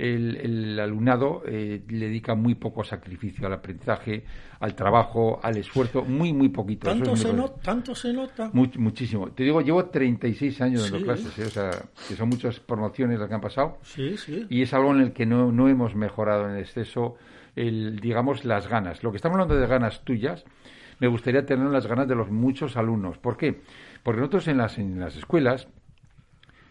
el, 0.00 0.78
alumnado 0.80 1.42
eh, 1.46 1.82
le 1.88 2.06
dedica 2.06 2.34
muy 2.34 2.54
poco 2.54 2.84
sacrificio 2.84 3.46
al 3.46 3.52
aprendizaje, 3.52 4.24
al 4.60 4.74
trabajo, 4.74 5.40
al 5.42 5.56
esfuerzo, 5.58 6.02
muy, 6.02 6.32
muy 6.32 6.48
poquito. 6.48 6.88
¿Tanto, 6.88 7.16
se, 7.16 7.32
¿tanto 7.62 7.94
se 7.94 8.12
nota? 8.12 8.50
muchísimo. 8.52 9.30
Te 9.32 9.44
digo, 9.44 9.60
llevo 9.60 9.86
36 9.86 10.60
años 10.62 10.90
dando 10.90 11.04
clases, 11.04 11.38
¿eh? 11.38 11.44
o 11.44 11.50
sea, 11.50 11.70
que 12.08 12.16
son 12.16 12.28
muchas 12.28 12.60
promociones 12.60 13.18
las 13.18 13.28
que 13.28 13.34
han 13.34 13.40
pasado. 13.40 13.78
Sí, 13.82 14.16
sí. 14.16 14.46
Y 14.48 14.62
es 14.62 14.72
algo 14.72 14.94
en 14.94 15.00
el 15.00 15.12
que 15.12 15.26
no, 15.26 15.52
no 15.52 15.68
hemos 15.68 15.94
mejorado 15.94 16.48
en 16.48 16.56
exceso, 16.56 17.16
el, 17.54 18.00
digamos, 18.00 18.44
las 18.44 18.68
ganas. 18.68 19.02
Lo 19.02 19.10
que 19.10 19.16
estamos 19.16 19.36
hablando 19.36 19.56
de 19.56 19.66
ganas 19.66 20.02
tuyas, 20.04 20.44
me 20.98 21.08
gustaría 21.08 21.44
tener 21.44 21.66
las 21.66 21.86
ganas 21.86 22.08
de 22.08 22.14
los 22.14 22.30
muchos 22.30 22.76
alumnos. 22.76 23.18
¿Por 23.18 23.36
qué? 23.36 23.60
Porque 24.02 24.20
nosotros 24.20 24.48
en 24.48 24.56
las, 24.56 24.78
en 24.78 24.98
las 24.98 25.16
escuelas, 25.16 25.68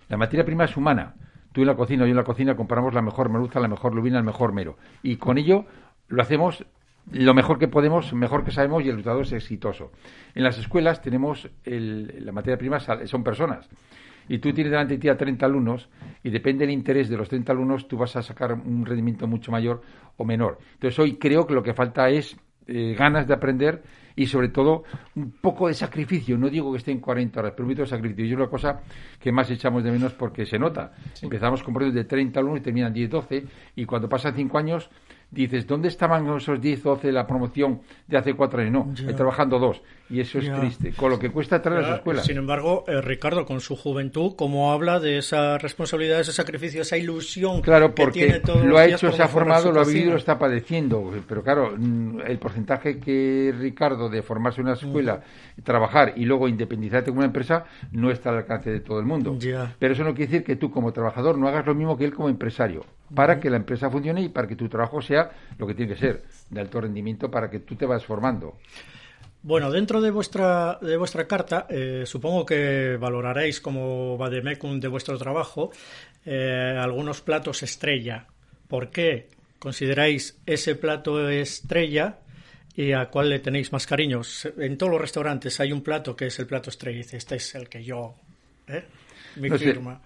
la 0.07 0.17
materia 0.17 0.43
prima 0.43 0.65
es 0.65 0.75
humana 0.75 1.15
tú 1.51 1.61
en 1.61 1.67
la 1.67 1.75
cocina, 1.75 2.05
yo 2.05 2.11
en 2.11 2.17
la 2.17 2.23
cocina 2.23 2.55
compramos 2.55 2.93
la 2.93 3.01
mejor 3.01 3.29
merluza, 3.29 3.59
la 3.59 3.67
mejor 3.67 3.93
lubina, 3.93 4.17
el 4.17 4.23
mejor 4.23 4.53
mero. 4.53 4.77
Y 5.03 5.17
con 5.17 5.37
ello 5.37 5.65
lo 6.07 6.21
hacemos 6.21 6.65
lo 7.11 7.33
mejor 7.33 7.57
que 7.57 7.67
podemos, 7.67 8.13
mejor 8.13 8.43
que 8.43 8.51
sabemos 8.51 8.83
y 8.83 8.89
el 8.89 8.97
resultado 8.97 9.21
es 9.21 9.31
exitoso. 9.31 9.91
En 10.35 10.43
las 10.43 10.57
escuelas 10.57 11.01
tenemos 11.01 11.49
la 11.65 12.31
materia 12.31 12.57
prima, 12.57 12.79
son 12.79 13.23
personas. 13.23 13.67
Y 14.27 14.37
tú 14.37 14.53
tienes 14.53 14.69
delante 14.69 14.93
de 14.93 14.99
ti 14.99 15.09
a 15.09 15.17
30 15.17 15.43
alumnos 15.45 15.89
y 16.23 16.29
depende 16.29 16.65
del 16.65 16.73
interés 16.73 17.09
de 17.09 17.17
los 17.17 17.29
30 17.29 17.51
alumnos, 17.51 17.87
tú 17.87 17.97
vas 17.97 18.15
a 18.15 18.21
sacar 18.21 18.53
un 18.53 18.85
rendimiento 18.85 19.25
mucho 19.25 19.51
mayor 19.51 19.81
o 20.17 20.25
menor. 20.25 20.59
Entonces 20.73 20.99
hoy 20.99 21.17
creo 21.17 21.47
que 21.47 21.55
lo 21.55 21.63
que 21.63 21.73
falta 21.73 22.09
es 22.09 22.37
eh, 22.67 22.95
ganas 22.97 23.27
de 23.27 23.33
aprender 23.33 23.81
y 24.19 24.27
sobre 24.27 24.49
todo 24.49 24.83
un 25.15 25.31
poco 25.31 25.69
de 25.69 25.73
sacrificio. 25.73 26.37
No 26.37 26.49
digo 26.49 26.73
que 26.73 26.79
estén 26.79 26.99
40 26.99 27.39
horas, 27.39 27.53
pero 27.55 27.63
un 27.63 27.69
poquito 27.69 27.83
de 27.83 27.87
sacrificio. 27.87 28.25
Y 28.25 28.31
es 28.31 28.35
una 28.35 28.47
cosa 28.47 28.81
que 29.17 29.31
más 29.31 29.49
echamos 29.49 29.81
de 29.81 29.91
menos 29.91 30.11
porque 30.13 30.45
se 30.45 30.59
nota. 30.59 30.91
Empezamos 31.21 31.63
con 31.63 31.73
proyectos 31.73 32.03
de 32.03 32.03
30 32.03 32.37
alumnos 32.37 32.59
y 32.59 32.63
terminan 32.63 32.91
10, 32.91 33.09
12 33.09 33.45
y 33.77 33.85
cuando 33.85 34.09
pasan 34.09 34.35
5 34.35 34.57
años 34.57 34.89
dices, 35.31 35.67
¿dónde 35.67 35.87
estaban 35.87 36.27
esos 36.35 36.59
10, 36.59 36.83
12 36.83 37.07
de 37.07 37.13
la 37.13 37.27
promoción 37.27 37.81
de 38.07 38.17
hace 38.17 38.33
cuatro 38.33 38.61
años? 38.61 38.71
No, 38.71 38.93
estoy 38.93 39.13
trabajando 39.13 39.59
dos. 39.59 39.81
Y 40.09 40.21
eso 40.21 40.39
es 40.39 40.51
triste, 40.51 40.91
con 40.93 41.11
lo 41.11 41.19
que 41.19 41.29
cuesta 41.29 41.61
traer 41.61 41.83
a 41.83 41.87
las 41.87 41.97
escuelas. 41.97 42.25
Sin 42.25 42.37
embargo, 42.37 42.83
eh, 42.87 42.99
Ricardo, 42.99 43.45
con 43.45 43.61
su 43.61 43.75
juventud, 43.75 44.33
¿cómo 44.35 44.71
habla 44.71 44.99
de 44.99 45.19
esa 45.19 45.59
responsabilidad, 45.59 46.19
ese 46.19 46.33
sacrificio, 46.33 46.81
esa 46.81 46.97
ilusión 46.97 47.61
claro, 47.61 47.93
porque 47.93 48.41
lo 48.63 48.77
ha 48.79 48.85
hecho, 48.85 49.11
se 49.11 49.21
ha 49.21 49.27
formado, 49.27 49.71
lo 49.71 49.81
ha 49.81 49.85
vivido, 49.85 50.11
lo 50.11 50.17
está 50.17 50.39
padeciendo. 50.39 51.11
Pero 51.27 51.43
claro, 51.43 51.75
mm, 51.77 52.21
el 52.25 52.39
porcentaje 52.39 52.99
que 52.99 53.53
Ricardo 53.55 54.09
de 54.09 54.23
formarse 54.23 54.61
en 54.61 54.67
una 54.67 54.75
escuela, 54.75 55.21
trabajar 55.63 56.13
y 56.15 56.25
luego 56.25 56.47
independizarte 56.47 57.11
como 57.11 57.19
una 57.19 57.27
empresa, 57.27 57.65
no 57.91 58.09
está 58.09 58.31
al 58.31 58.37
alcance 58.37 58.71
de 58.71 58.79
todo 58.79 58.99
el 58.99 59.05
mundo. 59.05 59.37
Pero 59.77 59.93
eso 59.93 60.03
no 60.03 60.15
quiere 60.15 60.31
decir 60.31 60.43
que 60.43 60.55
tú 60.55 60.71
como 60.71 60.91
trabajador 60.91 61.37
no 61.37 61.47
hagas 61.47 61.67
lo 61.67 61.75
mismo 61.75 61.97
que 61.97 62.05
él 62.05 62.13
como 62.13 62.29
empresario, 62.29 62.83
para 63.13 63.39
que 63.39 63.49
la 63.49 63.57
empresa 63.57 63.89
funcione 63.89 64.21
y 64.21 64.29
para 64.29 64.47
que 64.47 64.55
tu 64.55 64.69
trabajo 64.69 65.01
sea 65.01 65.31
lo 65.57 65.67
que 65.67 65.73
tiene 65.73 65.93
que 65.93 65.99
ser, 65.99 66.23
de 66.49 66.61
alto 66.61 66.81
rendimiento 66.81 67.29
para 67.29 67.49
que 67.49 67.59
tú 67.59 67.75
te 67.75 67.85
vas 67.85 68.05
formando. 68.05 68.57
Bueno, 69.41 69.71
dentro 69.71 70.01
de 70.01 70.11
vuestra, 70.11 70.77
de 70.81 70.97
vuestra 70.97 71.25
carta, 71.25 71.65
eh, 71.69 72.03
supongo 72.05 72.45
que 72.45 72.97
valoraréis 72.99 73.61
como 73.61 74.17
Bademecum 74.17 74.79
de 74.81 74.89
vuestro 74.89 75.17
trabajo 75.17 75.71
eh, 76.25 76.77
algunos 76.77 77.21
platos 77.21 77.63
estrella. 77.63 78.27
¿Por 78.67 78.89
qué 78.89 79.29
consideráis 79.57 80.37
ese 80.45 80.75
plato 80.75 81.29
estrella 81.29 82.19
y 82.75 82.91
a 82.91 83.05
cuál 83.05 83.29
le 83.29 83.39
tenéis 83.39 83.71
más 83.71 83.87
cariños? 83.87 84.45
En 84.57 84.77
todos 84.77 84.91
los 84.91 85.01
restaurantes 85.01 85.59
hay 85.61 85.71
un 85.71 85.83
plato 85.83 86.17
que 86.17 86.27
es 86.27 86.37
el 86.39 86.45
plato 86.45 86.69
estrella. 86.69 86.97
Dice, 86.97 87.15
este 87.15 87.37
es 87.37 87.55
el 87.55 87.69
que 87.69 87.81
yo. 87.81 88.15
¿eh? 88.67 88.83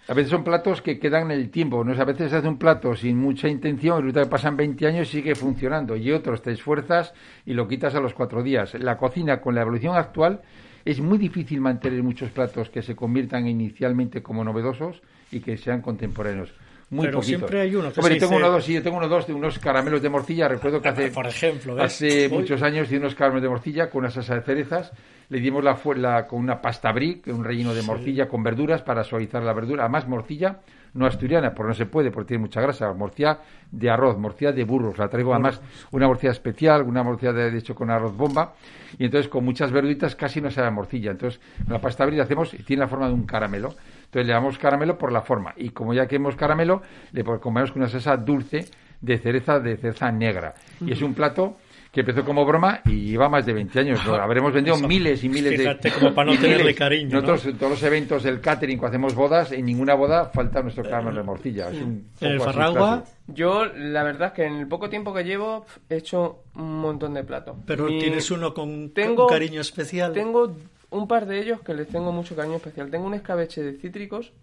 A 0.08 0.14
veces 0.14 0.30
son 0.30 0.44
platos 0.44 0.82
que 0.82 1.00
quedan 1.00 1.32
en 1.32 1.40
el 1.40 1.50
tiempo. 1.50 1.84
¿no? 1.84 2.00
A 2.00 2.06
veces 2.06 2.32
se 2.32 2.38
hace 2.38 2.48
un 2.48 2.58
plato 2.58 2.96
sin 2.96 3.18
mucha 3.18 3.48
intención 3.48 4.00
y 4.00 4.02
resulta 4.02 4.24
que 4.24 4.30
pasan 4.30 4.58
20 4.58 4.88
años 4.88 5.08
y 5.10 5.18
sigue 5.18 5.36
funcionando. 5.36 5.96
Y 5.96 6.12
otros 6.12 6.42
te 6.42 6.52
esfuerzas 6.52 7.14
y 7.46 7.54
lo 7.54 7.68
quitas 7.68 7.96
a 7.96 8.00
los 8.00 8.14
cuatro 8.14 8.44
días. 8.44 8.74
La 8.76 8.98
cocina, 8.98 9.42
con 9.42 9.56
la 9.56 9.62
evolución 9.62 9.96
actual, 9.96 10.42
es 10.86 11.00
muy 11.00 11.18
difícil 11.18 11.62
mantener 11.62 12.04
muchos 12.04 12.30
platos 12.32 12.70
que 12.70 12.82
se 12.82 12.96
conviertan 12.96 13.48
inicialmente 13.48 14.22
como 14.22 14.44
novedosos 14.44 15.02
y 15.32 15.40
que 15.40 15.58
sean 15.58 15.82
contemporáneos 15.82 16.54
muy 16.94 17.08
Pero 17.08 17.22
siempre 17.22 17.62
hay 17.62 17.76
uno 17.76 17.92
que 17.92 18.00
Hombre, 18.00 18.16
tengo 18.18 18.36
uno 18.36 18.50
dos, 18.50 18.64
sí, 18.64 18.80
tengo 18.82 18.98
uno 18.98 19.08
dos 19.08 19.28
de 19.28 19.34
unos 19.34 19.60
caramelos 19.60 20.02
de 20.02 20.10
morcilla. 20.10 20.48
Recuerdo 20.48 20.82
que 20.82 20.90
hace, 20.90 21.10
Por 21.10 21.28
ejemplo, 21.28 21.82
hace 21.82 22.30
muchos 22.30 22.62
años 22.62 22.88
hice 22.88 22.98
unos 22.98 23.16
caramelos 23.16 23.42
de 23.42 23.50
morcilla 23.50 23.90
con 23.90 24.00
una 24.00 24.12
salsa 24.12 24.36
de 24.36 24.42
cerezas. 24.42 24.92
Le 25.30 25.40
dimos 25.40 25.64
la, 25.64 25.80
la 25.96 26.28
con 26.28 26.40
una 26.40 26.62
pasta 26.62 26.92
brick, 26.92 27.28
un 27.28 27.44
relleno 27.44 27.74
de 27.74 27.82
morcilla 27.82 28.28
con 28.28 28.44
verduras 28.44 28.82
para 28.84 29.04
suavizar 29.04 29.42
la 29.44 29.54
verdura. 29.54 29.84
Además, 29.84 30.08
morcilla 30.08 30.60
no 30.94 31.06
asturiana, 31.06 31.54
porque 31.54 31.70
no 31.70 31.74
se 31.74 31.86
puede, 31.86 32.12
porque 32.12 32.30
tiene 32.30 32.42
mucha 32.42 32.62
grasa. 32.62 32.94
Morcilla 32.94 33.40
de 33.72 33.90
arroz, 33.90 34.18
morcilla 34.18 34.52
de 34.52 34.64
burros. 34.64 34.98
La 34.98 35.10
traigo 35.10 35.34
además 35.34 35.62
una 35.92 36.08
morcilla 36.08 36.32
especial, 36.32 36.84
una 36.84 37.04
morcilla 37.04 37.34
de, 37.34 37.58
hecho 37.58 37.76
con 37.76 37.90
arroz 37.90 38.16
bomba. 38.16 38.54
Y 38.98 39.06
entonces 39.06 39.30
con 39.30 39.44
muchas 39.44 39.72
verduritas 39.72 40.16
casi 40.16 40.42
no 40.42 40.52
sabe 40.52 40.70
morcilla. 40.72 41.12
Entonces, 41.12 41.42
la 41.68 41.80
pasta 41.80 42.06
brick 42.06 42.20
hacemos, 42.20 42.52
tiene 42.66 42.82
la 42.82 42.88
forma 42.88 43.08
de 43.08 43.14
un 43.14 43.26
caramelo. 43.26 43.74
Entonces 44.06 44.28
le 44.28 44.34
damos 44.34 44.58
caramelo 44.58 44.98
por 44.98 45.12
la 45.12 45.22
forma. 45.22 45.54
Y 45.58 45.70
como 45.70 45.94
ya 45.94 46.08
que 46.08 46.18
hemos 46.18 46.36
caramelo, 46.36 46.82
le 47.12 47.24
comemos 47.24 47.72
con 47.72 47.82
una 47.82 47.90
salsa 47.90 48.18
dulce 48.18 48.66
de 49.02 49.18
cereza, 49.18 49.60
de 49.60 49.76
cereza 49.78 50.12
negra. 50.12 50.54
Y 50.80 50.92
es 50.92 51.02
un 51.02 51.14
plato 51.14 51.58
que 51.94 52.00
empezó 52.00 52.26
como 52.26 52.44
broma 52.44 52.82
y 52.86 53.12
lleva 53.12 53.30
más 53.30 53.46
de 53.46 53.54
20 53.54 53.80
años. 53.80 54.00
Habremos 54.08 54.52
vendido 54.52 54.76
miles 54.80 55.24
y 55.24 55.30
miles 55.30 55.56
Fíjate, 55.60 55.90
de. 55.92 55.96
como 55.96 56.12
para 56.16 56.32
no 56.34 56.38
tenerle 56.42 56.64
miles. 56.64 56.76
cariño, 56.76 57.10
¿no? 57.10 57.22
Nosotros, 57.22 57.46
en 57.46 57.58
todos 57.60 57.72
los 57.74 57.84
eventos 57.84 58.24
del 58.24 58.42
catering, 58.42 58.80
cuando 58.80 58.96
hacemos 58.96 59.14
bodas, 59.14 59.52
en 59.52 59.64
ninguna 59.64 59.94
boda 59.94 60.26
falta 60.26 60.64
nuestro 60.64 60.84
caramelo 60.84 61.18
de 61.18 61.24
morcilla. 61.24 61.70
Es 61.70 61.78
un 61.82 62.08
En 62.20 62.32
el 62.32 62.42
Farragua. 62.42 63.04
Yo, 63.28 63.66
la 63.66 64.02
verdad 64.04 64.30
es 64.30 64.34
que 64.34 64.46
en 64.46 64.56
el 64.56 64.68
poco 64.68 64.90
tiempo 64.90 65.14
que 65.14 65.24
llevo 65.24 65.68
he 65.88 65.98
hecho 65.98 66.46
un 66.56 66.80
montón 66.82 67.14
de 67.14 67.24
platos. 67.24 67.58
pero 67.68 67.86
Mi- 67.86 68.00
tienes 68.00 68.30
uno 68.32 68.56
con 68.56 68.90
tengo- 68.90 69.26
un 69.28 69.30
cariño 69.30 69.62
especial. 69.62 70.14
Tengo 70.14 70.52
un 70.90 71.08
par 71.08 71.28
de 71.28 71.40
ellos 71.42 71.62
que 71.62 71.76
les 71.76 71.88
tengo 71.88 72.12
mucho 72.12 72.36
cariño 72.36 72.56
especial. 72.56 72.90
Tengo 72.90 73.06
un 73.06 73.14
escabeche 73.14 73.62
de 73.62 73.74
cítricos 73.74 74.34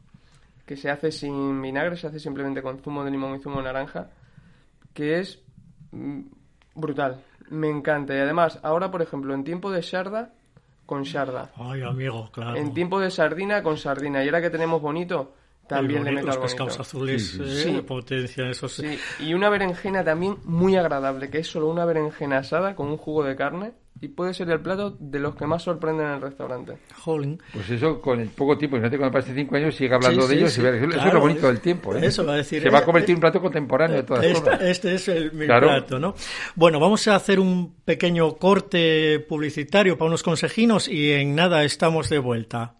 que 0.66 0.76
se 0.76 0.88
hace 0.88 1.10
sin 1.10 1.60
vinagre, 1.60 1.96
se 1.96 2.06
hace 2.06 2.20
simplemente 2.20 2.62
con 2.62 2.78
zumo 2.78 3.02
de 3.04 3.10
limón 3.10 3.34
y 3.34 3.40
zumo 3.42 3.56
de 3.56 3.64
naranja, 3.64 4.08
que 4.94 5.18
es 5.18 5.42
mm, 5.90 6.20
brutal. 6.76 7.20
Me 7.50 7.68
encanta. 7.68 8.14
Y 8.14 8.18
además, 8.18 8.58
ahora, 8.62 8.90
por 8.90 9.02
ejemplo, 9.02 9.34
en 9.34 9.44
tiempo 9.44 9.70
de 9.70 9.82
sharda, 9.82 10.32
con 10.86 11.02
sharda. 11.02 11.50
Ay, 11.56 11.82
amigo, 11.82 12.30
claro. 12.32 12.56
En 12.56 12.74
tiempo 12.74 12.98
de 13.00 13.10
sardina, 13.10 13.62
con 13.62 13.76
sardina. 13.76 14.22
Y 14.24 14.26
ahora 14.26 14.40
que 14.40 14.50
tenemos 14.50 14.80
bonito, 14.80 15.34
también 15.76 16.04
le 16.04 16.10
bonito, 16.10 16.14
meto 16.14 16.20
al 16.20 16.26
los 16.26 16.36
bonito. 16.36 16.64
pescados 16.64 16.80
azules 16.80 17.26
Sí, 17.30 17.36
sí, 17.36 17.42
eh, 17.42 17.62
sí. 17.64 17.72
de 17.74 17.82
potencia, 17.82 18.50
esos. 18.50 18.72
Sí, 18.72 18.98
y 19.20 19.34
una 19.34 19.48
berenjena 19.48 20.04
también 20.04 20.36
muy 20.44 20.76
agradable, 20.76 21.30
que 21.30 21.38
es 21.38 21.46
solo 21.48 21.68
una 21.68 21.84
berenjena 21.84 22.38
asada 22.38 22.74
con 22.74 22.88
un 22.88 22.96
jugo 22.96 23.24
de 23.24 23.36
carne 23.36 23.72
y 24.02 24.08
puede 24.08 24.32
ser 24.32 24.48
el 24.48 24.60
plato 24.60 24.96
de 24.98 25.18
los 25.18 25.34
que 25.36 25.46
más 25.46 25.62
sorprenden 25.62 26.06
en 26.06 26.12
el 26.14 26.20
restaurante. 26.22 26.78
Jolín. 26.96 27.38
Pues 27.52 27.68
eso, 27.68 28.00
con 28.00 28.18
el 28.20 28.28
poco 28.28 28.56
tiempo, 28.56 28.76
imagínate 28.76 28.96
cuando 28.96 29.18
pasen 29.18 29.34
cinco 29.34 29.56
años, 29.56 29.74
sigue 29.74 29.94
hablando 29.94 30.22
Sí, 30.22 30.28
de 30.28 30.34
sí, 30.34 30.38
ellos. 30.40 30.52
sí, 30.52 30.60
y 30.60 30.64
ver- 30.64 30.74
eso 30.76 30.84
es 30.86 30.94
claro, 30.94 31.12
lo 31.14 31.20
bonito 31.20 31.40
es- 31.40 31.46
del 31.52 31.60
tiempo. 31.60 31.94
¿eh? 31.94 32.06
eso 32.06 32.24
va 32.24 32.32
a 32.32 32.36
decir, 32.36 32.62
Se 32.62 32.70
va 32.70 32.78
a 32.78 32.80
eh, 32.80 32.84
convertir 32.84 33.10
en 33.10 33.14
eh, 33.14 33.16
un 33.16 33.20
plato 33.20 33.40
contemporáneo 33.42 33.96
de 33.98 34.02
todas 34.04 34.24
Este, 34.24 34.40
formas. 34.40 34.60
este 34.62 34.94
es 34.94 35.08
el, 35.08 35.32
mi 35.32 35.44
Claro. 35.44 35.66
plato, 35.66 35.98
¿no? 35.98 36.14
Bueno, 36.54 36.80
vamos 36.80 37.06
a 37.08 37.14
hacer 37.16 37.38
un 37.40 37.74
pequeño 37.84 38.36
corte 38.36 39.20
publicitario 39.28 39.98
para 39.98 40.08
unos 40.08 40.22
consejinos 40.22 40.88
y 40.88 41.12
en 41.12 41.34
nada 41.34 41.62
estamos 41.64 42.08
de 42.08 42.18
vuelta. 42.20 42.76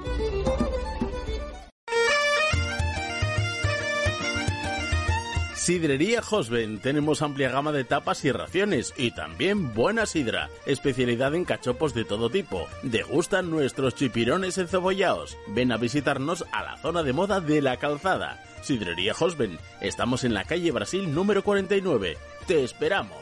Sidrería 5.63 6.21
Hosben. 6.29 6.79
Tenemos 6.79 7.21
amplia 7.21 7.49
gama 7.49 7.71
de 7.71 7.85
tapas 7.85 8.25
y 8.25 8.33
raciones 8.33 8.93
y 8.97 9.11
también 9.11 9.73
buena 9.73 10.05
sidra. 10.05 10.49
Especialidad 10.65 11.33
en 11.35 11.45
cachopos 11.45 11.93
de 11.93 12.03
todo 12.03 12.29
tipo. 12.29 12.67
Degustan 12.81 13.49
nuestros 13.49 13.95
chipirones 13.95 14.57
encebollados. 14.57 15.37
Ven 15.47 15.71
a 15.71 15.77
visitarnos 15.77 16.43
a 16.51 16.63
la 16.63 16.75
zona 16.75 17.01
de 17.01 17.13
moda 17.13 17.39
de 17.39 17.61
la 17.61 17.77
calzada. 17.77 18.43
Sidrería 18.61 19.13
Hosben. 19.17 19.57
Estamos 19.79 20.25
en 20.25 20.33
la 20.33 20.43
calle 20.43 20.69
Brasil 20.71 21.15
número 21.15 21.45
49. 21.45 22.17
Te 22.45 22.61
esperamos. 22.65 23.17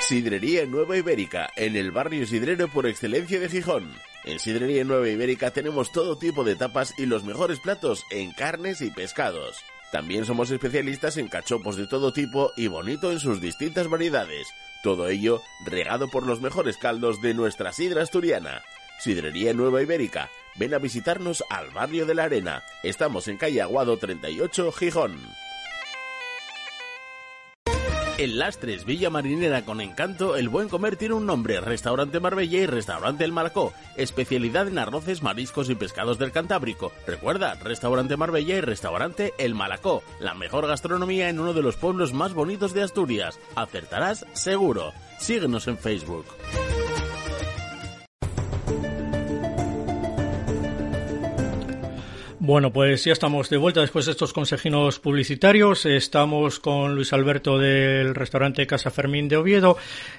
Sidrería 0.00 0.64
Nueva 0.64 0.96
Ibérica, 0.96 1.50
en 1.54 1.76
el 1.76 1.90
barrio 1.90 2.26
sidrero 2.26 2.68
por 2.68 2.86
excelencia 2.86 3.38
de 3.38 3.50
Gijón. 3.50 3.92
En 4.28 4.38
Sidrería 4.38 4.84
Nueva 4.84 5.08
Ibérica 5.08 5.52
tenemos 5.52 5.90
todo 5.90 6.18
tipo 6.18 6.44
de 6.44 6.54
tapas 6.54 6.92
y 6.98 7.06
los 7.06 7.24
mejores 7.24 7.60
platos 7.60 8.04
en 8.10 8.32
carnes 8.32 8.82
y 8.82 8.90
pescados. 8.90 9.64
También 9.90 10.26
somos 10.26 10.50
especialistas 10.50 11.16
en 11.16 11.28
cachopos 11.28 11.76
de 11.76 11.86
todo 11.86 12.12
tipo 12.12 12.52
y 12.54 12.66
bonito 12.66 13.10
en 13.10 13.20
sus 13.20 13.40
distintas 13.40 13.88
variedades. 13.88 14.46
Todo 14.82 15.08
ello 15.08 15.40
regado 15.64 16.08
por 16.08 16.26
los 16.26 16.42
mejores 16.42 16.76
caldos 16.76 17.22
de 17.22 17.32
nuestra 17.32 17.72
sidra 17.72 18.02
asturiana. 18.02 18.60
Sidrería 19.00 19.54
Nueva 19.54 19.80
Ibérica. 19.80 20.28
Ven 20.56 20.74
a 20.74 20.78
visitarnos 20.78 21.42
al 21.48 21.70
barrio 21.70 22.04
de 22.04 22.14
la 22.14 22.24
Arena. 22.24 22.64
Estamos 22.82 23.28
en 23.28 23.38
calle 23.38 23.62
Aguado 23.62 23.96
38, 23.96 24.72
Gijón. 24.72 25.18
En 28.18 28.36
Lastres, 28.36 28.84
Villa 28.84 29.10
Marinera 29.10 29.64
con 29.64 29.80
encanto, 29.80 30.34
el 30.34 30.48
buen 30.48 30.68
comer 30.68 30.96
tiene 30.96 31.14
un 31.14 31.24
nombre, 31.24 31.60
Restaurante 31.60 32.18
Marbella 32.18 32.58
y 32.58 32.66
Restaurante 32.66 33.22
El 33.24 33.30
Malacó, 33.30 33.72
especialidad 33.96 34.66
en 34.66 34.78
arroces, 34.78 35.22
mariscos 35.22 35.70
y 35.70 35.76
pescados 35.76 36.18
del 36.18 36.32
Cantábrico. 36.32 36.90
Recuerda, 37.06 37.54
Restaurante 37.54 38.16
Marbella 38.16 38.56
y 38.56 38.60
Restaurante 38.60 39.34
El 39.38 39.54
Malacó, 39.54 40.02
la 40.18 40.34
mejor 40.34 40.66
gastronomía 40.66 41.28
en 41.28 41.38
uno 41.38 41.52
de 41.52 41.62
los 41.62 41.76
pueblos 41.76 42.12
más 42.12 42.34
bonitos 42.34 42.74
de 42.74 42.82
Asturias. 42.82 43.38
Acertarás 43.54 44.26
seguro. 44.32 44.92
Síguenos 45.20 45.68
en 45.68 45.78
Facebook. 45.78 46.26
Bueno, 52.48 52.72
pues 52.72 53.04
ya 53.04 53.12
estamos 53.12 53.50
de 53.50 53.58
vuelta 53.58 53.82
después 53.82 54.06
de 54.06 54.12
estos 54.12 54.32
consejinos 54.32 54.98
publicitarios. 55.00 55.84
Estamos 55.84 56.58
con 56.58 56.94
Luis 56.94 57.12
Alberto 57.12 57.58
del 57.58 58.14
restaurante 58.14 58.66
Casa 58.66 58.90
Fermín 58.90 59.28
de 59.28 59.36
Oviedo 59.36 59.76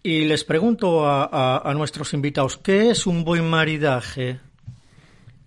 y 0.03 0.25
les 0.25 0.45
pregunto 0.45 1.07
a, 1.07 1.25
a- 1.25 1.71
a 1.71 1.75
nuestros 1.75 2.13
invitados, 2.15 2.57
¿qué 2.59 2.91
es 2.91 3.07
un 3.07 3.25
buen 3.25 3.49
maridaje? 3.49 4.41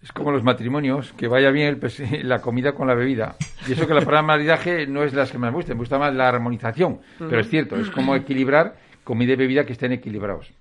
Es 0.01 0.11
como 0.11 0.31
los 0.31 0.43
matrimonios, 0.43 1.13
que 1.17 1.27
vaya 1.27 1.49
bien 1.49 1.67
el 1.67 1.79
la 2.29 2.39
comida 2.41 2.73
con 2.73 2.87
la 2.87 2.93
bebida. 2.93 3.35
Y 3.67 3.73
eso 3.73 3.87
que 3.87 3.93
la 3.93 4.01
palabra 4.01 4.21
maridaje 4.21 4.85
no 4.87 5.03
es 5.03 5.13
las 5.13 5.31
que 5.31 5.37
me 5.39 5.49
gustan, 5.49 5.75
me 5.77 5.79
gusta 5.81 5.97
más 5.97 6.13
la 6.13 6.27
armonización. 6.29 6.99
Pero 7.17 7.39
es 7.39 7.49
cierto, 7.49 7.75
es 7.75 7.89
como 7.89 8.15
equilibrar 8.15 8.77
comida 9.03 9.33
y 9.33 9.35
bebida 9.35 9.65
que 9.65 9.73
estén 9.73 9.91
equilibrados. 9.93 10.51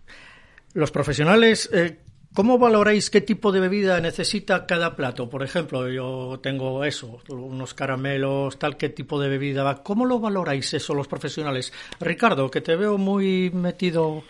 Los 0.73 0.91
profesionales, 0.91 1.69
eh, 1.73 1.99
¿cómo 2.35 2.59
valoráis 2.59 3.09
qué 3.11 3.21
tipo 3.21 3.53
de 3.53 3.61
bebida 3.61 4.01
necesita 4.01 4.67
cada 4.67 4.97
plato? 4.97 5.31
Por 5.31 5.43
ejemplo, 5.43 5.89
yo 5.89 6.41
tengo 6.43 6.85
eso, 6.85 7.21
unos 7.29 7.73
caramelos, 7.73 8.59
tal, 8.59 8.77
¿qué 8.77 8.89
tipo 8.89 9.21
de 9.21 9.29
bebida 9.29 9.63
va? 9.63 9.83
¿Cómo 9.83 10.05
lo 10.05 10.19
valoráis 10.19 10.75
eso 10.75 10.95
los 10.95 11.09
profesionales? 11.09 11.73
Ricardo, 12.01 12.51
que 12.51 12.61
te 12.61 12.77
veo 12.77 12.99
muy 12.99 13.51
metido 13.51 14.25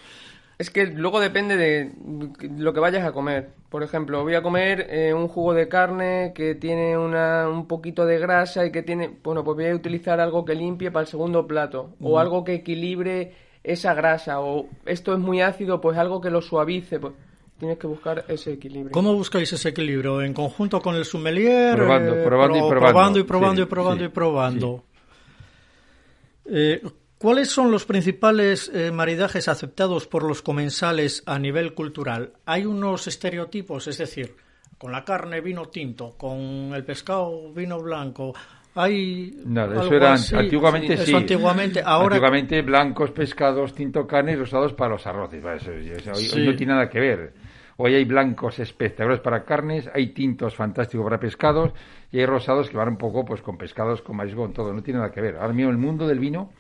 Es 0.59 0.71
que 0.71 0.87
luego 0.87 1.19
depende 1.19 1.57
de 1.57 1.93
lo 2.57 2.73
que 2.73 2.81
vayas 2.81 3.05
a 3.05 3.13
comer. 3.13 3.51
Por 3.71 3.83
ejemplo, 3.83 4.23
voy 4.23 4.35
a 4.35 4.43
comer 4.43 4.87
eh, 4.89 5.13
un 5.13 5.27
jugo 5.27 5.55
de 5.55 5.69
carne 5.69 6.33
que 6.35 6.55
tiene 6.55 6.97
una, 6.97 7.49
un 7.49 7.67
poquito 7.67 8.07
de 8.07 8.19
grasa 8.19 8.65
y 8.65 8.71
que 8.71 8.83
tiene... 8.83 9.11
Bueno, 9.25 9.43
pues 9.43 9.57
voy 9.57 9.67
a 9.67 9.75
utilizar 9.75 10.21
algo 10.21 10.45
que 10.45 10.55
limpie 10.55 10.93
para 10.93 11.03
el 11.03 11.09
segundo 11.09 11.47
plato. 11.47 11.97
O 12.01 12.21
algo 12.21 12.45
que 12.45 12.55
equilibre 12.55 13.33
esa 13.65 13.95
grasa. 13.95 14.41
O 14.41 14.69
esto 14.87 15.13
es 15.13 15.19
muy 15.19 15.41
ácido, 15.41 15.81
pues 15.81 15.99
algo 15.99 16.21
que 16.21 16.31
lo 16.31 16.41
suavice. 16.41 17.01
Pues 17.01 17.15
tienes 17.65 17.79
que 17.79 17.87
buscar 17.87 18.25
ese 18.29 18.53
equilibrio. 18.53 18.93
¿Cómo 18.93 19.15
buscáis 19.15 19.53
ese 19.53 19.71
equilibrio? 19.71 20.21
¿En 20.23 20.35
conjunto 20.35 20.81
con 20.81 20.95
el 20.97 21.05
sommelier? 21.05 21.75
Probando, 21.77 22.15
Eh, 22.15 22.25
probando 22.25 22.57
y 22.57 22.61
pro- 22.61 22.69
probando. 22.69 22.93
Probando 22.93 23.19
y 23.19 23.23
probando 23.25 23.63
Sí, 23.63 23.63
y 23.63 23.67
probando 23.71 24.01
sí, 24.01 24.05
y 24.05 24.09
probando. 24.09 24.85
Eh, 26.47 26.83
¿Cuáles 27.19 27.49
son 27.49 27.71
los 27.71 27.87
principales 27.87 28.71
eh, 28.75 28.91
maridajes 28.91 29.49
aceptados 29.49 30.07
por 30.07 30.25
los 30.25 30.43
comensales 30.43 31.23
a 31.27 31.39
nivel 31.39 31.73
cultural? 31.73 32.33
¿Hay 32.45 32.67
unos 32.67 33.07
estereotipos? 33.07 33.87
Es 33.89 33.97
decir, 33.99 34.35
con 34.77 34.93
la 34.93 35.05
carne 35.05 35.41
vino 35.41 35.67
tinto, 35.67 36.15
con 36.19 36.39
el 36.75 36.85
pescado 36.85 37.51
vino 37.55 37.81
blanco. 37.81 38.35
¿Hay 38.75 39.39
Nada, 39.47 39.69
algo 39.73 39.85
eso 39.85 39.95
era 39.95 40.13
así? 40.15 40.35
antiguamente 40.35 40.95
Eso 40.95 41.05
sí. 41.07 41.15
antiguamente. 41.15 41.81
Ahora 41.83 42.17
Antiguamente 42.17 42.61
blancos, 42.61 43.13
pescados, 43.13 43.73
tinto, 43.73 44.07
carne 44.07 44.33
y 44.33 44.37
rosados 44.37 44.75
para 44.75 44.91
los 44.95 45.07
arroces. 45.07 45.43
Va, 45.47 45.55
eso- 45.55 45.73
eso- 45.73 46.11
hoy 46.37 46.45
no 46.45 46.57
tiene 46.57 46.73
nada 46.75 46.91
que 46.91 47.01
ver. 47.01 47.33
Hoy 47.77 47.95
hay 47.95 48.05
blancos 48.05 48.61
espectaculares 48.61 49.21
para 49.21 49.45
carnes, 49.45 49.91
hay 49.93 50.13
tintos 50.13 50.55
fantásticos 50.55 51.05
para 51.05 51.19
pescados 51.19 51.73
y 52.13 52.21
hay 52.21 52.27
rosados 52.27 52.71
que 52.71 52.77
van 52.77 52.89
un 52.89 52.97
poco 52.97 53.25
pues 53.25 53.43
con 53.43 53.59
pescados, 53.59 54.01
con 54.03 54.17
marisco, 54.17 54.43
con 54.43 54.53
todo. 54.53 54.73
No 54.73 54.83
tiene 54.83 55.01
nada 55.01 55.11
que 55.11 55.21
ver. 55.21 55.37
Ahora 55.37 55.53
mismo 55.53 55.71
el 55.71 55.79
mundo 55.79 56.07
del 56.07 56.21
vino 56.21 56.51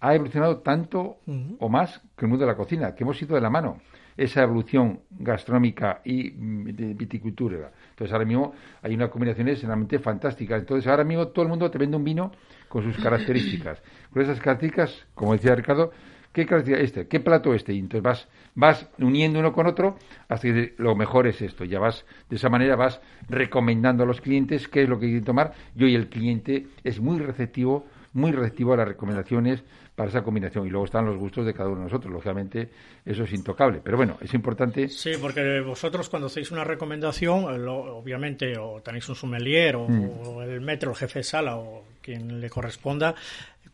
ha 0.00 0.14
evolucionado 0.16 0.58
tanto 0.58 1.18
o 1.60 1.68
más 1.68 2.00
que 2.16 2.24
el 2.24 2.28
mundo 2.28 2.44
de 2.44 2.50
la 2.50 2.56
cocina, 2.56 2.92
que 2.94 3.04
hemos 3.04 3.22
ido 3.22 3.36
de 3.36 3.40
la 3.40 3.50
mano. 3.50 3.78
Esa 4.16 4.42
evolución 4.42 5.00
gastronómica 5.10 6.02
y 6.04 6.32
mm, 6.32 6.64
de 6.74 6.94
viticultura. 6.94 7.70
Entonces 7.90 8.12
ahora 8.12 8.26
mismo 8.26 8.52
hay 8.82 8.94
una 8.94 9.08
combinación 9.08 9.48
extremadamente 9.48 10.00
fantástica. 10.00 10.56
Entonces 10.56 10.90
ahora 10.90 11.04
mismo 11.04 11.28
todo 11.28 11.44
el 11.44 11.48
mundo 11.48 11.70
te 11.70 11.78
vende 11.78 11.96
un 11.96 12.04
vino 12.04 12.32
con 12.68 12.82
sus 12.82 13.00
características. 13.00 13.80
Con 14.12 14.22
esas 14.22 14.40
características, 14.40 15.06
como 15.14 15.34
decía 15.34 15.54
Ricardo, 15.54 15.92
¿qué 16.32 16.46
característica 16.46 17.00
este? 17.00 17.08
¿Qué 17.08 17.20
plato 17.20 17.54
este? 17.54 17.72
Y 17.74 17.78
entonces 17.78 18.02
vas, 18.02 18.28
vas 18.54 18.88
uniendo 18.98 19.38
uno 19.38 19.52
con 19.52 19.66
otro 19.66 19.96
hasta 20.28 20.48
que 20.48 20.74
lo 20.78 20.94
mejor 20.96 21.26
es 21.26 21.40
esto. 21.42 21.64
Ya 21.64 21.78
vas, 21.78 22.04
de 22.28 22.36
esa 22.36 22.48
manera 22.48 22.76
vas 22.76 23.00
recomendando 23.28 24.04
a 24.04 24.06
los 24.06 24.20
clientes 24.20 24.68
qué 24.68 24.82
es 24.84 24.88
lo 24.88 24.98
que 24.98 25.06
quieren 25.06 25.24
tomar 25.24 25.52
y 25.76 25.84
hoy 25.84 25.94
el 25.94 26.08
cliente 26.08 26.66
es 26.84 27.00
muy 27.00 27.18
receptivo 27.18 27.86
muy 28.14 28.30
receptivo 28.30 28.74
a 28.74 28.76
las 28.76 28.86
recomendaciones 28.88 29.64
para 29.96 30.10
esa 30.10 30.22
combinación. 30.22 30.66
Y 30.66 30.68
luego 30.70 30.84
están 30.84 31.06
los 31.06 31.16
gustos 31.16 31.46
de 31.46 31.54
cada 31.54 31.70
uno 31.70 31.78
de 31.78 31.84
nosotros. 31.84 32.12
Lógicamente, 32.12 32.68
eso 33.06 33.24
es 33.24 33.32
intocable. 33.32 33.80
Pero 33.82 33.96
bueno, 33.96 34.18
es 34.20 34.34
importante. 34.34 34.88
Sí, 34.90 35.12
porque 35.18 35.62
vosotros 35.62 36.10
cuando 36.10 36.26
hacéis 36.26 36.50
una 36.50 36.62
recomendación, 36.62 37.54
eh, 37.54 37.56
lo- 37.58 37.96
obviamente, 37.96 38.58
o 38.58 38.82
tenéis 38.82 39.08
un 39.08 39.14
sommelier, 39.14 39.76
o, 39.76 39.88
Mm. 39.88 40.10
o 40.26 40.42
el 40.42 40.60
metro, 40.60 40.90
el 40.90 40.96
jefe 40.98 41.20
de 41.20 41.22
sala, 41.24 41.56
o 41.56 41.84
quien 42.02 42.38
le 42.38 42.50
corresponda, 42.50 43.14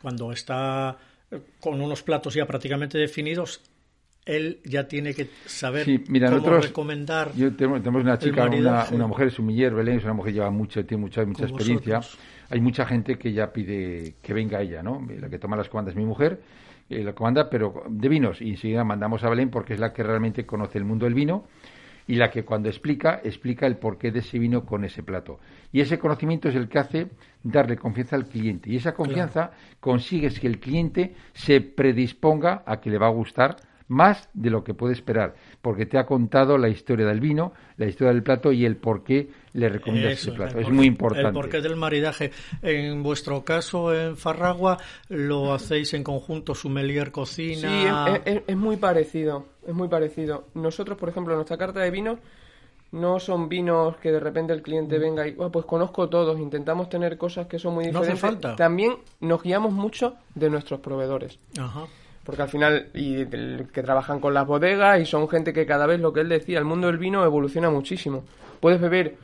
cuando 0.01 0.31
está 0.31 0.97
con 1.61 1.81
unos 1.81 2.03
platos 2.03 2.35
ya 2.35 2.47
prácticamente 2.47 2.99
definidos, 2.99 3.61
él 4.25 4.61
ya 4.65 4.87
tiene 4.89 5.15
que 5.15 5.29
saber 5.47 5.85
Sí, 5.87 6.05
mira, 6.09 6.29
cómo 6.29 6.39
nosotros- 6.41 6.67
recomendar. 6.67 7.33
Yo 7.35 7.55
tenemos, 7.57 7.81
tenemos 7.81 8.03
una 8.03 8.19
chica, 8.19 8.47
una, 8.47 8.87
una 8.93 9.07
mujer 9.07 9.31
sumiller, 9.31 9.75
Belén, 9.75 9.99
es 9.99 10.05
una 10.05 10.13
mujer 10.15 10.33
que 10.33 10.39
lleva 10.39 10.51
mucho, 10.51 10.85
tiene 10.85 11.01
mucha, 11.03 11.25
mucha 11.25 11.45
experiencia. 11.45 11.97
vosotros. 11.99 12.21
Hay 12.51 12.61
mucha 12.61 12.87
gente 12.87 13.17
que 13.19 13.33
ya 13.33 13.53
pide 13.53 14.15
que 14.23 14.33
venga 14.35 14.61
ella, 14.61 14.83
¿no? 14.83 15.07
La 15.21 15.29
que 15.29 15.39
toma 15.39 15.57
las 15.57 15.69
comandas 15.69 15.93
es 15.93 15.99
mi 15.99 16.05
mujer, 16.07 16.41
eh, 16.91 17.03
la 17.05 17.15
comanda, 17.15 17.49
pero 17.51 17.85
de 17.89 18.09
vinos. 18.09 18.41
Y 18.41 18.51
enseguida 18.51 18.85
mandamos 18.85 19.23
a 19.25 19.29
Belén 19.31 19.51
porque 19.51 19.75
es 19.75 19.81
la 19.81 19.93
que 19.93 20.03
realmente 20.03 20.45
conoce 20.47 20.79
el 20.79 20.85
mundo 20.85 21.05
del 21.05 21.15
vino 21.15 21.47
y 22.09 22.17
la 22.17 22.31
que 22.31 22.45
cuando 22.45 22.69
explica, 22.69 23.21
explica 23.23 23.67
el 23.67 23.77
porqué 23.77 24.11
de 24.11 24.19
ese 24.19 24.39
vino 24.41 24.65
con 24.65 24.85
ese 24.85 25.03
plato. 25.05 25.39
Y 25.71 25.81
ese 25.81 25.99
conocimiento 25.99 26.49
es 26.49 26.57
el 26.57 26.69
que 26.69 26.79
hace 26.81 27.07
darle 27.45 27.77
confianza 27.77 28.17
al 28.17 28.27
cliente. 28.27 28.71
Y 28.71 28.77
esa 28.77 28.95
confianza 28.95 29.53
consigues 29.79 30.41
que 30.41 30.49
el 30.49 30.59
cliente 30.59 31.15
se 31.35 31.61
predisponga 31.61 32.63
a 32.67 32.81
que 32.81 32.91
le 32.91 32.99
va 32.99 33.07
a 33.07 33.11
gustar 33.11 33.57
más 33.91 34.29
de 34.35 34.51
lo 34.51 34.63
que 34.65 34.75
puede 34.75 34.93
esperar, 34.93 35.35
porque 35.63 35.87
te 35.87 35.97
ha 35.99 36.05
contado 36.05 36.59
la 36.59 36.69
historia 36.69 37.07
del 37.07 37.21
vino, 37.21 37.55
la 37.79 37.87
historia 37.87 38.13
del 38.13 38.23
plato 38.23 38.53
y 38.53 38.67
el 38.67 38.77
por 38.77 39.03
qué 39.03 39.31
le 39.55 39.71
recomiendas 39.71 40.13
Eso, 40.13 40.29
ese 40.29 40.37
plato. 40.37 40.59
Es 40.61 40.69
muy 40.69 40.85
importante. 40.87 41.29
El 41.29 41.35
porqué 41.35 41.61
del 41.63 41.77
maridaje. 41.77 42.31
En 42.61 43.03
vuestro 43.03 43.45
caso, 43.45 43.95
en 43.95 44.19
Farragua, 44.19 44.77
lo 45.09 45.55
hacéis 45.55 45.95
en 45.95 46.05
conjunto, 46.05 46.55
sommelier, 46.55 47.11
cocina. 47.13 48.05
Sí, 48.21 48.21
es, 48.27 48.37
es- 48.37 48.43
es 48.47 48.57
muy 48.59 48.77
parecido, 48.77 49.47
es 49.69 49.75
muy 49.75 49.89
parecido. 49.89 50.45
Nosotros, 50.55 50.97
por 50.99 51.09
ejemplo, 51.11 51.35
nuestra 51.35 51.57
carta 51.59 51.81
de 51.81 51.91
vinos 51.91 52.19
no 52.91 53.21
son 53.21 53.49
vinos 53.51 53.97
que 53.99 54.11
de 54.11 54.19
repente 54.19 54.53
el 54.55 54.63
cliente 54.63 54.99
venga 54.99 55.29
y, 55.29 55.37
"Ah, 55.39 55.51
pues 55.53 55.67
conozco 55.67 56.09
todos, 56.09 56.41
intentamos 56.41 56.89
tener 56.89 57.19
cosas 57.19 57.47
que 57.47 57.59
son 57.59 57.75
muy 57.75 57.85
No 57.93 58.01
hace 58.01 58.13
diferentes. 58.13 58.21
falta. 58.43 58.57
También 58.57 58.95
nos 59.21 59.43
guiamos 59.43 59.73
mucho 59.73 60.15
de 60.35 60.49
nuestros 60.49 60.81
proveedores. 60.81 61.39
Ajá. 61.61 61.85
Porque 62.25 62.43
al 62.43 62.49
final, 62.49 62.89
y 62.95 63.27
que 63.27 63.83
trabajan 63.83 64.21
con 64.21 64.33
las 64.35 64.47
bodegas 64.47 65.01
y 65.01 65.07
son 65.07 65.29
gente 65.29 65.53
que 65.53 65.67
cada 65.67 65.87
vez, 65.87 66.01
lo 66.01 66.13
que 66.13 66.21
él 66.21 66.29
decía, 66.31 66.59
el 66.59 66.65
mundo 66.65 66.87
del 66.87 66.99
vino 66.99 67.25
evoluciona 67.25 67.69
muchísimo. 67.71 68.25
Puedes 68.61 68.81
beber 68.81 69.17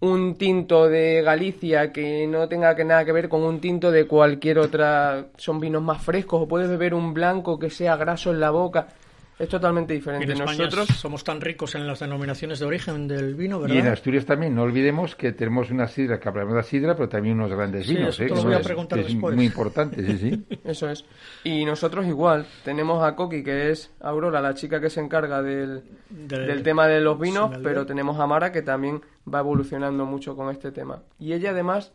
un 0.00 0.36
tinto 0.36 0.88
de 0.88 1.22
Galicia 1.22 1.90
que 1.92 2.26
no 2.26 2.48
tenga 2.48 2.74
que 2.76 2.84
nada 2.84 3.04
que 3.06 3.12
ver 3.12 3.30
con 3.30 3.42
un 3.42 3.60
tinto 3.60 3.90
de 3.90 4.06
cualquier 4.06 4.58
otra, 4.58 5.28
son 5.38 5.58
vinos 5.58 5.82
más 5.82 6.02
frescos, 6.02 6.42
o 6.42 6.46
puedes 6.48 6.68
beber 6.68 6.92
un 6.92 7.14
blanco 7.14 7.58
que 7.58 7.70
sea 7.70 7.96
graso 7.96 8.30
en 8.30 8.40
la 8.40 8.50
boca. 8.50 8.88
Es 9.38 9.50
totalmente 9.50 9.92
En 9.92 9.98
diferente. 10.00 10.32
España 10.32 10.64
Nosotros, 10.64 10.86
somos 10.98 11.22
tan 11.22 11.42
ricos 11.42 11.74
en 11.74 11.86
las 11.86 12.00
denominaciones 12.00 12.58
de 12.58 12.64
origen 12.64 13.06
del 13.06 13.34
vino, 13.34 13.60
Y 13.60 13.70
en 13.70 13.76
¿verdad? 13.76 13.92
Asturias 13.92 14.24
también, 14.24 14.54
no 14.54 14.62
olvidemos 14.62 15.14
que 15.14 15.32
tenemos 15.32 15.70
una 15.70 15.88
sidra, 15.88 16.18
que 16.18 16.28
hablamos 16.30 16.54
de 16.54 16.62
sidra, 16.62 16.94
pero 16.96 17.10
también 17.10 17.34
unos 17.38 17.50
grandes 17.52 17.86
Sí, 17.86 17.96
vinos. 17.96 18.18
eso 18.18 18.34
¿eh? 18.34 18.42
voy 18.42 18.54
a 18.54 18.58
es- 18.60 18.66
preguntar 18.66 18.98
es 19.00 19.08
después. 19.08 19.36
muy 19.36 19.44
importante, 19.44 20.02
sí, 20.06 20.16
sí. 20.16 20.46
eso 20.64 20.88
es. 20.88 21.04
Y 21.44 21.66
nosotros 21.66 22.06
igual, 22.06 22.46
tenemos 22.64 23.04
a 23.04 23.14
Coqui, 23.14 23.42
que 23.44 23.70
es 23.72 23.92
Aurora, 24.00 24.40
la 24.40 24.54
chica 24.54 24.80
que 24.80 24.88
se 24.88 25.00
encarga 25.00 25.42
del, 25.42 25.82
Del- 26.08 26.46
del 26.46 26.62
tema 26.62 26.86
de 26.86 27.02
los 27.02 27.20
vinos, 27.20 27.50
pero 27.62 27.84
tenemos 27.84 28.18
a 28.18 28.26
Mara 28.26 28.52
que 28.52 28.62
también 28.62 29.02
va 29.32 29.40
evolucionando 29.40 30.06
mucho 30.06 30.34
con 30.34 30.48
este 30.50 30.72
tema. 30.72 31.02
Y 31.18 31.34
ella 31.34 31.50
además 31.50 31.92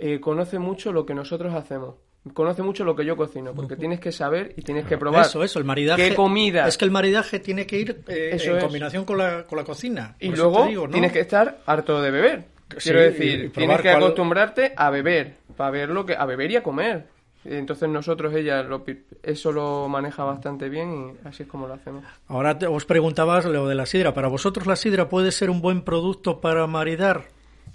eh, 0.00 0.18
conoce 0.20 0.58
mucho 0.58 0.92
lo 0.92 1.06
que 1.06 1.14
nosotros 1.14 1.54
hacemos. 1.54 1.94
Conoce 2.34 2.62
mucho 2.62 2.84
lo 2.84 2.96
que 2.96 3.04
yo 3.04 3.16
cocino, 3.16 3.52
porque 3.54 3.76
tienes 3.76 4.00
que 4.00 4.10
saber 4.12 4.52
y 4.56 4.62
tienes 4.62 4.84
que 4.86 4.98
probar 4.98 5.26
Eso, 5.26 5.44
eso, 5.44 5.58
el 5.58 5.64
maridaje. 5.64 6.08
qué 6.10 6.14
comida. 6.14 6.66
Es 6.66 6.76
que 6.76 6.84
el 6.84 6.90
maridaje 6.90 7.38
tiene 7.38 7.66
que 7.66 7.78
ir 7.78 8.00
eh, 8.08 8.30
Eso 8.32 8.50
en 8.50 8.56
es. 8.58 8.64
combinación 8.64 9.04
con 9.04 9.18
la, 9.18 9.44
con 9.44 9.56
la 9.58 9.64
cocina. 9.64 10.16
Y 10.18 10.28
luego 10.34 10.64
te 10.64 10.68
digo, 10.70 10.86
¿no? 10.86 10.92
tienes 10.92 11.12
que 11.12 11.20
estar 11.20 11.58
harto 11.66 12.02
de 12.02 12.10
beber. 12.10 12.44
Quiero 12.82 13.00
decir, 13.00 13.44
y 13.44 13.48
tienes 13.50 13.76
que 13.80 13.90
cuál- 13.90 14.02
acostumbrarte 14.02 14.72
a 14.76 14.90
beber, 14.90 15.34
para 15.56 15.70
ver 15.70 15.90
lo 15.90 16.04
que, 16.04 16.16
a 16.16 16.24
beber 16.26 16.50
y 16.50 16.56
a 16.56 16.62
comer. 16.62 17.06
Entonces 17.44 17.88
nosotros 17.88 18.34
ella 18.34 18.64
lo 18.64 18.84
eso 19.22 19.52
lo 19.52 19.86
maneja 19.88 20.24
bastante 20.24 20.68
bien 20.68 21.14
y 21.24 21.28
así 21.28 21.44
es 21.44 21.48
como 21.48 21.68
lo 21.68 21.74
hacemos. 21.74 22.02
Ahora 22.26 22.58
te- 22.58 22.66
os 22.66 22.84
preguntabas 22.86 23.44
lo 23.44 23.68
de 23.68 23.76
la 23.76 23.86
sidra. 23.86 24.12
¿Para 24.12 24.26
vosotros 24.26 24.66
la 24.66 24.74
sidra 24.74 25.08
puede 25.08 25.30
ser 25.30 25.48
un 25.48 25.60
buen 25.62 25.82
producto 25.82 26.40
para 26.40 26.66
maridar? 26.66 27.26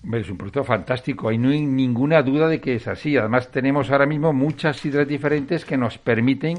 Es 0.03 0.31
un 0.31 0.37
producto 0.37 0.63
fantástico, 0.63 1.29
ahí 1.29 1.37
no 1.37 1.49
hay 1.49 1.61
ninguna 1.61 2.23
duda 2.23 2.47
de 2.47 2.59
que 2.59 2.73
es 2.73 2.87
así. 2.87 3.15
Además, 3.17 3.51
tenemos 3.51 3.91
ahora 3.91 4.07
mismo 4.07 4.33
muchas 4.33 4.77
sidras 4.77 5.07
diferentes 5.07 5.63
que 5.63 5.77
nos 5.77 5.99
permiten 5.99 6.57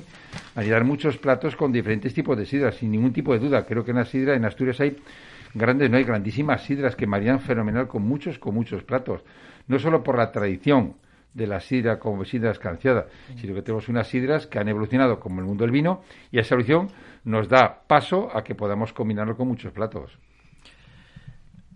maridar 0.55 0.85
muchos 0.85 1.19
platos 1.19 1.57
con 1.57 1.73
diferentes 1.73 2.15
tipos 2.15 2.39
de 2.39 2.47
sidras, 2.47 2.77
sin 2.77 2.93
ningún 2.93 3.13
tipo 3.13 3.33
de 3.33 3.41
duda. 3.41 3.67
Creo 3.67 3.85
que 3.85 3.91
en 3.91 3.97
la 3.97 4.05
sidra, 4.05 4.37
en 4.37 4.45
Asturias 4.45 4.81
hay 4.81 4.97
grandes, 5.55 5.91
no 5.91 5.97
hay 5.97 6.05
grandísimas 6.05 6.63
sidras 6.63 6.95
que 6.95 7.09
maridan 7.09 7.41
fenomenal 7.41 7.89
con 7.89 8.03
muchos, 8.03 8.39
con 8.39 8.55
muchos 8.55 8.85
platos. 8.85 9.23
No 9.67 9.81
solo 9.81 10.05
por 10.05 10.17
la 10.17 10.31
tradición 10.31 10.95
de 11.35 11.49
la 11.49 11.59
sidra 11.59 11.99
como 11.99 12.25
sidra 12.25 12.53
escanciada, 12.53 13.09
sino 13.37 13.55
que 13.55 13.63
tenemos 13.63 13.89
unas 13.89 14.07
sidras 14.07 14.47
que 14.47 14.61
han 14.61 14.69
evolucionado 14.69 15.19
como 15.19 15.41
el 15.41 15.47
mundo 15.47 15.65
del 15.65 15.73
vino 15.73 16.03
y 16.31 16.39
esa 16.39 16.55
evolución 16.55 16.89
nos 17.25 17.49
da 17.49 17.83
paso 17.89 18.31
a 18.35 18.45
que 18.45 18.55
podamos 18.55 18.93
combinarlo 18.93 19.37
con 19.37 19.49
muchos 19.49 19.73
platos. 19.73 20.17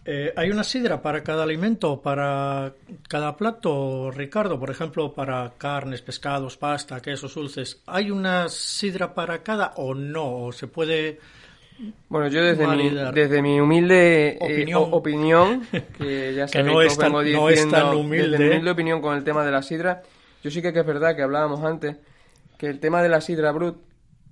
Eh, 0.08 0.32
¿Hay 0.36 0.50
una 0.50 0.62
sidra 0.62 1.02
para 1.02 1.24
cada 1.24 1.42
alimento, 1.42 2.00
para 2.00 2.72
cada 3.08 3.36
plato, 3.36 4.10
Ricardo? 4.12 4.58
Por 4.60 4.70
ejemplo, 4.70 5.12
para 5.12 5.52
carnes, 5.58 6.00
pescados, 6.00 6.56
pasta, 6.56 7.00
quesos, 7.02 7.34
dulces. 7.34 7.82
¿Hay 7.86 8.12
una 8.12 8.48
sidra 8.48 9.12
para 9.14 9.42
cada 9.42 9.72
o 9.76 9.94
no? 9.94 10.44
¿O 10.44 10.52
se 10.52 10.68
puede...? 10.68 11.18
Bueno, 12.08 12.28
yo 12.28 12.42
desde 12.42 12.66
mi, 12.68 12.88
desde 13.12 13.42
mi 13.42 13.60
humilde 13.60 14.28
eh, 14.28 14.38
Opinión. 14.40 14.82
o- 14.82 14.96
opinión, 14.96 15.66
que 15.98 16.34
ya 16.34 16.46
Que 16.46 16.52
sabéis 16.52 16.72
no 16.72 16.78
que 16.80 16.86
es 16.86 16.92
os 16.92 16.98
tan- 16.98 17.12
vengo 17.12 17.22
no 17.40 17.48
es 17.50 17.54
diciendo, 17.56 17.76
tan 17.76 17.96
humilde. 17.96 18.28
desde 18.30 18.38
mi 18.44 18.50
humilde 18.50 18.70
opinión 18.70 19.00
con 19.02 19.16
el 19.16 19.24
tema 19.24 19.44
de 19.44 19.50
la 19.50 19.60
sidra, 19.62 20.02
yo 20.42 20.50
sí 20.50 20.62
que, 20.62 20.72
que 20.72 20.80
es 20.80 20.86
verdad 20.86 21.14
que 21.16 21.22
hablábamos 21.22 21.62
antes, 21.64 21.96
que 22.56 22.68
el 22.68 22.78
tema 22.80 23.02
de 23.02 23.08
la 23.10 23.20
sidra 23.20 23.52
brut, 23.52 23.76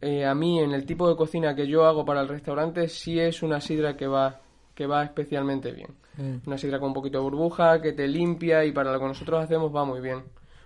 eh, 0.01 0.25
a 0.25 0.35
mí 0.35 0.61
en 0.61 0.73
el 0.73 0.87
tipo 0.87 1.07
de 1.09 1.17
cocina 1.17 1.55
que 1.55 1.67
yo 1.67 1.85
hago 1.85 2.05
para 2.07 2.23
el 2.23 2.29
restaurante, 2.29 2.89
sí 2.89 3.19
es 3.21 3.43
una 3.43 3.61
sidra 3.61 3.95
que 3.95 4.07
va, 4.07 4.41
que 4.75 4.87
va 4.87 5.05
especialmente 5.05 5.73
bien. 5.73 5.91
Una 6.47 6.59
sidra 6.59 6.79
con 6.79 6.89
un 6.89 6.95
poquito 6.95 7.19
de 7.19 7.25
burbuja, 7.25 7.81
que 7.81 7.93
te 7.93 8.07
limpia 8.07 8.65
y 8.65 8.73
para 8.73 8.93
lo 8.93 9.01
que 9.01 9.07
nosotros 9.07 9.43
hacemos 9.43 9.75
va 9.75 9.85
muy 9.85 10.01
bien. 10.01 10.23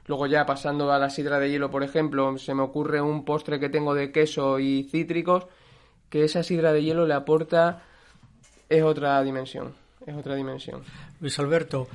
Luego 0.07 0.27
ya 0.27 0.45
pasando 0.47 0.91
a 0.93 0.99
la 0.99 1.11
sidra 1.11 1.39
de 1.39 1.51
hielo, 1.51 1.71
por 1.71 1.83
ejemplo, 1.83 2.37
se 2.39 2.55
me 2.55 2.63
ocurre 2.63 3.01
un 3.01 3.25
postre 3.25 3.61
que 3.61 3.69
tengo 3.69 3.95
de 3.95 4.11
queso 4.11 4.59
y 4.59 4.85
cítricos 4.85 5.47
que 6.09 6.25
esa 6.25 6.43
sidra 6.43 6.73
de 6.73 6.83
hielo 6.83 7.07
le 7.07 7.15
aporta 7.15 7.83
es 8.69 8.83
otra 8.83 9.23
dimensión, 9.23 9.75
es 10.07 10.15
otra 10.15 10.35
dimensión. 10.35 10.83
Luis 11.21 11.39
Alberto, 11.39 11.89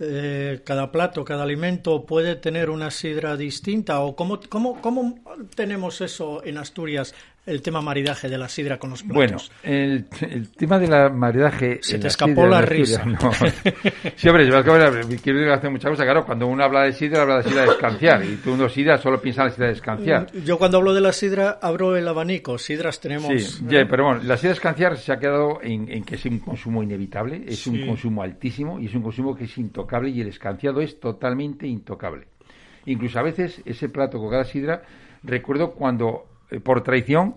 eh, 0.00 0.62
cada 0.64 0.90
plato, 0.90 1.24
cada 1.24 1.42
alimento 1.42 2.04
puede 2.04 2.36
tener 2.36 2.70
una 2.70 2.90
sidra 2.90 3.36
distinta 3.36 4.00
o 4.00 4.16
cómo, 4.16 4.40
cómo, 4.48 4.80
cómo 4.80 5.18
tenemos 5.54 6.00
eso 6.00 6.42
en 6.44 6.58
Asturias 6.58 7.14
el 7.50 7.62
tema 7.62 7.80
maridaje 7.80 8.28
de 8.28 8.38
la 8.38 8.48
sidra 8.48 8.78
con 8.78 8.90
los 8.90 9.02
platos. 9.02 9.16
Bueno, 9.16 9.38
el, 9.62 10.06
el 10.20 10.50
tema 10.50 10.78
de 10.78 10.88
la 10.88 11.08
maridaje... 11.08 11.80
Se 11.82 11.98
te 11.98 12.08
escapó 12.08 12.46
la, 12.46 12.62
risa. 12.62 13.04
No. 13.04 13.18
sí, 14.16 14.28
hombre, 14.28 14.48
quiero 15.22 15.54
hacer 15.54 15.70
muchas 15.70 15.90
cosas. 15.90 16.04
Claro, 16.04 16.24
cuando 16.24 16.46
uno 16.46 16.64
habla 16.64 16.84
de 16.84 16.92
sidra, 16.92 17.22
habla 17.22 17.38
de 17.38 17.42
sidra 17.44 17.62
de 17.62 17.68
escanciar. 17.70 18.24
Y 18.24 18.36
tú 18.36 18.52
uno 18.52 18.68
sidra 18.68 18.98
solo 18.98 19.20
piensa 19.20 19.42
en 19.42 19.48
la 19.48 19.54
sidra 19.54 19.66
de 19.66 19.72
escanciar. 19.72 20.26
Mm, 20.32 20.44
yo 20.44 20.58
cuando 20.58 20.78
hablo 20.78 20.94
de 20.94 21.00
la 21.00 21.12
sidra, 21.12 21.58
abro 21.60 21.96
el 21.96 22.06
abanico. 22.06 22.56
Sidras 22.58 23.00
tenemos... 23.00 23.42
Sí, 23.42 23.64
pero 23.68 24.04
bueno, 24.04 24.22
la 24.22 24.36
sidra 24.36 24.50
de 24.50 24.54
escanciar 24.54 24.96
se 24.96 25.12
ha 25.12 25.18
quedado 25.18 25.60
en, 25.62 26.04
que 26.04 26.14
es 26.14 26.24
un 26.24 26.38
consumo 26.38 26.82
inevitable, 26.82 27.44
es 27.46 27.66
un 27.66 27.86
consumo 27.86 28.22
altísimo 28.22 28.78
y 28.78 28.86
es 28.86 28.94
un 28.94 29.02
consumo 29.02 29.34
que 29.34 29.44
es 29.44 29.58
intocable 29.58 30.10
y 30.10 30.20
el 30.20 30.28
escanciado 30.28 30.80
es 30.80 31.00
totalmente 31.00 31.66
intocable. 31.66 32.26
Incluso 32.86 33.18
a 33.18 33.22
veces 33.22 33.60
ese 33.64 33.88
plato 33.88 34.18
con 34.18 34.30
cada 34.30 34.44
sidra, 34.44 34.82
recuerdo 35.22 35.72
cuando 35.72 36.29
por 36.62 36.82
traición, 36.82 37.36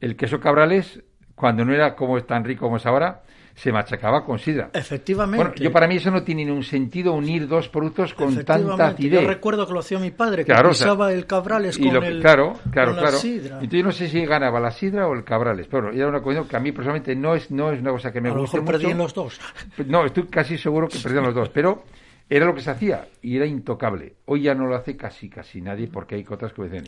el 0.00 0.16
queso 0.16 0.40
cabrales, 0.40 1.02
cuando 1.34 1.64
no 1.64 1.74
era 1.74 1.94
como 1.94 2.18
es 2.18 2.26
tan 2.26 2.44
rico 2.44 2.66
como 2.66 2.76
es 2.76 2.86
ahora, 2.86 3.22
se 3.54 3.70
machacaba 3.70 4.24
con 4.24 4.38
sidra. 4.38 4.70
Efectivamente. 4.72 5.36
Bueno, 5.36 5.54
yo 5.54 5.70
para 5.70 5.86
mí 5.86 5.96
eso 5.96 6.10
no 6.10 6.24
tiene 6.24 6.50
un 6.50 6.62
sentido 6.62 7.12
unir 7.12 7.46
dos 7.46 7.68
productos 7.68 8.12
con 8.14 8.44
tanta 8.44 8.88
acidez. 8.88 9.22
Yo 9.22 9.28
recuerdo 9.28 9.66
que 9.66 9.72
lo 9.72 9.80
hacía 9.80 9.98
mi 9.98 10.10
padre, 10.10 10.44
que 10.44 10.52
usaba 10.52 11.12
el 11.12 11.26
cabrales 11.26 11.78
con, 11.78 12.02
el, 12.04 12.20
claro, 12.20 12.54
claro, 12.72 12.94
claro. 12.94 13.18
Entonces 13.22 13.68
yo 13.70 13.82
no 13.82 13.92
sé 13.92 14.08
si 14.08 14.24
ganaba 14.26 14.58
la 14.58 14.70
sidra 14.70 15.06
o 15.06 15.14
el 15.14 15.24
cabrales, 15.24 15.68
pero 15.70 15.92
era 15.92 16.08
una 16.08 16.20
cosa 16.20 16.42
que 16.48 16.56
a 16.56 16.60
mí 16.60 16.72
personalmente 16.72 17.14
no 17.14 17.34
es 17.34 17.50
no 17.50 17.72
es 17.72 17.80
una 17.80 17.92
cosa 17.92 18.10
que 18.12 18.20
me 18.20 18.30
guste 18.30 18.60
mucho. 18.60 18.72
perdían 18.72 18.98
los 18.98 19.14
dos. 19.14 19.40
No, 19.86 20.04
estoy 20.04 20.26
casi 20.26 20.58
seguro 20.58 20.88
que 20.88 20.98
perdían 20.98 21.24
los 21.24 21.34
dos, 21.34 21.48
pero 21.50 21.84
era 22.30 22.46
lo 22.46 22.54
que 22.54 22.62
se 22.62 22.70
hacía 22.70 23.08
y 23.22 23.36
era 23.36 23.46
intocable. 23.46 24.14
Hoy 24.24 24.42
ya 24.42 24.54
no 24.54 24.66
lo 24.66 24.74
hace 24.74 24.96
casi 24.96 25.28
casi 25.28 25.60
nadie 25.60 25.88
porque 25.88 26.14
hay 26.14 26.26
otras 26.28 26.52
que 26.52 26.64
dicen. 26.64 26.84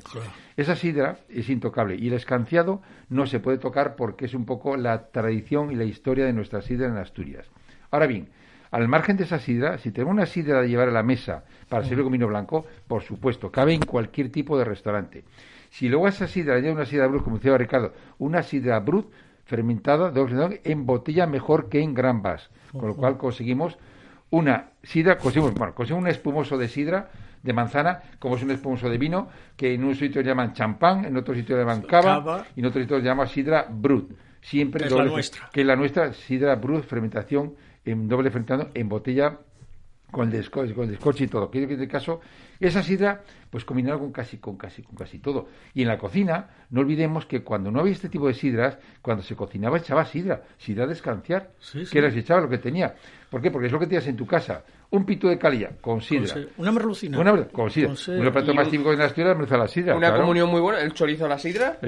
Esa 0.56 0.76
sidra 0.76 1.18
es 1.28 1.48
intocable 1.50 1.96
y 1.96 2.08
el 2.08 2.14
escanciado 2.14 2.80
no 3.10 3.26
se 3.26 3.40
puede 3.40 3.58
tocar 3.58 3.96
porque 3.96 4.24
es 4.24 4.34
un 4.34 4.46
poco 4.46 4.76
la 4.76 5.08
tradición 5.08 5.70
y 5.70 5.74
la 5.74 5.84
historia 5.84 6.24
de 6.24 6.32
nuestra 6.32 6.62
sidra 6.62 6.86
en 6.86 6.96
Asturias. 6.96 7.46
Ahora 7.90 8.06
bien, 8.06 8.28
al 8.70 8.88
margen 8.88 9.16
de 9.16 9.24
esa 9.24 9.38
sidra, 9.38 9.78
si 9.78 9.90
tenemos 9.90 10.14
una 10.14 10.26
sidra 10.26 10.62
de 10.62 10.68
llevar 10.68 10.88
a 10.88 10.92
la 10.92 11.02
mesa 11.02 11.44
para 11.68 11.84
servir 11.84 12.02
con 12.02 12.12
vino 12.12 12.26
blanco, 12.26 12.66
por 12.88 13.02
supuesto, 13.02 13.52
cabe 13.52 13.74
en 13.74 13.82
cualquier 13.82 14.30
tipo 14.30 14.58
de 14.58 14.64
restaurante. 14.64 15.24
Si 15.70 15.88
luego 15.88 16.06
a 16.06 16.10
esa 16.10 16.26
sidra 16.26 16.58
lleva 16.58 16.74
una 16.74 16.86
sidra 16.86 17.06
brut, 17.06 17.22
como 17.22 17.36
decía 17.36 17.56
Ricardo, 17.56 17.92
una 18.18 18.42
sidra 18.42 18.80
brut 18.80 19.12
fermentada 19.44 20.12
en 20.64 20.86
botella 20.86 21.26
mejor 21.26 21.68
que 21.68 21.80
en 21.80 21.94
gran 21.94 22.22
vas, 22.22 22.50
con 22.72 22.88
lo 22.88 22.96
cual 22.96 23.16
conseguimos 23.16 23.78
una 24.30 24.70
sidra, 24.82 25.18
conseguimos, 25.18 25.54
bueno, 25.54 25.74
conseguimos 25.74 26.04
un 26.04 26.10
espumoso 26.10 26.58
de 26.58 26.68
sidra 26.68 27.10
de 27.42 27.52
manzana, 27.52 28.02
como 28.18 28.36
es 28.36 28.42
un 28.42 28.50
espumoso 28.50 28.90
de 28.90 28.98
vino, 28.98 29.28
que 29.56 29.74
en 29.74 29.84
un 29.84 29.94
sitio 29.94 30.20
llaman 30.20 30.52
champán, 30.52 31.04
en 31.04 31.16
otro 31.16 31.34
sitio 31.34 31.56
llaman 31.56 31.82
cava, 31.82 32.44
y 32.56 32.60
en 32.60 32.66
otro 32.66 32.80
sitio 32.80 32.98
llaman 32.98 33.28
sidra 33.28 33.66
brut. 33.70 34.12
Siempre 34.40 34.80
que 34.80 34.86
es 34.86 34.92
la 34.92 35.04
nuestra. 35.04 35.50
Que 35.52 35.60
es 35.60 35.66
la 35.66 35.76
nuestra, 35.76 36.12
sidra 36.12 36.54
brut, 36.56 36.84
fermentación 36.84 37.54
en 37.84 38.08
doble 38.08 38.30
fermentado 38.30 38.70
en 38.74 38.88
botella 38.88 39.38
con 40.16 40.28
el, 40.28 40.32
descorche, 40.32 40.72
con 40.72 40.88
el 40.88 40.98
y 41.18 41.26
todo. 41.26 41.50
Que 41.50 41.62
en 41.62 41.70
este 41.70 41.86
caso, 41.86 42.20
esa 42.58 42.82
sidra, 42.82 43.20
pues 43.50 43.66
combinada 43.66 43.98
con 43.98 44.12
casi, 44.12 44.38
con 44.38 44.56
casi, 44.56 44.82
con 44.82 44.96
casi 44.96 45.18
todo. 45.18 45.48
Y 45.74 45.82
en 45.82 45.88
la 45.88 45.98
cocina, 45.98 46.48
no 46.70 46.80
olvidemos 46.80 47.26
que 47.26 47.42
cuando 47.42 47.70
no 47.70 47.80
había 47.80 47.92
este 47.92 48.08
tipo 48.08 48.26
de 48.26 48.32
sidras, 48.32 48.78
cuando 49.02 49.22
se 49.22 49.36
cocinaba 49.36 49.76
echaba 49.76 50.06
sidra, 50.06 50.42
sidra 50.56 50.86
de 50.86 50.94
escanciar, 50.94 51.50
que 51.92 51.98
era 51.98 52.10
se 52.10 52.20
echaba 52.20 52.40
lo 52.40 52.48
que 52.48 52.56
tenía. 52.56 52.94
¿Por 53.28 53.42
qué? 53.42 53.50
Porque 53.50 53.66
es 53.66 53.72
lo 53.72 53.78
que 53.78 53.84
tenías 53.84 54.06
en 54.06 54.16
tu 54.16 54.26
casa. 54.26 54.64
Un 54.88 55.04
pito 55.04 55.28
de 55.28 55.36
calía 55.36 55.76
con 55.82 56.00
sidra. 56.00 56.34
una 56.56 56.72
merlucina. 56.72 57.18
Una 57.18 57.46
con 57.48 57.70
sidra. 57.70 57.90
Uno 57.90 58.16
de 58.16 58.24
los 58.24 58.32
platos 58.32 58.54
más 58.54 58.70
típicos 58.70 58.92
de 58.92 58.98
la 58.98 59.04
Asturias 59.04 59.36
es 59.38 59.50
la 59.50 59.68
sidra. 59.68 59.96
Una 59.96 60.16
comunión 60.16 60.48
muy 60.48 60.62
buena, 60.62 60.80
el 60.80 60.94
chorizo 60.94 61.26
a 61.26 61.28
la 61.28 61.38
sidra. 61.38 61.78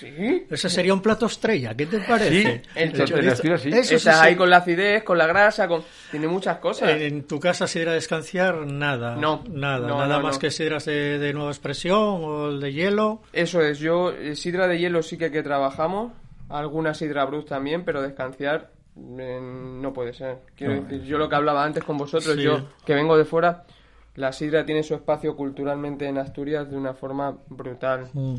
Sí. 0.00 0.46
Ese 0.48 0.70
sería 0.70 0.94
un 0.94 1.02
plato 1.02 1.26
estrella, 1.26 1.74
¿qué 1.74 1.84
te 1.84 1.98
parece? 2.00 2.62
Sí, 2.64 2.70
el, 2.74 2.92
chorizo. 3.04 3.58
sí. 3.58 3.70
Estás 3.70 4.20
ahí 4.20 4.34
con 4.34 4.48
la 4.48 4.58
acidez, 4.58 5.04
con 5.04 5.18
la 5.18 5.26
grasa, 5.26 5.68
con... 5.68 5.84
tiene 6.10 6.26
muchas 6.26 6.56
cosas. 6.56 6.90
En, 6.90 7.24
tu 7.24 7.38
casa 7.38 7.66
sidra 7.66 7.90
de 7.90 7.96
descansar, 7.96 8.66
nada. 8.66 9.16
No. 9.16 9.44
Nada, 9.50 9.86
nada 9.86 10.18
más 10.20 10.38
que 10.38 10.50
sidras 10.50 10.86
de, 10.86 11.32
nueva 11.34 11.50
expresión 11.50 11.98
o 11.98 12.48
el 12.48 12.60
de 12.60 12.72
hielo. 12.72 13.20
Eso 13.32 13.60
es, 13.60 13.78
yo 13.78 14.10
eh, 14.10 14.34
sidra 14.36 14.66
de 14.66 14.78
hielo 14.78 15.02
sí 15.02 15.18
que, 15.18 15.30
que 15.30 15.42
trabajamos, 15.42 16.12
alguna 16.48 16.94
sidra 16.94 17.26
brut 17.26 17.46
también, 17.46 17.84
pero 17.84 18.00
descansar 18.00 18.70
no 18.96 19.92
puede 19.92 20.14
ser. 20.14 20.38
Quiero 20.56 20.82
decir, 20.82 21.02
yo 21.02 21.18
lo 21.18 21.28
que 21.28 21.36
hablaba 21.36 21.64
antes 21.64 21.84
con 21.84 21.96
vosotros, 21.96 22.36
yo 22.36 22.68
que 22.84 22.94
vengo 22.94 23.16
de 23.16 23.24
fuera, 23.24 23.64
la 24.16 24.32
sidra 24.32 24.64
tiene 24.64 24.82
su 24.82 24.94
espacio 24.94 25.36
culturalmente 25.36 26.06
en 26.06 26.18
Asturias 26.18 26.70
de 26.70 26.76
una 26.76 26.94
forma 26.94 27.38
brutal. 27.48 28.08
Mm. 28.12 28.36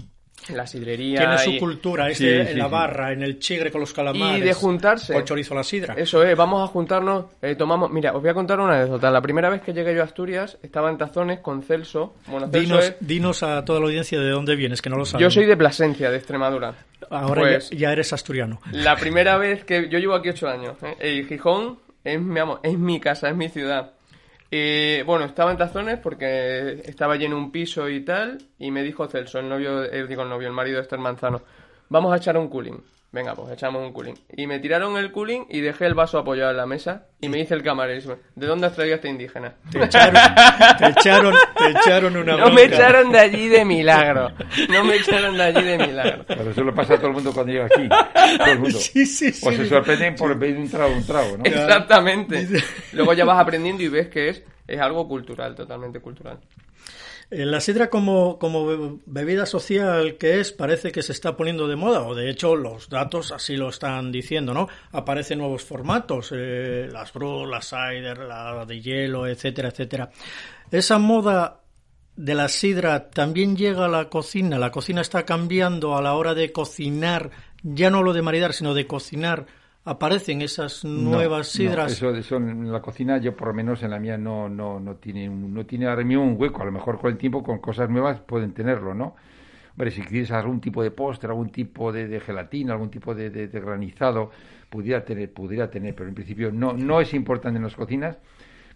La 0.49 0.65
sidrería. 0.65 1.19
Tiene 1.19 1.37
su 1.37 1.57
cultura, 1.57 2.09
en 2.09 2.57
la 2.57 2.67
barra, 2.67 3.11
en 3.13 3.21
el 3.21 3.39
chigre 3.39 3.71
con 3.71 3.81
los 3.81 3.93
calamares. 3.93 4.39
Y 4.39 4.41
de 4.41 4.53
juntarse. 4.53 5.15
O 5.15 5.21
chorizo 5.21 5.53
a 5.53 5.57
la 5.57 5.63
sidra. 5.63 5.93
Eso 5.95 6.23
es, 6.23 6.35
vamos 6.35 6.63
a 6.63 6.67
juntarnos, 6.67 7.25
eh, 7.41 7.55
tomamos... 7.55 7.91
Mira, 7.91 8.13
os 8.13 8.21
voy 8.21 8.31
a 8.31 8.33
contar 8.33 8.59
una 8.59 8.77
anécdota. 8.77 9.11
La 9.11 9.21
primera 9.21 9.49
vez 9.49 9.61
que 9.61 9.73
llegué 9.73 9.93
yo 9.93 10.01
a 10.01 10.05
Asturias, 10.05 10.57
estaba 10.63 10.89
en 10.89 10.97
Tazones 10.97 11.39
con 11.39 11.61
Celso. 11.63 12.15
Bueno, 12.27 12.47
dinos, 12.99 13.43
a 13.43 13.63
toda 13.63 13.79
la 13.79 13.85
audiencia 13.85 14.19
de 14.19 14.29
dónde 14.29 14.55
vienes, 14.55 14.81
que 14.81 14.89
no 14.89 14.97
lo 14.97 15.05
sabes. 15.05 15.21
Yo 15.21 15.29
soy 15.29 15.45
de 15.45 15.57
Plasencia, 15.57 16.09
de 16.09 16.17
Extremadura. 16.17 16.75
Ahora 17.09 17.41
pues, 17.41 17.69
ya, 17.69 17.91
eres 17.91 18.13
asturiano. 18.13 18.61
La 18.71 18.95
primera 18.95 19.37
vez 19.37 19.63
que... 19.63 19.89
Yo 19.89 19.99
llevo 19.99 20.15
aquí 20.15 20.29
ocho 20.29 20.47
años. 20.47 20.75
¿eh? 20.99 21.25
Gijón 21.27 21.79
es 22.03 22.19
mi, 22.19 22.39
es 22.63 22.77
mi 22.77 22.99
casa, 22.99 23.29
es 23.29 23.35
mi 23.35 23.49
ciudad. 23.49 23.91
Y 24.53 25.01
bueno, 25.03 25.23
estaba 25.23 25.51
en 25.51 25.57
Tazones 25.57 25.97
porque 25.99 26.81
estaba 26.83 27.15
lleno 27.15 27.37
un 27.37 27.53
piso 27.53 27.87
y 27.87 28.03
tal, 28.03 28.37
y 28.59 28.69
me 28.69 28.83
dijo 28.83 29.07
Celso, 29.07 29.39
el 29.39 29.47
novio, 29.47 29.85
eh, 29.85 30.05
digo 30.05 30.23
el 30.23 30.29
novio, 30.29 30.49
el 30.49 30.53
marido 30.53 30.75
de 30.75 30.83
Esther 30.83 30.99
Manzano, 30.99 31.41
vamos 31.87 32.13
a 32.13 32.17
echar 32.17 32.37
un 32.37 32.49
cooling. 32.49 32.77
Venga, 33.13 33.35
pues 33.35 33.51
echamos 33.51 33.83
un 33.83 33.91
cooling. 33.91 34.13
Y 34.37 34.47
me 34.47 34.59
tiraron 34.59 34.95
el 34.95 35.11
cooling 35.11 35.41
y 35.49 35.59
dejé 35.59 35.85
el 35.85 35.93
vaso 35.93 36.17
apoyado 36.17 36.51
en 36.51 36.57
la 36.57 36.65
mesa 36.65 37.07
y 37.19 37.27
me 37.27 37.39
dice 37.39 37.53
el 37.53 37.61
camarero, 37.61 38.17
¿de 38.35 38.47
dónde 38.47 38.67
has 38.67 38.73
traído 38.73 38.93
a 38.93 38.95
este 38.95 39.09
indígena? 39.09 39.53
Te 39.69 39.83
echaron, 39.83 40.15
te 40.79 40.87
echaron, 40.87 41.35
te 41.57 41.69
echaron 41.71 42.15
una 42.15 42.37
No 42.37 42.51
me 42.51 42.63
echaron 42.63 43.11
de 43.11 43.19
allí 43.19 43.49
de 43.49 43.65
milagro. 43.65 44.31
No 44.69 44.85
me 44.85 44.95
echaron 44.95 45.35
de 45.35 45.43
allí 45.43 45.61
de 45.61 45.77
milagro. 45.77 46.23
Pero 46.25 46.51
eso 46.51 46.63
lo 46.63 46.73
pasa 46.73 46.93
a 46.93 46.97
todo 46.97 47.07
el 47.07 47.13
mundo 47.13 47.33
cuando 47.33 47.51
llega 47.51 47.65
aquí. 47.65 47.89
Todo 47.89 48.51
el 48.51 48.59
mundo. 48.59 48.79
Sí, 48.91 49.05
sí, 49.05 49.31
sí. 49.31 49.47
O 49.47 49.51
se 49.51 49.67
sorprenden 49.67 50.15
por 50.15 50.37
ver 50.37 50.57
un 50.57 50.69
trago, 50.69 50.93
un 50.93 51.05
trago, 51.05 51.37
¿no? 51.37 51.43
Exactamente. 51.43 52.47
Luego 52.93 53.13
ya 53.13 53.25
vas 53.25 53.39
aprendiendo 53.39 53.83
y 53.83 53.89
ves 53.89 54.07
que 54.07 54.29
es, 54.29 54.43
es 54.67 54.79
algo 54.79 55.07
cultural, 55.07 55.53
totalmente 55.55 55.99
cultural. 55.99 56.39
La 57.31 57.61
sidra 57.61 57.89
como, 57.89 58.37
como, 58.37 58.99
bebida 59.05 59.45
social 59.45 60.17
que 60.17 60.41
es, 60.41 60.51
parece 60.51 60.91
que 60.91 61.01
se 61.01 61.13
está 61.13 61.37
poniendo 61.37 61.65
de 61.69 61.77
moda, 61.77 62.05
o 62.05 62.13
de 62.13 62.29
hecho 62.29 62.57
los 62.57 62.89
datos 62.89 63.31
así 63.31 63.55
lo 63.55 63.69
están 63.69 64.11
diciendo, 64.11 64.53
¿no? 64.53 64.67
Aparecen 64.91 65.39
nuevos 65.39 65.63
formatos, 65.63 66.33
eh, 66.35 66.89
las 66.91 67.13
brew, 67.13 67.45
la 67.45 67.61
cider, 67.61 68.17
la 68.17 68.65
de 68.65 68.81
hielo, 68.81 69.27
etcétera, 69.27 69.69
etcétera. 69.69 70.11
Esa 70.71 70.97
moda 70.97 71.61
de 72.17 72.35
la 72.35 72.49
sidra 72.49 73.09
también 73.09 73.55
llega 73.55 73.85
a 73.85 73.87
la 73.87 74.09
cocina, 74.09 74.59
la 74.59 74.71
cocina 74.71 74.99
está 74.99 75.23
cambiando 75.23 75.95
a 75.95 76.01
la 76.01 76.15
hora 76.15 76.33
de 76.33 76.51
cocinar, 76.51 77.31
ya 77.63 77.89
no 77.89 78.03
lo 78.03 78.11
de 78.11 78.23
maridar, 78.23 78.51
sino 78.51 78.73
de 78.73 78.87
cocinar 78.87 79.45
aparecen 79.83 80.41
esas 80.41 80.85
nuevas 80.85 81.47
sidras. 81.47 82.01
No, 82.01 82.11
eso, 82.11 82.37
en 82.37 82.71
la 82.71 82.81
cocina, 82.81 83.17
yo 83.17 83.35
por 83.35 83.49
lo 83.49 83.53
menos 83.53 83.81
en 83.83 83.91
la 83.91 83.99
mía 83.99 84.17
no, 84.17 84.47
no, 84.47 84.79
no 84.79 84.95
tiene, 84.95 85.27
no 85.27 85.65
tiene 85.65 85.87
ahora 85.87 86.03
mismo 86.03 86.23
un 86.23 86.35
hueco. 86.39 86.61
A 86.61 86.65
lo 86.65 86.71
mejor 86.71 86.99
con 86.99 87.11
el 87.11 87.17
tiempo, 87.17 87.43
con 87.43 87.59
cosas 87.59 87.89
nuevas 87.89 88.19
pueden 88.21 88.53
tenerlo, 88.53 88.93
¿no? 88.93 89.15
Hombre, 89.71 89.91
si 89.91 90.01
quieres 90.01 90.31
algún 90.31 90.59
tipo 90.59 90.83
de 90.83 90.91
postre, 90.91 91.29
algún 91.29 91.49
tipo 91.49 91.91
de, 91.91 92.19
gelatina, 92.19 92.73
algún 92.73 92.91
tipo 92.91 93.15
de, 93.15 93.29
de, 93.29 93.47
granizado, 93.47 94.31
pudiera 94.69 95.03
tener, 95.03 95.31
pudiera 95.33 95.69
tener, 95.69 95.95
pero 95.95 96.09
en 96.09 96.15
principio 96.15 96.51
no, 96.51 96.73
no 96.73 96.99
es 96.99 97.13
importante 97.13 97.57
en 97.57 97.63
las 97.63 97.75
cocinas 97.75 98.17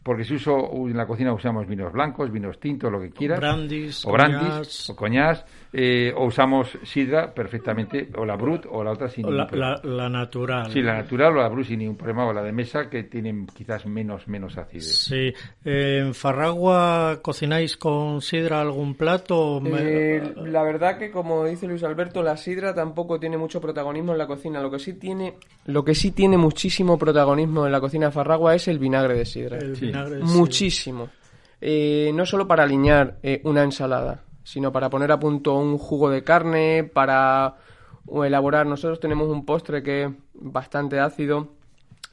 porque 0.06 0.24
si 0.24 0.36
uso 0.36 0.70
en 0.72 0.96
la 0.96 1.08
cocina 1.08 1.34
usamos 1.34 1.66
vinos 1.66 1.92
blancos, 1.92 2.32
vinos 2.32 2.60
tintos, 2.60 2.92
lo 2.92 3.02
que 3.02 3.10
quieras, 3.10 3.40
o 3.40 4.12
brandis, 4.12 4.88
o 4.88 4.96
coñás, 4.96 5.44
eh, 5.74 6.14
o 6.16 6.26
usamos 6.26 6.78
sidra 6.84 7.34
perfectamente, 7.34 8.10
o 8.16 8.24
la 8.24 8.36
brut, 8.36 8.68
o 8.70 8.84
la 8.84 8.92
otra 8.92 9.10
sin 9.10 9.26
la, 9.36 9.48
la, 9.84 10.08
natural. 10.08 10.70
Sí, 10.70 10.84
la 10.84 10.94
natural 10.94 11.36
o 11.36 11.42
la 11.42 11.50
brut 11.50 11.66
sin 11.66 11.80
ningún 11.80 11.98
problema, 11.98 12.28
o 12.28 12.34
la 12.34 12.44
de 12.44 12.52
mesa 12.52 12.88
que 12.88 13.06
tienen 13.06 13.48
quizás 13.48 13.88
menos 13.88 14.28
menos 14.28 14.56
acidez. 14.60 14.96
Sí. 14.96 15.34
¿En 15.64 16.14
Farragua 16.14 17.18
cocináis 17.24 17.76
con 17.76 18.22
sidra 18.22 18.62
algún 18.62 18.94
plato? 18.94 19.60
Eh, 19.66 20.36
la 20.36 20.62
verdad 20.62 21.00
que, 21.00 21.10
como 21.10 21.46
dice 21.46 21.66
Luis 21.66 21.84
Alberto, 21.84 22.22
la 22.22 22.38
sidra 22.38 22.76
tampoco 22.76 23.20
tiene 23.20 23.38
mucho 23.38 23.60
protagonismo 23.60 24.12
en 24.12 24.20
la 24.20 24.28
cocina. 24.28 24.62
Lo 24.62 24.70
que 24.70 24.78
sí 24.78 24.94
tiene, 24.94 25.34
lo 25.66 25.84
que 25.84 25.96
sí 25.96 26.12
tiene 26.12 26.38
muchísimo 26.38 27.00
protagonismo 27.00 27.66
en 27.66 27.72
la 27.72 27.82
cocina 27.82 28.06
de 28.06 28.12
Farragua 28.12 28.54
es 28.54 28.68
el 28.68 28.78
vinagre 28.78 29.16
de 29.16 29.26
sidra. 29.26 29.58
Muchísimo. 30.22 31.10
Eh, 31.62 32.12
no 32.14 32.26
solo 32.26 32.48
para 32.48 32.64
alinear 32.64 33.18
eh, 33.24 33.42
una 33.44 33.64
ensalada, 33.64 34.24
sino 34.44 34.72
para 34.72 34.90
poner 34.90 35.12
a 35.12 35.20
punto 35.20 35.56
un 35.56 35.78
jugo 35.78 36.10
de 36.10 36.24
carne, 36.24 36.84
para 36.84 37.56
elaborar. 38.24 38.66
Nosotros 38.66 39.00
tenemos 39.00 39.30
un 39.30 39.46
postre 39.46 39.82
que 39.82 40.04
es 40.06 40.12
bastante 40.34 41.00
ácido, 41.00 41.50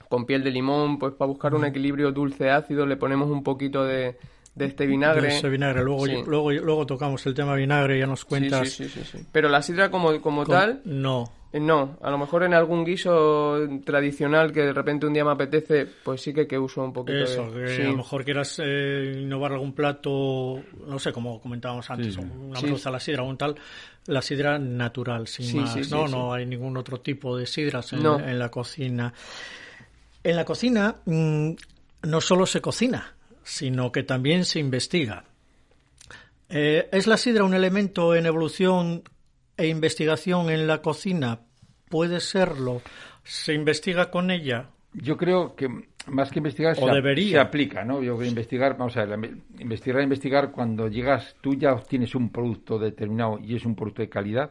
con 0.08 0.24
piel 0.26 0.42
de 0.44 0.50
limón, 0.50 0.98
pues 0.98 1.14
para 1.14 1.28
buscar 1.28 1.54
un 1.54 1.64
equilibrio 1.64 2.12
dulce-ácido 2.12 2.86
le 2.86 2.96
ponemos 2.96 3.30
un 3.30 3.42
poquito 3.42 3.84
de, 3.84 4.16
de 4.54 4.64
este 4.66 4.86
vinagre. 4.86 5.22
De 5.28 5.36
ese 5.38 5.48
vinagre. 5.48 5.82
Luego, 5.82 6.06
Sí. 6.06 6.22
luego, 6.26 6.50
luego 6.52 6.86
tocamos 6.86 7.24
el 7.26 7.34
tema 7.34 7.54
vinagre, 7.54 7.98
ya 7.98 8.06
nos 8.06 8.24
cuentas. 8.24 8.68
sí, 8.70 8.88
sí, 8.88 9.00
sí, 9.04 9.18
sí. 9.18 9.26
Pero 9.32 9.48
la 9.48 9.60
sidra 9.62 9.90
como, 9.90 10.18
como 10.20 10.44
con- 10.44 10.54
tal, 10.54 10.80
No. 10.84 11.30
Eh, 11.52 11.60
no. 11.60 11.98
A 12.02 12.10
lo 12.10 12.18
mejor 12.18 12.44
en 12.44 12.54
algún 12.54 12.84
guiso 12.84 13.58
tradicional 13.84 14.52
que 14.52 14.62
de 14.62 14.72
repente 14.72 15.06
un 15.06 15.12
día 15.12 15.24
me 15.24 15.32
apetece, 15.32 15.86
pues 16.02 16.20
sí 16.22 16.32
que, 16.32 16.46
que 16.46 16.58
uso 16.58 16.82
un 16.82 16.92
poquito 16.92 17.18
Eso, 17.24 17.50
de... 17.50 17.66
que 17.66 17.76
sí. 17.76 17.82
a 17.82 17.88
lo 17.90 17.96
mejor 17.98 18.24
quieras 18.24 18.58
eh, 18.64 19.18
innovar 19.20 19.52
algún 19.52 19.74
plato, 19.74 20.62
no 20.86 20.98
sé, 20.98 21.12
como 21.12 21.40
comentábamos 21.40 21.90
antes, 21.90 22.16
una 22.16 22.58
Sí. 22.58 22.74
a 22.84 22.90
la 22.90 23.00
sidra 23.00 23.22
o 23.22 23.28
un 23.28 23.36
tal, 23.36 23.54
la 24.06 24.22
sidra 24.22 24.58
natural, 24.58 25.26
sin 25.28 25.46
Sí, 25.46 25.56
más, 25.58 25.72
sí, 25.74 25.84
sí, 25.84 25.90
¿no? 25.90 26.06
sí. 26.06 26.12
No 26.14 26.32
hay 26.32 26.46
ningún 26.46 26.76
otro 26.76 27.00
tipo 27.00 27.36
de 27.36 27.46
sidras 27.46 27.92
en, 27.92 28.02
No. 28.02 28.18
en 28.18 28.38
la 28.38 28.48
cocina. 28.50 29.12
En 30.24 30.36
la 30.36 30.44
cocina 30.44 30.96
mm, 31.04 31.50
no 32.04 32.20
solo 32.20 32.46
se 32.46 32.60
cocina, 32.60 33.14
sino 33.42 33.92
que 33.92 34.02
también 34.04 34.44
se 34.44 34.58
investiga. 34.58 35.24
Eh, 36.48 36.88
¿Es 36.92 37.06
la 37.06 37.16
sidra 37.16 37.44
un 37.44 37.54
elemento 37.54 38.14
en 38.14 38.26
evolución 38.26 39.02
e 39.62 39.68
investigación 39.68 40.50
en 40.50 40.66
la 40.66 40.82
cocina? 40.82 41.40
Puede 41.88 42.18
serlo. 42.18 42.82
¿Se 43.22 43.54
investiga 43.54 44.10
con 44.10 44.30
ella? 44.32 44.70
Yo 44.92 45.16
creo 45.16 45.54
que 45.54 45.68
más 46.08 46.30
que 46.30 46.40
investigar 46.40 46.76
O 46.78 46.88
se, 46.88 46.92
debería. 46.92 47.30
se 47.30 47.38
aplica, 47.38 47.84
¿no? 47.84 48.02
Yo 48.02 48.16
creo 48.16 48.18
que 48.18 48.28
investigar, 48.28 48.76
vamos 48.76 48.96
a 48.96 49.04
ver, 49.04 49.36
investigar, 49.60 50.02
investigar 50.02 50.50
cuando 50.50 50.88
llegas, 50.88 51.36
tú 51.40 51.54
ya 51.54 51.72
obtienes 51.74 52.14
un 52.16 52.30
producto 52.30 52.78
determinado 52.78 53.38
y 53.38 53.54
es 53.54 53.64
un 53.64 53.76
producto 53.76 54.02
de 54.02 54.08
calidad, 54.08 54.50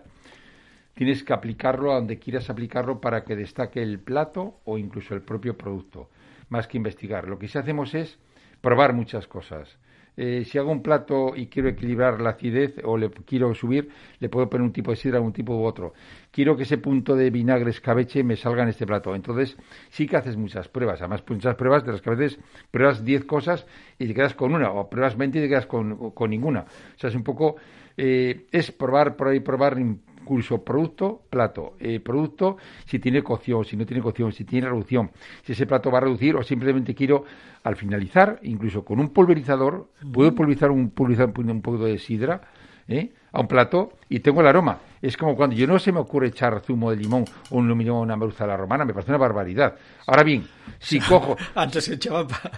tienes 0.93 1.23
que 1.23 1.33
aplicarlo 1.33 1.91
a 1.91 1.95
donde 1.95 2.17
quieras 2.17 2.49
aplicarlo 2.49 3.01
para 3.01 3.23
que 3.25 3.35
destaque 3.35 3.81
el 3.83 3.99
plato 3.99 4.61
o 4.63 4.77
incluso 4.77 5.13
el 5.13 5.21
propio 5.21 5.57
producto, 5.57 6.09
más 6.47 6.67
que 6.67 6.77
investigar. 6.77 7.27
Lo 7.27 7.37
que 7.37 7.49
sí 7.49 7.57
hacemos 7.57 7.93
es 7.93 8.17
probar 8.61 8.93
muchas 8.93 9.27
cosas. 9.27 9.77
Eh, 10.17 10.43
si 10.45 10.57
hago 10.57 10.71
un 10.71 10.81
plato 10.81 11.33
y 11.35 11.47
quiero 11.47 11.69
equilibrar 11.69 12.19
la 12.21 12.31
acidez 12.31 12.75
o 12.83 12.97
le 12.97 13.09
quiero 13.09 13.53
subir, 13.55 13.89
le 14.19 14.29
puedo 14.29 14.49
poner 14.49 14.63
un 14.63 14.73
tipo 14.73 14.91
de 14.91 14.97
sidra, 14.97 15.21
un 15.21 15.33
tipo 15.33 15.55
u 15.55 15.63
otro. 15.63 15.93
Quiero 16.31 16.55
que 16.57 16.63
ese 16.63 16.77
punto 16.77 17.15
de 17.15 17.29
vinagre 17.29 17.69
escabeche 17.69 18.23
me 18.23 18.35
salga 18.35 18.63
en 18.63 18.69
este 18.69 18.85
plato. 18.85 19.15
Entonces, 19.15 19.57
sí 19.89 20.07
que 20.07 20.17
haces 20.17 20.37
muchas 20.37 20.67
pruebas. 20.67 21.01
Además, 21.01 21.23
muchas 21.27 21.55
pruebas 21.55 21.85
de 21.85 21.93
las 21.93 22.01
que 22.01 22.09
a 22.09 22.15
veces 22.15 22.39
pruebas 22.71 23.05
10 23.05 23.25
cosas 23.25 23.65
y 23.97 24.07
te 24.07 24.13
quedas 24.13 24.33
con 24.35 24.53
una, 24.53 24.71
o 24.71 24.89
pruebas 24.89 25.17
20 25.17 25.39
y 25.39 25.41
te 25.41 25.49
quedas 25.49 25.65
con, 25.65 26.11
con 26.11 26.29
ninguna. 26.29 26.61
O 26.61 26.99
sea, 26.99 27.09
es 27.09 27.15
un 27.15 27.23
poco, 27.23 27.55
eh, 27.97 28.47
es 28.51 28.71
probar, 28.71 29.15
probar 29.15 29.35
y 29.35 29.39
probar 29.39 29.77
incluso 30.21 30.63
producto, 30.63 31.21
plato. 31.29 31.73
Eh, 31.79 31.99
producto, 31.99 32.57
si 32.85 32.99
tiene 32.99 33.23
cocción, 33.23 33.65
si 33.65 33.75
no 33.75 33.85
tiene 33.85 34.01
cocción, 34.01 34.31
si 34.31 34.45
tiene 34.45 34.69
reducción, 34.69 35.11
si 35.43 35.53
ese 35.53 35.65
plato 35.65 35.91
va 35.91 35.97
a 35.97 36.01
reducir 36.01 36.35
o 36.35 36.43
simplemente 36.43 36.95
quiero, 36.95 37.25
al 37.63 37.75
finalizar, 37.75 38.39
incluso 38.43 38.85
con 38.85 38.99
un 38.99 39.09
pulverizador, 39.09 39.89
puedo 40.11 40.33
pulverizar 40.33 40.71
un, 40.71 40.89
pulverizar 40.91 41.33
un, 41.35 41.49
un 41.49 41.61
poco 41.61 41.85
de 41.85 41.97
sidra 41.97 42.41
¿eh? 42.87 43.11
a 43.31 43.39
un 43.39 43.47
plato 43.47 43.93
y 44.09 44.19
tengo 44.19 44.41
el 44.41 44.47
aroma. 44.47 44.79
Es 45.01 45.17
como 45.17 45.35
cuando 45.35 45.55
yo 45.55 45.65
no 45.65 45.79
se 45.79 45.91
me 45.91 45.99
ocurre 45.99 46.27
echar 46.27 46.61
zumo 46.61 46.91
de 46.91 46.97
limón 46.97 47.25
o 47.49 47.57
un 47.57 47.67
limón 47.67 47.97
a 47.97 47.99
una 48.01 48.15
merluza 48.15 48.43
a 48.43 48.47
la 48.47 48.57
romana, 48.57 48.85
me 48.85 48.93
parece 48.93 49.11
una 49.11 49.17
barbaridad. 49.17 49.75
Ahora 50.05 50.23
bien, 50.23 50.45
si 50.79 50.99
cojo... 51.07 51.35
Antes 51.55 51.85
se 51.85 51.95
echaba 51.95 52.27
para 52.27 52.51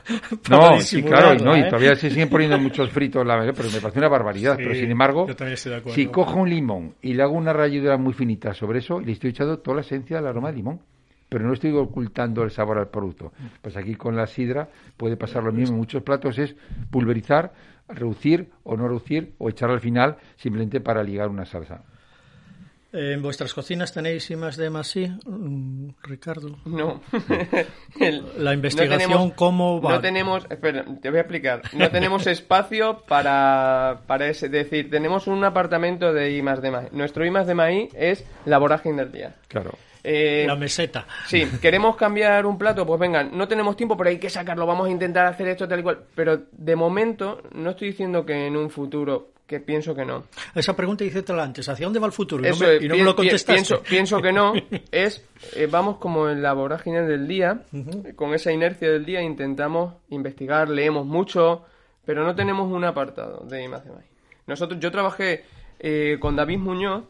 No, 0.50 0.80
sí, 0.80 1.02
claro, 1.04 1.36
y, 1.36 1.38
no, 1.44 1.58
y 1.58 1.64
todavía 1.66 1.96
se 1.96 2.10
siguen 2.10 2.30
poniendo 2.30 2.58
muchos 2.58 2.90
fritos, 2.90 3.26
la 3.26 3.40
pero 3.56 3.70
me 3.70 3.80
parece 3.80 4.00
una 4.00 4.10
barbaridad. 4.10 4.58
Sí, 4.58 4.64
pero 4.64 4.76
sin 4.76 4.92
embargo, 4.92 5.28
si 5.94 6.08
cojo 6.08 6.40
un 6.40 6.50
limón 6.50 6.96
y 7.02 7.14
le 7.14 7.24
hago 7.24 7.34
una 7.34 7.54
ralladura 7.54 7.98
muy 7.98 8.14
finita 8.14 8.54
sobre 8.54 8.80
eso, 8.80 9.00
le 9.00 9.14
estoy 9.14 9.30
echando 9.30 9.60
toda 9.60 9.76
la 9.76 9.82
esencia 9.82 10.18
del 10.18 10.28
aroma 10.28 10.50
de 10.50 10.58
limón. 10.58 10.82
Pero 11.34 11.48
no 11.48 11.54
estoy 11.54 11.72
ocultando 11.76 12.44
el 12.44 12.52
sabor 12.52 12.78
al 12.78 12.90
producto. 12.90 13.34
Pues 13.60 13.76
aquí 13.76 13.96
con 13.96 14.16
la 14.16 14.28
sidra 14.28 14.70
puede 14.96 15.18
pasar 15.18 15.42
lo 15.44 15.52
mismo. 15.52 15.74
En 15.74 15.80
muchos 15.80 16.04
platos 16.04 16.38
es 16.38 16.56
pulverizar, 16.92 17.52
reducir 17.88 18.52
o 18.62 18.78
no 18.78 18.88
reducir 18.88 19.34
o 19.40 19.50
echar 19.50 19.72
al 19.72 19.80
final 19.80 20.18
simplemente 20.36 20.80
para 20.80 21.02
ligar 21.02 21.30
una 21.30 21.44
salsa. 21.46 21.82
¿En 22.92 23.24
vuestras 23.24 23.52
cocinas 23.56 23.92
tenéis 23.92 24.30
I 24.30 24.36
más 24.36 24.58
D 24.58 24.70
más 24.70 24.96
I, 24.96 25.08
mm, 25.26 25.90
Ricardo? 26.04 26.56
No. 26.66 27.02
La 28.38 28.54
investigación, 28.54 29.00
tenemos- 29.00 29.34
¿cómo 29.34 29.82
va? 29.82 29.94
No 29.96 30.02
tenemos, 30.02 30.46
espera, 30.52 30.86
te 31.02 31.10
voy 31.10 31.18
a 31.18 31.22
explicar. 31.22 31.62
No 31.74 31.90
tenemos 31.90 32.28
espacio 32.28 33.02
para, 33.08 34.02
para 34.06 34.28
ese, 34.28 34.46
es 34.46 34.52
decir, 34.52 34.92
tenemos 34.92 35.26
un 35.26 35.44
apartamento 35.44 36.14
de 36.14 36.38
I 36.38 36.44
más 36.44 36.62
D 36.62 36.70
más 36.70 36.86
I. 36.94 36.96
Nuestro 36.96 37.26
I 37.26 37.32
más 37.32 37.48
D 37.48 37.56
más 37.56 37.72
I 37.72 37.90
es 37.96 38.24
la 38.46 38.60
vorágine 38.60 38.98
del 38.98 39.12
día. 39.12 39.36
Claro. 39.48 39.72
Eh, 40.04 40.44
La 40.46 40.56
meseta. 40.56 41.08
Sí, 41.28 41.48
queremos 41.62 41.96
cambiar 41.96 42.46
un 42.46 42.58
plato, 42.58 42.86
pues 42.86 43.00
venga, 43.00 43.24
no 43.24 43.48
tenemos 43.48 43.78
tiempo, 43.78 43.96
pero 43.96 44.10
hay 44.10 44.20
que 44.20 44.30
sacarlo, 44.30 44.66
vamos 44.66 44.88
a 44.88 44.92
intentar 44.92 45.26
hacer 45.28 45.48
esto 45.48 45.68
tal 45.68 45.80
y 45.80 45.84
cual. 45.84 46.04
Pero 46.14 46.42
de 46.52 46.76
momento, 46.76 47.42
no 47.54 47.70
estoy 47.70 47.90
diciendo 47.90 48.26
que 48.26 48.48
en 48.48 48.58
un 48.58 48.70
futuro, 48.70 49.34
que 49.48 49.60
pienso 49.60 49.94
que 49.96 50.06
no. 50.06 50.26
Esa 50.56 50.76
pregunta 50.76 51.04
hice 51.04 51.24
antes. 51.40 51.68
¿Hacia 51.70 51.86
dónde 51.86 52.00
va 52.00 52.08
el 52.08 52.12
futuro? 52.12 52.44
Y 52.44 52.50
no 52.50 52.56
Eso 52.56 52.66
me, 52.66 52.76
y 52.78 52.88
no 52.88 52.96
me 52.96 53.04
lo 53.04 53.16
contestaste. 53.16 53.54
Pienso, 53.54 53.84
pienso 53.84 54.22
que 54.22 54.32
no. 54.32 54.54
Es, 54.92 55.26
eh, 55.56 55.68
vamos 55.70 55.98
como 55.98 56.30
en 56.30 56.42
la 56.42 56.54
vorágine 56.54 57.04
del 57.04 57.28
día, 57.28 57.64
eh, 57.74 58.14
con 58.16 58.34
esa 58.34 58.52
inercia 58.52 58.90
del 58.92 59.06
día 59.06 59.22
intentamos 59.22 59.96
investigar, 60.10 60.70
leemos 60.70 61.06
mucho, 61.06 61.66
pero 62.06 62.24
no 62.24 62.36
tenemos 62.36 62.72
un 62.72 62.84
apartado 62.84 63.46
de 63.46 63.68
más. 63.68 63.84
Nosotros, 64.48 64.80
yo 64.80 64.92
trabajé 64.92 65.46
eh, 65.80 66.18
con 66.20 66.36
David 66.36 66.60
Muñoz 66.60 67.04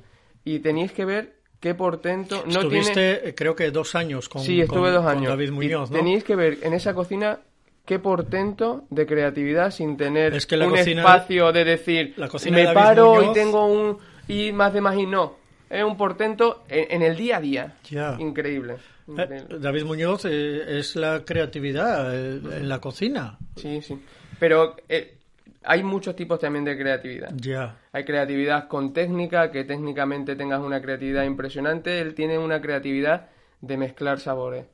y 0.44 0.60
tenéis 0.60 0.92
que 0.92 1.06
ver 1.06 1.43
qué 1.64 1.74
portento... 1.76 2.44
No 2.46 2.60
Estuviste, 2.60 2.94
tiene... 2.94 3.30
eh, 3.30 3.34
creo 3.36 3.56
que 3.56 3.72
dos 3.72 3.96
años 3.96 4.28
con, 4.28 4.42
Sí, 4.44 4.60
estuve 4.60 4.82
con- 4.82 4.94
dos 4.96 5.04
con 5.06 5.12
años. 5.18 5.30
David 5.30 5.52
Muñoz, 5.52 5.90
¿no? 5.92 5.98
Tenéis 5.98 6.26
que 6.26 6.36
ver 6.36 6.58
en 6.62 6.74
esa 6.74 6.94
cocina 6.94 7.40
qué 7.86 8.00
portento 8.00 8.84
de 8.90 9.06
creatividad 9.06 9.72
sin 9.72 9.96
tener 9.96 10.34
Es 10.34 10.46
que 10.46 10.58
un 10.58 10.72
cocina- 10.72 11.02
espacio 11.04 11.54
de 11.54 11.64
decir 11.64 12.14
la 12.18 12.28
cocina 12.28 12.58
de 12.58 12.68
me 12.68 12.74
paro 12.74 13.14
Muñoz- 13.16 13.32
y 13.32 13.34
tengo 13.34 13.66
un 13.68 13.98
y 14.28 14.52
más 14.52 14.74
de 14.74 14.82
más 14.82 14.98
y 14.98 15.06
no. 15.06 15.38
Es 15.70 15.84
un 15.86 15.96
portento 15.96 16.64
en, 16.68 16.86
en 16.92 17.02
el 17.02 17.16
día 17.16 17.38
a 17.38 17.42
día. 17.42 17.76
Ya. 17.90 18.18
Increíble. 18.20 18.74
Eh, 18.74 19.12
increíble. 19.12 19.60
David 19.60 19.84
Muñoz 19.86 20.26
eh, 20.26 20.80
es 20.80 20.98
la 20.98 21.24
creatividad 21.26 22.14
eh, 22.14 22.42
en 22.58 22.68
la 22.68 22.80
cocina. 22.80 23.38
Sí, 23.56 23.82
sí. 23.82 23.98
Pero 24.38 24.76
hay 25.66 25.84
muchos 25.84 26.16
tipos 26.16 26.40
también 26.40 26.66
de 26.66 26.78
creatividad. 26.78 27.32
Ya. 27.36 27.78
Hay 27.92 28.04
creatividad 28.06 28.68
con 28.68 28.94
técnica, 28.94 29.52
que 29.52 29.64
técnicamente 29.64 30.36
tengas 30.36 30.62
una 30.62 30.82
creatividad 30.82 31.24
impresionante. 31.24 32.00
Él 32.02 32.14
tiene 32.16 32.38
una 32.38 32.62
creatividad 32.62 33.30
de 33.62 33.78
mezclar 33.78 34.20
sabores. 34.20 34.66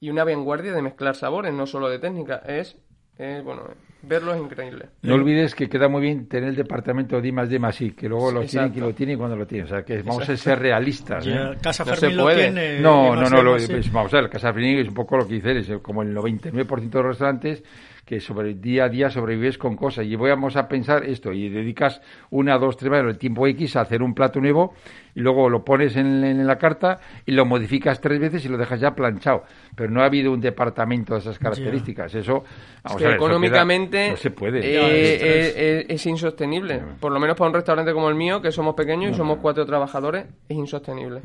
Y 0.00 0.10
una 0.10 0.24
vanguardia 0.24 0.72
de 0.72 0.82
mezclar 0.82 1.14
sabores, 1.14 1.52
no 1.54 1.66
solo 1.66 1.88
de 1.88 1.98
técnica. 1.98 2.42
Es, 2.46 2.76
es, 3.18 3.42
bueno, 3.42 3.62
verlo 4.02 4.34
es 4.34 4.40
increíble. 4.42 4.90
No 5.02 5.14
olvides 5.14 5.54
que 5.54 5.68
queda 5.70 5.88
muy 5.88 6.02
bien 6.02 6.28
tener 6.28 6.50
el 6.50 6.54
departamento 6.56 7.18
de 7.20 7.32
más 7.32 7.48
D 7.48 7.58
más 7.58 7.80
I, 7.80 7.92
que 7.92 8.06
luego 8.08 8.30
lo 8.30 8.42
Exacto. 8.42 8.50
tienen 8.50 8.72
quien 8.72 8.84
lo 8.84 8.94
tiene 8.94 9.12
y 9.14 9.16
cuando 9.16 9.36
lo 9.36 9.46
tiene. 9.46 9.64
O 9.64 9.68
sea, 9.68 9.82
que 9.82 10.02
vamos 10.02 10.28
a 10.28 10.36
ser 10.36 10.58
realistas. 10.58 11.24
Ya, 11.24 11.52
¿eh? 11.52 11.56
Casa 11.62 11.84
No 11.84 11.94
se 11.94 12.00
Fermín 12.00 12.16
lo 12.18 12.28
tiene. 12.34 12.80
No, 12.80 13.14
y 13.14 13.20
no, 13.20 13.30
no, 13.30 13.36
de 13.38 13.42
lo- 13.42 13.52
pues, 13.72 13.90
vamos 13.90 14.12
a 14.12 14.16
ver, 14.16 14.24
el 14.24 14.30
Casa 14.30 14.52
Fermín 14.52 14.78
es 14.78 14.88
un 14.88 14.94
poco 14.94 15.16
lo 15.16 15.26
que 15.26 15.34
dice, 15.34 15.58
es 15.58 15.70
como 15.80 16.02
el 16.02 16.14
99% 16.14 16.90
de 16.90 17.02
los 17.02 17.06
restaurantes 17.06 17.64
que 18.06 18.20
sobre 18.20 18.54
día 18.54 18.84
a 18.84 18.88
día 18.88 19.10
sobrevives 19.10 19.58
con 19.58 19.74
cosas 19.76 20.06
y 20.06 20.14
voy 20.14 20.30
vamos 20.30 20.54
a 20.54 20.68
pensar 20.68 21.04
esto 21.04 21.32
y 21.32 21.48
dedicas 21.48 22.00
una, 22.30 22.56
dos, 22.56 22.76
tres 22.76 22.90
horas 22.92 23.04
el 23.04 23.18
tiempo 23.18 23.46
X 23.48 23.74
a 23.74 23.80
hacer 23.80 24.00
un 24.00 24.14
plato 24.14 24.40
nuevo 24.40 24.74
y 25.16 25.20
luego 25.20 25.50
lo 25.50 25.64
pones 25.64 25.96
en, 25.96 26.22
en 26.22 26.46
la 26.46 26.56
carta 26.56 27.00
y 27.26 27.32
lo 27.32 27.44
modificas 27.44 28.00
tres 28.00 28.20
veces 28.20 28.44
y 28.44 28.48
lo 28.48 28.58
dejas 28.58 28.78
ya 28.78 28.94
planchado. 28.94 29.42
Pero 29.74 29.90
no 29.90 30.02
ha 30.02 30.04
habido 30.04 30.30
un 30.32 30.40
departamento 30.40 31.14
de 31.14 31.20
esas 31.20 31.38
características. 31.40 32.14
Eso, 32.14 32.44
vamos 32.84 32.98
que 32.98 33.04
a 33.06 33.08
ver, 33.08 33.16
eso 33.16 33.24
económicamente 33.26 33.96
queda- 33.98 34.10
no 34.10 34.16
se 34.16 34.30
puede. 34.30 34.60
eh, 34.60 34.62
eh, 34.76 35.38
es- 35.48 35.54
eh, 35.56 35.86
es 35.88 36.06
insostenible. 36.06 36.80
Por 37.00 37.10
lo 37.10 37.18
menos 37.18 37.36
para 37.36 37.48
un 37.48 37.54
restaurante 37.54 37.92
como 37.92 38.08
el 38.08 38.14
mío, 38.14 38.40
que 38.40 38.52
somos 38.52 38.74
pequeños 38.76 39.10
y 39.12 39.14
somos 39.16 39.38
cuatro 39.38 39.66
trabajadores, 39.66 40.26
es 40.48 40.56
insostenible. 40.56 41.22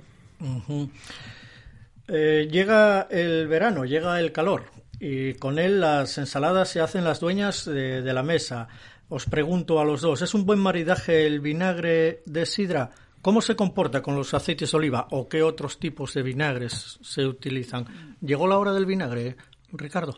Eh, 2.08 2.48
llega 2.52 3.04
el 3.12 3.48
verano, 3.48 3.86
llega 3.86 4.20
el 4.20 4.32
calor 4.32 4.64
y 5.04 5.34
con 5.34 5.58
él 5.58 5.82
las 5.82 6.20
ensaladas 6.20 6.70
se 6.70 6.80
hacen 6.80 7.04
las 7.04 7.20
dueñas 7.20 7.66
de, 7.66 8.04
de 8.04 8.14
la 8.14 8.22
mesa. 8.22 8.68
Os 9.10 9.26
pregunto 9.26 9.80
a 9.80 9.84
los 9.84 10.02
dos, 10.02 10.22
¿es 10.22 10.36
un 10.36 10.46
buen 10.46 10.60
maridaje 10.60 11.26
el 11.26 11.40
vinagre 11.40 12.22
de 12.28 12.46
sidra? 12.46 12.92
¿Cómo 13.24 13.42
se 13.42 13.56
comporta 13.56 14.04
con 14.04 14.16
los 14.16 14.32
aceites 14.36 14.72
de 14.72 14.78
oliva 14.78 15.08
o 15.10 15.28
qué 15.28 15.42
otros 15.42 15.80
tipos 15.80 16.14
de 16.14 16.22
vinagres 16.22 17.00
se 17.02 17.26
utilizan? 17.26 18.16
¿Llegó 18.22 18.48
la 18.48 18.60
hora 18.60 18.74
del 18.74 18.86
vinagre, 18.86 19.38
Ricardo? 19.72 20.16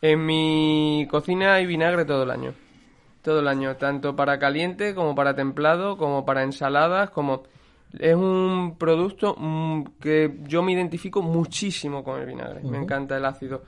En 0.00 0.24
mi 0.24 1.06
cocina 1.10 1.54
hay 1.54 1.66
vinagre 1.66 2.06
todo 2.06 2.22
el 2.22 2.30
año. 2.30 2.54
Todo 3.20 3.40
el 3.40 3.48
año, 3.48 3.76
tanto 3.76 4.16
para 4.16 4.38
caliente 4.38 4.94
como 4.94 5.14
para 5.14 5.36
templado, 5.36 5.98
como 5.98 6.24
para 6.24 6.42
ensaladas, 6.42 7.10
como... 7.10 7.42
Es 7.98 8.16
un 8.16 8.76
producto 8.78 9.36
mm, 9.38 9.84
que 10.00 10.38
yo 10.48 10.62
me 10.62 10.72
identifico 10.72 11.20
muchísimo 11.20 12.02
con 12.02 12.20
el 12.20 12.26
vinagre. 12.26 12.62
Me 12.64 12.78
encanta 12.78 13.18
el 13.18 13.24
ácido. 13.26 13.62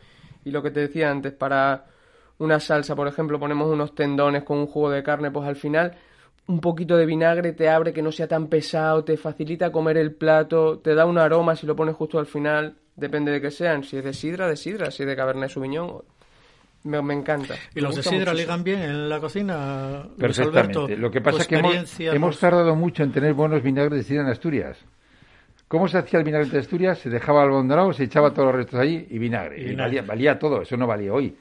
Y 0.47 0.53
lo 0.53 0.63
que 0.63 0.71
te 0.71 0.79
decía 0.79 1.11
antes, 1.11 1.33
para 1.33 1.87
una 2.39 2.61
salsa, 2.61 2.95
por 2.95 3.09
ejemplo, 3.09 3.41
ponemos 3.41 3.69
unos 3.69 3.97
tendones 3.97 4.45
con 4.45 4.59
un 4.59 4.69
jugo 4.69 4.91
de 4.91 5.03
carne, 5.03 5.33
pues 5.33 5.45
al 5.49 5.57
final 5.57 5.97
un 6.47 6.61
poquito 6.61 6.97
de 6.97 7.05
vinagre 7.05 7.53
te 7.53 7.69
abre 7.69 7.93
que 7.93 8.01
no 8.01 8.13
sea 8.13 8.29
tan 8.29 8.47
pesado, 8.47 9.03
te 9.03 9.17
facilita 9.17 9.73
comer 9.73 9.97
el 9.97 10.13
plato, 10.15 10.79
te 10.79 10.95
da 10.95 11.05
un 11.05 11.19
aroma 11.19 11.57
si 11.57 11.67
lo 11.67 11.75
pones 11.75 11.97
justo 11.97 12.21
al 12.21 12.27
final, 12.27 12.77
depende 12.95 13.33
de 13.33 13.41
que 13.41 13.51
sean, 13.51 13.83
si 13.83 13.97
es 13.97 14.05
de 14.05 14.13
sidra, 14.13 14.47
de 14.47 14.57
sidra, 14.57 14.93
si 14.93 15.03
es 15.03 15.09
de 15.09 15.17
Cabernet 15.17 15.51
Sauvignon, 15.51 16.03
me, 16.85 17.03
me 17.03 17.15
encanta. 17.15 17.57
¿Y 17.75 17.81
los 17.81 17.97
de 17.97 18.05
sidra 18.05 18.33
ligan 18.33 18.63
bien 18.63 18.83
en 18.83 19.09
la 19.09 19.19
cocina? 19.19 20.05
Luis 20.05 20.17
Perfectamente. 20.17 20.79
Alberto? 20.79 20.97
Lo 20.97 21.11
que 21.11 21.21
pasa 21.21 21.39
¿Tu 21.39 21.43
es 21.43 21.49
que 21.49 21.57
hemos, 21.57 22.01
hemos 22.01 22.39
tardado 22.39 22.77
mucho 22.77 23.03
en 23.03 23.11
tener 23.11 23.35
buenos 23.35 23.65
vinagres 23.65 23.99
de 23.99 24.05
sidra 24.05 24.23
en 24.23 24.29
Asturias. 24.29 24.79
¿Cómo 25.69 25.89
se 25.89 25.99
hacía 25.99 26.21
el 26.21 26.25
vinagre 26.25 26.49
de 26.49 26.59
Asturias? 26.59 26.99
Se 26.99 27.11
dejaba 27.11 27.43
almondonado, 27.43 27.93
se 27.93 28.05
echaba 28.05 28.33
todos 28.33 28.47
los 28.47 28.55
restos 28.55 28.79
allí 28.79 29.07
y 29.11 29.19
vinagre. 29.19 29.59
Y 29.59 29.63
Y 29.63 29.69
vinagre. 29.71 30.01
valía, 30.01 30.03
valía 30.03 30.39
todo, 30.39 30.63
eso 30.63 30.77
no 30.77 30.87
valía 30.87 31.13
hoy. 31.13 31.37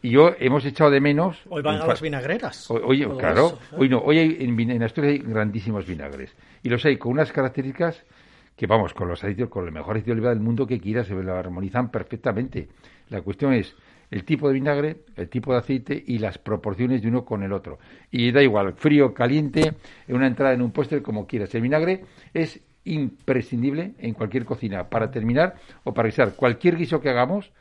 Y 0.00 0.10
yo 0.10 0.32
hemos 0.38 0.64
echado 0.64 0.90
de 0.90 1.00
menos. 1.00 1.42
Hoy 1.48 1.62
van 1.62 1.80
a 1.80 1.86
las 1.86 2.00
vinagreras. 2.00 2.70
Hoy, 2.70 3.04
claro, 3.18 3.46
eso, 3.46 3.58
¿eh? 3.72 3.76
hoy 3.78 3.88
no. 3.88 3.98
Hoy 3.98 4.18
hay, 4.18 4.36
en, 4.40 4.82
Asturias 4.82 5.14
hay 5.14 5.18
grandísimos 5.18 5.86
vinagres. 5.86 6.36
Y 6.62 6.68
los 6.68 6.84
hay 6.84 6.98
con 6.98 7.12
unas 7.12 7.32
características 7.32 8.04
que, 8.54 8.66
vamos, 8.66 8.94
con 8.94 9.08
los 9.08 9.24
aceitios, 9.24 9.48
con 9.48 9.64
el 9.64 9.72
mejor 9.72 9.92
aceite 9.96 10.10
de 10.10 10.12
oliva 10.12 10.28
del 10.28 10.40
mundo 10.40 10.66
que 10.66 10.78
quieras, 10.78 11.06
se 11.06 11.14
lo 11.14 11.34
armonizan 11.34 11.90
perfectamente. 11.90 12.68
La 13.08 13.22
cuestión 13.22 13.54
es 13.54 13.74
el 14.10 14.24
tipo 14.24 14.46
de 14.46 14.54
vinagre, 14.54 14.98
el 15.16 15.28
tipo 15.28 15.52
de 15.52 15.58
aceite 15.58 16.04
y 16.06 16.18
las 16.18 16.38
proporciones 16.38 17.02
de 17.02 17.08
uno 17.08 17.24
con 17.24 17.42
el 17.42 17.52
otro. 17.52 17.78
Y 18.10 18.30
da 18.30 18.42
igual, 18.42 18.74
frío, 18.74 19.14
caliente, 19.14 19.72
en 20.06 20.16
una 20.16 20.26
entrada, 20.26 20.52
en 20.52 20.62
un 20.62 20.70
postre, 20.70 21.02
como 21.02 21.26
quieras. 21.26 21.52
El 21.54 21.62
vinagre 21.62 22.04
es 22.32 22.60
imprescindible 22.84 23.94
en 23.98 24.14
cualquier 24.14 24.44
cocina 24.44 24.88
para 24.88 25.10
terminar 25.10 25.56
o 25.84 25.94
para 25.94 26.08
guisar. 26.08 26.34
Cualquier 26.34 26.76
guiso 26.76 27.00
que 27.00 27.08
hagamos, 27.10 27.52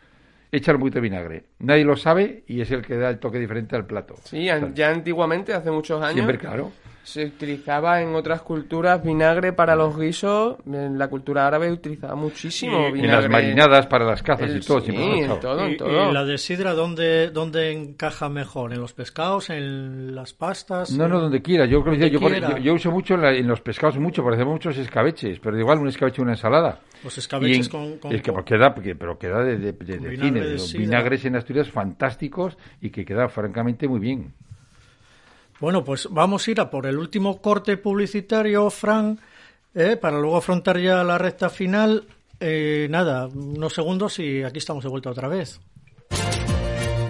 echar 0.52 0.78
poquito 0.78 0.96
de 0.96 1.02
vinagre. 1.02 1.44
Nadie 1.60 1.86
lo 1.86 1.98
sabe 1.98 2.44
y 2.48 2.62
es 2.62 2.72
el 2.72 2.82
que 2.82 2.96
da 2.96 3.10
el 3.10 3.20
toque 3.20 3.40
diferente 3.40 3.76
al 3.76 3.86
plato. 3.86 4.16
Sí, 4.24 4.46
ya 4.46 4.90
antiguamente, 4.90 5.54
hace 5.54 5.72
muchos 5.72 6.02
años, 6.02 6.16
Siempre, 6.16 6.38
claro. 6.38 6.72
Se 7.04 7.26
utilizaba 7.26 8.02
en 8.02 8.16
otras 8.16 8.42
culturas 8.42 9.04
vinagre 9.04 9.52
para 9.54 9.76
los 9.76 9.98
guisos. 10.00 10.56
En 10.66 10.98
la 10.98 11.10
cultura 11.10 11.46
árabe 11.46 11.72
utilizaba 11.72 12.16
muchísimo 12.16 12.88
Y- 12.88 12.94
vinagre. 12.94 13.06
En 13.06 13.12
las 13.24 13.30
marinadas 13.30 13.88
para 13.88 14.06
las 14.06 14.24
cazas 14.24 14.50
El- 14.50 14.58
y 14.58 14.60
todo, 14.62 14.80
sí, 14.80 14.92
en 14.96 15.40
todo, 15.40 15.68
¿Y, 15.68 15.72
en 15.72 15.78
todo. 15.78 16.10
y 16.10 16.14
la 16.14 16.24
de 16.24 16.38
sidra 16.38 16.74
dónde, 16.74 17.30
dónde 17.30 17.72
encaja 17.74 18.30
mejor? 18.30 18.74
¿En 18.74 18.80
los 18.80 18.94
pescados? 18.94 19.50
¿En 19.50 20.16
las 20.16 20.34
pastas? 20.34 20.92
No, 20.92 21.08
no, 21.08 21.20
donde 21.20 21.42
quiera. 21.42 21.66
Yo, 21.66 21.82
creo 21.82 21.94
que 21.94 22.00
Donde 22.00 22.12
yo, 22.14 22.20
por- 22.20 22.32
quiera. 22.32 22.50
yo- 22.52 22.58
yo 22.58 22.74
uso 22.74 22.90
mucho 22.92 23.16
en, 23.16 23.22
la- 23.22 23.34
en 23.36 23.48
los 23.48 23.62
pescados, 23.62 23.98
mucho, 24.00 24.24
porque 24.24 24.38
hacemos 24.38 24.54
muchos 24.54 24.78
escabeches, 24.78 25.40
pero 25.40 25.60
igual 25.60 25.80
un 25.80 25.90
escabeche 25.90 26.22
y 26.22 26.24
una 26.24 26.32
ensalada. 26.34 26.80
Los 27.04 27.18
Y 27.18 27.20
escabeches 27.20 27.66
en- 27.68 27.72
con, 27.72 27.98
con- 27.98 28.14
es 28.14 28.22
que 28.22 28.32
porque 28.32 28.58
da, 28.58 28.74
porque- 28.74 28.96
pero 28.96 29.18
queda 29.20 29.44
de, 29.44 29.58
de- 29.58 29.74
de- 29.74 29.98
de 29.98 30.10
vinagre 30.10 30.18
cine, 30.18 30.40
los 30.54 30.68
sidra. 30.70 30.80
vinagres 30.86 31.26
en 31.26 31.36
Asturias 31.36 31.70
fantásticos 31.70 32.58
y 32.80 32.90
que 32.92 33.04
queda 33.04 33.28
francamente 33.28 33.88
muy 33.90 34.00
bien. 34.00 34.34
Bueno, 35.64 35.86
pues 35.86 36.10
vamos 36.12 36.46
a 36.46 36.52
ir 36.52 36.60
a 36.60 36.70
por 36.70 36.86
el 36.88 36.98
último 36.98 37.42
corte 37.42 37.78
publicitario, 37.78 38.70
Fran, 38.70 39.18
eh, 39.74 39.96
para 39.96 40.20
luego 40.20 40.36
afrontar 40.36 40.78
ya 40.78 41.06
la 41.06 41.18
recta 41.18 41.50
final. 41.50 42.04
Eh, 42.38 42.88
nada, 42.90 43.28
unos 43.28 43.74
segundos 43.74 44.20
y 44.20 44.44
aquí 44.44 44.58
estamos 44.58 44.84
de 44.84 44.90
vuelta 44.90 45.10
otra 45.10 45.30
vez. 45.30 45.62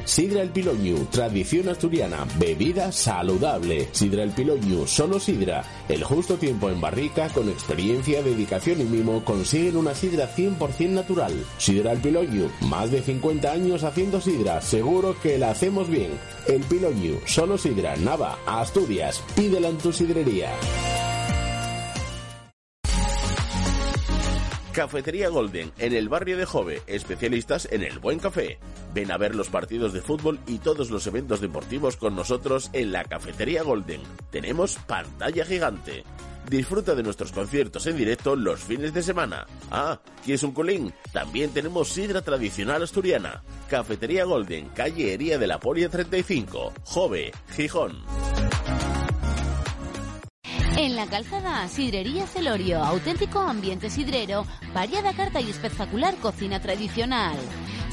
Sidra 0.06 0.41
El 0.41 0.49
Piloñu, 0.49 1.06
tradición 1.06 1.70
asturiana, 1.70 2.28
bebida 2.38 2.91
saludable. 2.91 3.88
Sidra 3.91 4.24
El 4.24 4.32
Piloñu, 4.32 4.86
solo 4.86 5.20
sidra. 5.20 5.64
El 5.88 6.04
justo 6.04 6.36
tiempo 6.38 6.70
en 6.70 6.82
barrica, 6.82 7.30
con 7.30 7.49
experiencia, 7.49 8.22
dedicación 8.22 8.82
y 8.82 8.84
mimo, 8.84 9.24
consiguen 9.24 9.78
una 9.78 9.95
sidra 9.95 10.30
100% 10.36 10.89
natural. 10.89 11.34
Sidra 11.58 11.93
El 11.93 11.99
Piloñu, 11.99 12.49
más 12.62 12.91
de 12.91 13.01
50 13.01 13.51
años 13.51 13.84
haciendo 13.84 14.20
sidra, 14.20 14.62
seguro 14.62 15.16
que 15.22 15.38
la 15.38 15.51
hacemos 15.51 15.89
bien. 15.89 16.12
El 16.47 16.62
Piloñu, 16.64 17.20
solo 17.26 17.58
sidra, 17.58 17.95
Nava, 17.95 18.38
Asturias, 18.45 19.24
pídela 19.36 19.70
en 19.70 19.78
tu 19.78 19.93
sidrería. 19.93 20.49
Cafetería 24.74 25.30
Golden, 25.30 25.71
en 25.78 25.93
el 25.93 26.09
barrio 26.09 26.36
de 26.36 26.45
Jove, 26.45 26.82
especialistas 26.88 27.67
en 27.71 27.84
el 27.84 27.99
buen 27.99 28.17
café. 28.17 28.57
Ven 28.91 29.11
a 29.11 29.17
ver 29.17 29.36
los 29.36 29.49
partidos 29.49 29.93
de 29.93 30.01
fútbol 30.01 30.39
y 30.47 30.57
todos 30.57 30.89
los 30.89 31.05
eventos 31.05 31.41
deportivos 31.41 31.95
con 31.95 32.15
nosotros 32.15 32.71
en 32.74 32.91
la 32.91 33.03
Cafetería 33.03 33.61
Golden. 33.61 34.01
Tenemos 34.32 34.78
pantalla 34.88 35.45
gigante. 35.45 36.03
Disfruta 36.49 36.95
de 36.95 37.03
nuestros 37.03 37.32
conciertos 37.32 37.86
en 37.86 37.97
directo 37.97 38.36
los 38.36 38.61
fines 38.61 38.95
de 38.95 39.03
semana. 39.03 39.45
Ah, 39.69 39.99
¿quieres 40.26 40.41
un 40.41 40.53
colín? 40.53 40.91
También 41.11 41.51
tenemos 41.51 41.89
sidra 41.89 42.24
tradicional 42.24 42.82
asturiana. 42.82 43.43
Cafetería 43.69 44.26
Golden, 44.26 44.69
calle 44.69 45.13
Hería 45.13 45.38
de 45.38 45.47
la 45.47 45.59
Polia 45.59 45.88
35, 45.88 46.74
Jove, 46.84 47.32
Gijón. 47.55 48.22
En 50.84 50.98
la 50.98 51.08
calzada, 51.08 51.66
Sidrería 51.70 52.28
Celorio, 52.28 52.84
auténtico 52.84 53.40
ambiente 53.40 53.90
sidrero, 53.90 54.46
variada 54.74 55.14
carta 55.14 55.40
y 55.40 55.50
espectacular 55.50 56.14
cocina 56.18 56.62
tradicional. 56.62 57.38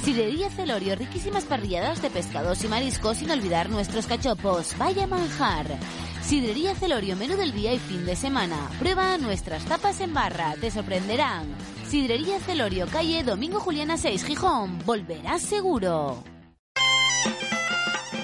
Sidrería 0.03 0.51
Celorio, 0.51 0.97
riquísimas 0.97 1.45
parrilladas 1.45 2.03
de 2.03 2.11
pescados 2.11 2.65
y 2.65 2.67
mariscos, 2.67 3.19
sin 3.19 3.31
olvidar 3.31 3.71
nuestros 3.71 4.09
cachopos. 4.09 4.77
Vaya 4.77 5.07
manjar. 5.07 5.67
Sidrería 6.21 6.75
Celorio, 6.75 7.15
menú 7.15 7.37
del 7.37 7.53
día 7.53 7.73
y 7.73 7.79
fin 7.79 8.05
de 8.05 8.17
semana. 8.17 8.57
Prueba 8.81 9.17
nuestras 9.19 9.65
tapas 9.67 10.01
en 10.01 10.13
barra, 10.13 10.57
te 10.61 10.73
sorprenderán. 10.73 11.47
Sidrería 11.89 12.41
Celorio, 12.41 12.89
calle 12.89 13.23
Domingo 13.23 13.61
Juliana 13.61 13.99
6, 13.99 14.25
Gijón. 14.25 14.81
Volverás 14.85 15.43
seguro. 15.43 16.25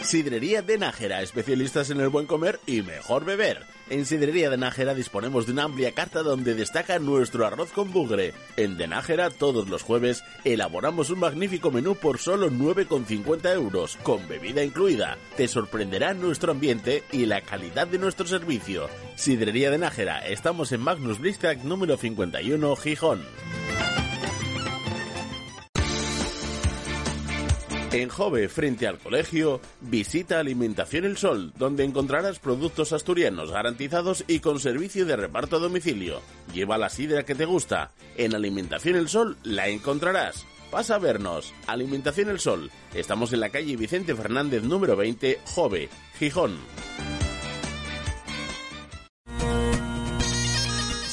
Sidrería 0.03 0.62
de 0.62 0.77
Nájera, 0.77 1.23
especialistas 1.23 1.91
en 1.91 2.01
el 2.01 2.09
buen 2.09 2.27
comer 2.27 2.59
y 2.67 2.83
mejor 2.83 3.25
beber. 3.25 3.76
En 3.89 4.05
Sidrería 4.05 4.51
de 4.51 4.57
Nájera 4.57 4.95
disponemos 4.95 5.47
de 5.47 5.53
una 5.53 5.62
amplia 5.62 5.93
carta 5.93 6.24
donde 6.24 6.55
destaca 6.55 6.99
nuestro 6.99 7.47
arroz 7.47 7.70
con 7.70 7.93
bugre. 7.93 8.34
En 8.57 8.76
De 8.76 8.89
Nájera, 8.89 9.30
todos 9.30 9.68
los 9.68 9.82
jueves, 9.82 10.24
elaboramos 10.43 11.11
un 11.11 11.20
magnífico 11.20 11.70
menú 11.70 11.95
por 11.95 12.18
solo 12.18 12.51
9,50 12.51 13.55
euros, 13.55 13.97
con 14.03 14.26
bebida 14.26 14.64
incluida. 14.64 15.18
Te 15.37 15.47
sorprenderá 15.47 16.14
nuestro 16.14 16.51
ambiente 16.51 17.05
y 17.12 17.26
la 17.26 17.43
calidad 17.43 17.87
de 17.87 17.99
nuestro 17.99 18.26
servicio. 18.26 18.89
Sidrería 19.14 19.70
de 19.70 19.78
Nájera, 19.78 20.26
estamos 20.26 20.72
en 20.72 20.80
Magnus 20.80 21.20
Blistac 21.20 21.62
número 21.62 21.97
51, 21.97 22.74
Gijón. 22.74 23.22
En 27.93 28.09
Jove, 28.09 28.49
frente 28.49 28.87
al 28.87 28.99
colegio, 28.99 29.61
visita 29.80 30.41
Alimentación 30.41 31.05
El 31.05 31.16
Sol, 31.16 31.53
donde 31.57 31.84
encontrarás 31.84 32.41
productos 32.41 32.93
asturianos 32.93 33.53
garantizados 33.53 34.24
y 34.26 34.41
con 34.41 34.59
servicio 34.59 35.07
de 35.07 35.16
reparto 35.16 35.57
a 35.57 35.61
domicilio. 35.61 36.20
Lleva 36.53 36.78
la 36.78 36.91
sidra 36.91 37.24
que 37.24 37.34
te 37.34 37.45
gusta. 37.45 37.93
En 38.16 38.34
Alimentación 38.34 38.97
El 38.97 39.09
Sol 39.09 39.37
la 39.45 39.68
encontrarás. 39.68 40.45
Pasa 40.70 40.97
a 40.97 40.99
vernos. 40.99 41.55
Alimentación 41.68 42.28
El 42.28 42.41
Sol. 42.41 42.70
Estamos 42.93 43.32
en 43.32 43.41
la 43.41 43.51
calle 43.51 43.76
Vicente 43.76 44.14
Fernández 44.14 44.64
número 44.64 44.97
20, 44.97 45.41
Jove, 45.45 45.89
Gijón. 46.18 46.59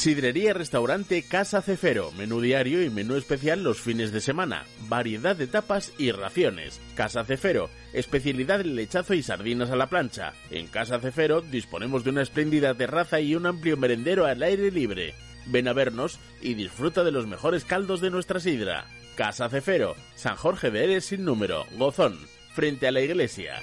Sidrería 0.04 0.54
Restaurante 0.54 1.24
Casa 1.24 1.62
Cefero, 1.62 2.12
menú 2.12 2.42
diario 2.42 2.84
y 2.84 2.90
menú 2.90 3.16
especial 3.16 3.64
los 3.64 3.80
fines 3.80 4.12
de 4.12 4.20
semana, 4.20 4.66
variedad 4.90 5.34
de 5.34 5.48
tapas 5.48 5.94
y 5.98 6.12
raciones. 6.12 6.82
Casa 6.94 7.24
Cefero, 7.24 7.70
especialidad 7.94 8.60
en 8.60 8.76
lechazo 8.76 9.14
y 9.14 9.24
sardinas 9.24 9.72
a 9.72 9.78
la 9.78 9.88
plancha. 9.88 10.34
En 10.52 10.68
Casa 10.68 11.00
Cefero 11.00 11.40
disponemos 11.40 12.04
de 12.04 12.10
una 12.10 12.22
espléndida 12.22 12.74
terraza 12.74 13.22
y 13.22 13.34
un 13.34 13.46
amplio 13.46 13.78
merendero 13.78 14.26
al 14.26 14.44
aire 14.44 14.72
libre. 14.72 15.14
Ven 15.46 15.70
a 15.70 15.74
vernos 15.74 16.20
y 16.42 16.56
disfruta 16.56 17.06
de 17.06 17.12
los 17.12 17.26
mejores 17.26 17.64
caldos 17.64 18.02
de 18.02 18.10
nuestra 18.10 18.42
sidra. 18.42 18.88
Casa 19.16 19.48
Cefero, 19.48 19.96
San 20.16 20.36
Jorge 20.36 20.70
de 20.70 20.84
Eres 20.84 21.06
sin 21.06 21.24
número, 21.24 21.66
Gozón, 21.78 22.20
frente 22.54 22.90
a 22.90 22.92
la 22.92 23.00
iglesia. 23.00 23.54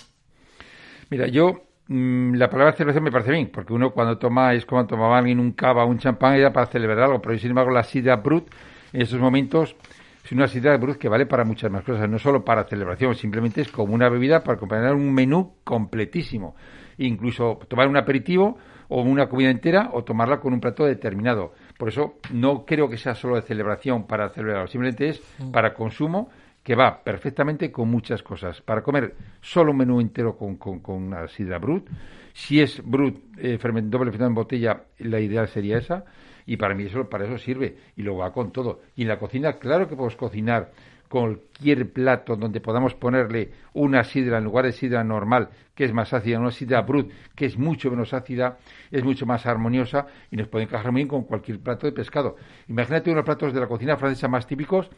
Mira, 1.10 1.28
yo 1.28 1.65
la 1.88 2.50
palabra 2.50 2.74
celebración 2.74 3.04
me 3.04 3.12
parece 3.12 3.32
bien, 3.32 3.50
porque 3.52 3.74
uno 3.74 3.92
cuando 3.92 4.18
toma 4.18 4.54
es 4.54 4.66
como 4.66 4.86
tomaba 4.88 5.20
alguien 5.20 5.40
un 5.40 5.52
cava 5.52 5.86
un 5.86 6.00
champán 6.00 6.34
era 6.36 6.52
para 6.52 6.66
celebrar 6.66 7.02
algo, 7.02 7.22
pero 7.22 7.38
sin 7.38 7.52
embargo 7.52 7.72
la 7.72 7.84
sidra 7.84 8.16
brut 8.16 8.48
en 8.92 9.02
estos 9.02 9.20
momentos 9.20 9.76
es 10.24 10.32
una 10.32 10.48
sidra 10.48 10.76
brut 10.78 10.98
que 10.98 11.08
vale 11.08 11.28
para 11.28 11.44
muchas 11.44 11.70
más 11.70 11.84
cosas, 11.84 12.10
no 12.10 12.18
solo 12.18 12.44
para 12.44 12.64
celebración, 12.64 13.14
simplemente 13.14 13.62
es 13.62 13.72
como 13.72 13.94
una 13.94 14.10
bebida 14.10 14.44
para 14.44 14.56
acompañar 14.56 14.96
un 14.96 15.14
menú 15.14 15.58
completísimo. 15.64 16.56
Incluso 16.98 17.60
tomar 17.68 17.88
un 17.88 17.98
aperitivo 17.98 18.58
o 18.88 19.04
una 19.04 19.30
comida 19.30 19.52
entera 19.52 19.90
o 19.94 20.04
tomarla 20.04 20.40
con 20.40 20.54
un 20.54 20.60
plato 20.60 20.86
determinado. 20.86 21.54
Por 21.78 21.90
eso 21.90 22.16
no 22.34 22.66
creo 22.66 22.90
que 22.90 22.98
sea 22.98 23.14
solo 23.14 23.36
de 23.36 23.44
celebración 23.44 24.08
para 24.08 24.30
celebrar, 24.30 24.68
simplemente 24.68 25.10
es 25.10 25.22
mm. 25.38 25.52
para 25.52 25.76
consumo 25.76 26.30
que 26.66 26.74
va 26.74 27.04
perfectamente 27.04 27.72
con 27.72 27.88
muchas 27.90 28.24
cosas. 28.24 28.60
Para 28.60 28.82
comer 28.82 29.14
solo 29.40 29.70
un 29.70 29.78
menú 29.78 30.02
entero 30.02 30.36
con, 30.36 30.56
con, 30.58 30.82
una 30.88 31.28
sidra 31.28 31.60
brut. 31.60 31.88
Si 32.34 32.60
es 32.60 32.82
brut, 32.84 33.18
eh, 33.38 33.60
doble 33.60 34.12
fermentado 34.12 34.28
en 34.28 34.34
botella, 34.34 34.84
la 34.98 35.20
ideal 35.20 35.48
sería 35.48 35.78
esa. 35.78 36.06
Y 36.48 36.58
para 36.58 36.74
mí 36.74 36.86
eso, 36.86 37.08
para 37.08 37.26
eso 37.26 37.38
sirve. 37.38 37.78
Y 37.96 38.02
luego 38.02 38.22
va 38.22 38.34
con 38.34 38.52
todo. 38.52 38.82
Y 38.96 39.04
en 39.04 39.10
la 39.10 39.20
cocina, 39.20 39.60
claro 39.60 39.88
que 39.88 39.96
podemos 39.96 40.16
cocinar 40.16 40.72
cualquier 41.08 41.94
plato 41.94 42.36
donde 42.36 42.60
podamos 42.62 42.96
ponerle 42.96 43.52
una 43.74 44.04
sidra 44.04 44.40
en 44.40 44.46
lugar 44.46 44.66
de 44.66 44.72
sidra 44.72 45.04
normal, 45.04 45.50
que 45.76 45.86
es 45.86 45.94
más 45.94 46.14
ácida, 46.14 46.40
una 46.40 46.50
sidra 46.50 46.82
brut, 46.82 47.12
que 47.36 47.46
es 47.46 47.60
mucho 47.60 47.92
menos 47.92 48.12
ácida, 48.12 48.58
es 48.90 49.04
mucho 49.04 49.28
más 49.28 49.46
armoniosa 49.46 50.08
y 50.32 50.36
nos 50.36 50.48
puede 50.48 50.66
encajar 50.66 50.92
muy 50.92 51.02
bien 51.02 51.08
con 51.08 51.26
cualquier 51.26 51.60
plato 51.60 51.86
de 51.86 51.94
pescado. 51.94 52.38
Imagínate 52.68 53.12
unos 53.12 53.24
platos 53.24 53.54
de 53.54 53.60
la 53.60 53.68
cocina 53.68 53.98
francesa 53.98 54.28
más 54.28 54.48
típicos, 54.48 54.90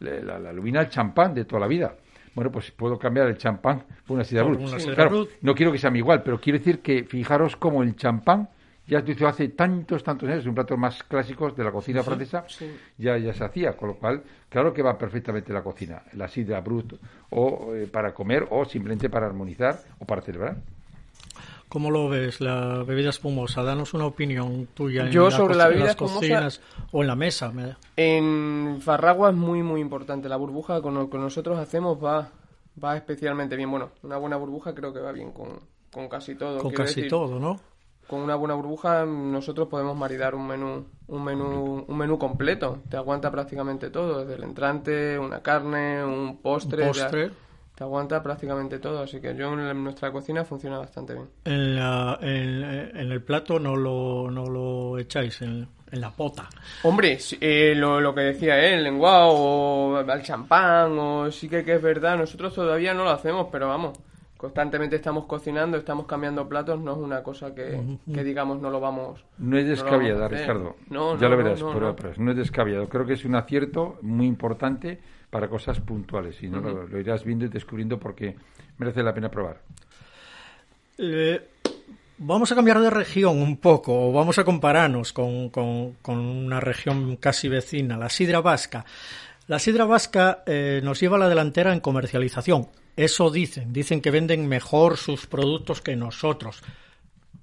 la, 0.00 0.38
la, 0.38 0.50
el 0.50 0.88
champán 0.88 1.34
de 1.34 1.44
toda 1.44 1.60
la 1.60 1.66
vida. 1.66 1.94
Bueno, 2.34 2.50
pues 2.50 2.70
puedo 2.70 2.98
cambiar 2.98 3.26
el 3.28 3.36
champán 3.36 3.84
por 4.06 4.14
una 4.14 4.24
sidra 4.24 4.44
brut. 4.44 4.60
no 5.40 5.54
quiero 5.54 5.72
que 5.72 5.78
sea 5.78 5.94
igual, 5.96 6.22
pero 6.22 6.40
quiero 6.40 6.58
decir 6.58 6.80
que 6.80 7.04
fijaros 7.04 7.56
cómo 7.56 7.82
el 7.82 7.96
champán 7.96 8.48
ya 8.90 9.00
dicho 9.02 9.28
hace 9.28 9.48
tantos, 9.50 10.02
tantos 10.02 10.28
años, 10.28 10.46
un 10.46 10.54
plato 10.54 10.76
más 10.76 11.04
clásicos 11.04 11.56
de 11.56 11.62
la 11.62 11.70
cocina 11.70 12.02
francesa, 12.02 12.44
Ya, 12.98 13.16
ya 13.18 13.32
se 13.32 13.44
hacía, 13.44 13.76
con 13.76 13.90
lo 13.90 13.94
cual, 13.94 14.22
claro 14.48 14.74
que 14.74 14.82
va 14.82 14.98
perfectamente 14.98 15.52
la 15.52 15.62
cocina, 15.62 16.02
la 16.14 16.26
sidra 16.26 16.60
brut, 16.60 16.94
o 17.30 17.72
eh, 17.72 17.86
para 17.86 18.12
comer, 18.12 18.48
o 18.50 18.64
simplemente 18.64 19.08
para 19.08 19.26
armonizar, 19.26 19.78
o 20.00 20.04
para 20.04 20.22
celebrar. 20.22 20.56
¿Cómo 21.70 21.92
lo 21.92 22.08
ves, 22.08 22.40
la 22.40 22.82
bebida 22.82 23.10
espumosa? 23.10 23.62
Danos 23.62 23.94
una 23.94 24.04
opinión 24.04 24.66
tuya. 24.74 25.08
Yo 25.08 25.26
en 25.26 25.30
sobre 25.30 25.54
la, 25.54 25.68
bebida 25.68 25.86
las 25.86 25.94
cocinas 25.94 26.60
o 26.90 27.02
en 27.02 27.06
la 27.06 27.14
mesa. 27.14 27.52
En 27.96 28.80
Farragua 28.82 29.30
es 29.30 29.36
muy, 29.36 29.62
muy 29.62 29.80
importante. 29.80 30.28
La 30.28 30.34
burbuja 30.34 30.82
con 30.82 30.94
lo 30.94 31.08
que 31.08 31.16
nosotros 31.16 31.60
hacemos 31.60 31.96
va, 32.02 32.28
va 32.82 32.96
especialmente 32.96 33.54
bien. 33.54 33.70
Bueno, 33.70 33.90
una 34.02 34.16
buena 34.16 34.36
burbuja 34.36 34.74
creo 34.74 34.92
que 34.92 34.98
va 34.98 35.12
bien 35.12 35.30
con, 35.30 35.60
con 35.92 36.08
casi 36.08 36.34
todo. 36.34 36.58
Con 36.58 36.72
casi 36.72 37.06
todo, 37.06 37.38
¿no? 37.38 37.60
con 38.08 38.22
una 38.22 38.34
buena 38.34 38.54
burbuja 38.54 39.04
nosotros 39.04 39.68
podemos 39.68 39.96
maridar 39.96 40.34
un 40.34 40.44
menú 40.44 40.84
un 41.06 41.22
menú 41.22 41.84
un 41.86 41.96
menú 41.96 42.18
completo 42.18 42.80
te 42.88 42.96
aguanta 42.96 43.30
prácticamente 43.30 43.88
todo 43.88 44.24
desde 44.24 44.34
el 44.34 44.42
entrante 44.42 45.16
una 45.16 45.40
carne 45.42 46.04
un 46.04 46.38
postre, 46.38 46.88
postre. 46.88 47.30
Te, 47.80 47.84
aguanta 47.84 48.22
prácticamente 48.22 48.78
todo 48.78 49.02
así 49.02 49.20
que 49.20 49.34
yo 49.34 49.52
en 49.52 49.82
nuestra 49.82 50.12
cocina 50.12 50.44
funciona 50.44 50.78
bastante 50.78 51.14
bien 51.14 51.28
en, 51.44 51.78
en, 52.62 53.12
el 53.12 53.22
plato 53.22 53.58
no 53.58 53.74
lo, 53.74 54.30
no 54.30 54.46
lo 54.46 54.98
echáis 54.98 55.40
en, 55.40 55.66
la 55.92 56.10
pota. 56.12 56.48
Hombre, 56.84 57.18
eh, 57.40 57.74
lo, 57.74 58.00
lo, 58.00 58.14
que 58.14 58.20
decía 58.20 58.64
él, 58.64 58.74
el 58.74 58.84
lenguado 58.84 59.30
o 59.30 60.00
el 60.00 60.22
champán, 60.22 60.96
o 60.96 61.30
sí 61.32 61.48
que, 61.48 61.64
que 61.64 61.74
es 61.74 61.82
verdad, 61.82 62.16
nosotros 62.16 62.54
todavía 62.54 62.94
no 62.94 63.02
lo 63.02 63.10
hacemos, 63.10 63.48
pero 63.50 63.66
vamos, 63.66 63.98
constantemente 64.40 64.96
estamos 64.96 65.26
cocinando, 65.26 65.76
estamos 65.76 66.06
cambiando 66.06 66.48
platos, 66.48 66.80
no 66.80 66.92
es 66.92 66.96
una 66.96 67.22
cosa 67.22 67.54
que, 67.54 67.78
digamos 68.06 68.58
no 68.58 68.70
lo 68.70 68.80
vamos. 68.80 69.22
No 69.36 69.58
es 69.58 69.68
descabellada, 69.68 70.28
Ricardo. 70.28 70.76
No, 70.88 71.18
ya 71.18 71.28
lo 71.28 71.36
verás, 71.36 71.62
pero, 71.62 71.94
no 72.16 72.30
es 72.30 72.36
descabellado. 72.38 72.88
Creo 72.88 73.04
que 73.04 73.12
es 73.12 73.24
un 73.26 73.34
acierto 73.34 73.98
muy 74.00 74.26
importante 74.26 74.98
para 75.30 75.48
cosas 75.48 75.80
puntuales 75.80 76.42
y 76.42 76.48
no 76.48 76.60
lo, 76.60 76.98
irás 76.98 77.24
viendo 77.24 77.44
y 77.44 77.48
descubriendo 77.48 77.98
porque 77.98 78.36
merece 78.78 79.02
la 79.02 79.14
pena 79.14 79.30
probar. 79.30 79.60
Eh, 80.98 81.40
vamos 82.18 82.50
a 82.52 82.54
cambiar 82.54 82.80
de 82.80 82.90
región 82.90 83.40
un 83.40 83.56
poco, 83.56 84.12
vamos 84.12 84.38
a 84.38 84.44
compararnos 84.44 85.12
con, 85.12 85.48
con, 85.48 85.96
una 86.06 86.60
región 86.60 87.16
casi 87.16 87.48
vecina, 87.48 87.96
la 87.96 88.10
sidra 88.10 88.40
vasca. 88.40 88.84
La 89.46 89.58
sidra 89.58 89.84
vasca 89.84 90.42
eh, 90.46 90.80
nos 90.84 91.00
lleva 91.00 91.16
a 91.16 91.20
la 91.20 91.28
delantera 91.28 91.72
en 91.72 91.80
comercialización. 91.80 92.68
Eso 92.96 93.30
dicen, 93.30 93.72
dicen 93.72 94.00
que 94.00 94.10
venden 94.10 94.46
mejor 94.46 94.96
sus 94.96 95.26
productos 95.26 95.80
que 95.80 95.96
nosotros. 95.96 96.62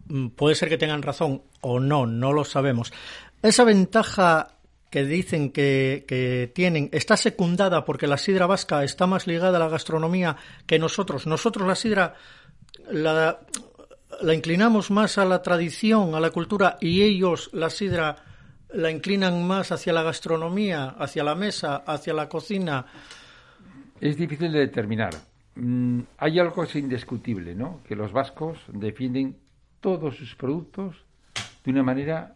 Mm, 0.07 0.27
puede 0.29 0.55
ser 0.55 0.69
que 0.69 0.77
tengan 0.77 1.01
razón 1.01 1.41
o 1.61 1.79
no, 1.79 2.05
no 2.05 2.31
lo 2.33 2.45
sabemos. 2.45 2.93
Esa 3.41 3.63
ventaja 3.63 4.56
que 4.89 5.03
dicen 5.03 5.51
que, 5.51 6.51
tienen 6.53 6.89
está 6.91 7.17
secundada 7.17 7.83
porque 7.83 8.07
la 8.07 8.17
sidra 8.17 8.45
vasca 8.47 8.83
está 8.83 9.07
más 9.07 9.27
ligada 9.27 9.57
a 9.57 9.59
la 9.59 9.69
gastronomía 9.69 10.37
que 10.65 10.79
nosotros. 10.79 11.27
Nosotros 11.27 11.67
la 11.67 11.75
sidra 11.75 12.15
la, 12.91 13.39
inclinamos 14.33 14.91
más 14.91 15.17
a 15.17 15.25
la 15.25 15.41
tradición, 15.41 16.15
a 16.15 16.19
la 16.19 16.31
cultura, 16.31 16.77
y 16.79 17.01
ellos 17.01 17.49
la 17.53 17.69
sidra 17.69 18.15
la 18.73 18.91
inclinan 18.91 19.45
más 19.45 19.71
hacia 19.71 19.93
la 19.93 20.03
gastronomía, 20.03 20.89
hacia 20.89 21.23
la 21.23 21.35
mesa, 21.35 21.77
hacia 21.77 22.13
la 22.13 22.29
cocina. 22.29 22.85
Es 23.99 24.17
difícil 24.17 24.51
de 24.51 24.59
determinar. 24.59 25.13
Mm, 25.55 26.01
hay 26.17 26.39
algo 26.39 26.61
que 26.61 26.69
es 26.69 26.75
indiscutible, 26.75 27.55
¿no? 27.55 27.81
Que 27.87 27.95
los 27.95 28.11
vascos 28.11 28.59
defienden 28.67 29.37
todos 29.79 30.17
sus 30.17 30.35
productos 30.35 30.95
de 31.63 31.71
una 31.71 31.83
manera, 31.83 32.35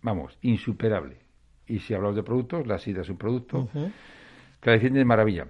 vamos, 0.00 0.36
insuperable. 0.42 1.21
Y 1.66 1.78
si 1.78 1.94
hablamos 1.94 2.16
de 2.16 2.22
productos, 2.22 2.66
la 2.66 2.78
sidra 2.78 3.02
es 3.02 3.08
un 3.08 3.16
producto 3.16 3.68
que 3.72 4.70
la 4.70 4.72
defienden 4.72 5.00
de 5.00 5.04
maravilla. 5.04 5.46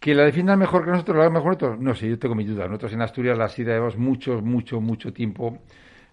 ¿Que 0.00 0.14
la 0.14 0.24
defiendan 0.24 0.58
mejor 0.58 0.84
que 0.84 0.90
nosotros, 0.90 1.16
la 1.16 1.30
mejor 1.30 1.54
nosotros? 1.54 1.80
No 1.80 1.94
sé, 1.94 2.08
yo 2.08 2.18
tengo 2.18 2.34
mi 2.34 2.44
duda. 2.44 2.66
Nosotros 2.66 2.92
en 2.92 3.02
Asturias 3.02 3.38
la 3.38 3.48
sidra 3.48 3.74
llevamos 3.74 3.96
mucho, 3.96 4.40
mucho, 4.42 4.80
mucho 4.80 5.12
tiempo 5.12 5.58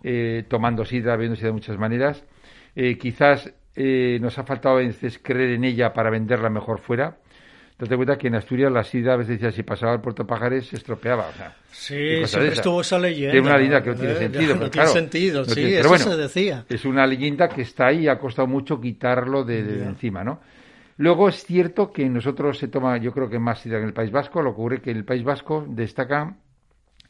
eh, 0.03 0.45
tomando 0.47 0.85
sidra, 0.85 1.15
bebiendo 1.15 1.35
sidra 1.35 1.49
de 1.49 1.53
muchas 1.53 1.77
maneras. 1.77 2.25
Eh, 2.75 2.97
quizás 2.97 3.53
eh, 3.75 4.17
nos 4.21 4.37
ha 4.37 4.43
faltado 4.43 4.75
a 4.75 4.79
veces 4.79 5.19
creer 5.21 5.51
en 5.51 5.63
ella 5.63 5.93
para 5.93 6.09
venderla 6.09 6.49
mejor 6.49 6.79
fuera 6.79 7.17
Date 7.81 7.95
cuenta 7.95 8.15
que 8.15 8.27
en 8.27 8.35
Asturias 8.35 8.71
la 8.71 8.83
sida 8.83 9.13
a 9.13 9.15
veces 9.15 9.39
decía 9.39 9.51
si 9.51 9.63
pasaba 9.63 9.93
el 9.93 10.01
Puerto 10.01 10.27
Pajares 10.27 10.67
se 10.67 10.75
estropeaba. 10.75 11.29
O 11.29 11.33
sea, 11.33 11.55
sí, 11.71 12.23
siempre 12.27 12.53
estuvo 12.53 12.81
esa 12.81 12.99
leyenda. 12.99 13.35
Es 13.35 13.41
una 13.41 13.57
leyenda 13.57 13.81
que 13.81 13.89
no 13.89 13.95
tiene 13.95 14.15
sentido. 14.19 14.55
no 14.55 14.69
tiene 14.69 14.87
sentido, 14.87 15.45
sí, 15.45 15.73
eso 15.73 15.97
se 15.97 16.15
decía. 16.15 16.63
Es 16.69 16.85
una 16.85 17.07
leyenda 17.07 17.49
que 17.49 17.63
está 17.63 17.87
ahí 17.87 18.01
y 18.01 18.07
ha 18.07 18.19
costado 18.19 18.47
mucho 18.47 18.79
quitarlo 18.79 19.43
de, 19.43 19.83
encima, 19.83 20.23
¿no? 20.23 20.41
Luego 20.97 21.27
es 21.27 21.43
cierto 21.43 21.91
que 21.91 22.07
nosotros 22.07 22.59
se 22.59 22.67
toma, 22.67 22.97
yo 22.97 23.13
creo 23.13 23.31
que 23.31 23.39
más 23.39 23.61
sidra 23.61 23.79
en 23.79 23.85
el 23.85 23.93
País 23.93 24.11
Vasco, 24.11 24.43
lo 24.43 24.51
que 24.51 24.61
ocurre 24.61 24.81
que 24.81 24.91
en 24.91 24.97
el 24.97 25.05
País 25.05 25.23
Vasco 25.23 25.65
destacan 25.67 26.37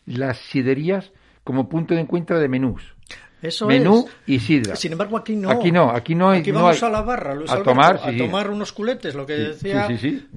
las 0.05 0.37
siderías 0.37 1.11
como 1.43 1.67
punto 1.67 1.95
de 1.95 1.99
encuentro 1.99 2.39
de 2.39 2.47
menús. 2.47 2.95
Eso 3.41 3.65
menú 3.65 4.07
y 4.27 4.39
sidra. 4.39 4.75
Sin 4.75 4.91
embargo, 4.91 5.17
aquí 5.17 5.35
no. 5.35 5.49
Aquí 5.49 5.71
no, 5.71 5.89
aquí 5.89 6.13
no 6.13 6.29
hay. 6.29 6.41
Aquí 6.41 6.51
vamos 6.51 6.81
a 6.83 6.89
la 6.89 7.01
barra, 7.01 7.35
a 7.47 7.63
tomar, 7.63 7.99
a 8.03 8.15
tomar 8.15 8.49
unos 8.49 8.71
culetes, 8.71 9.15
lo 9.15 9.25
que 9.25 9.33
decía 9.33 9.87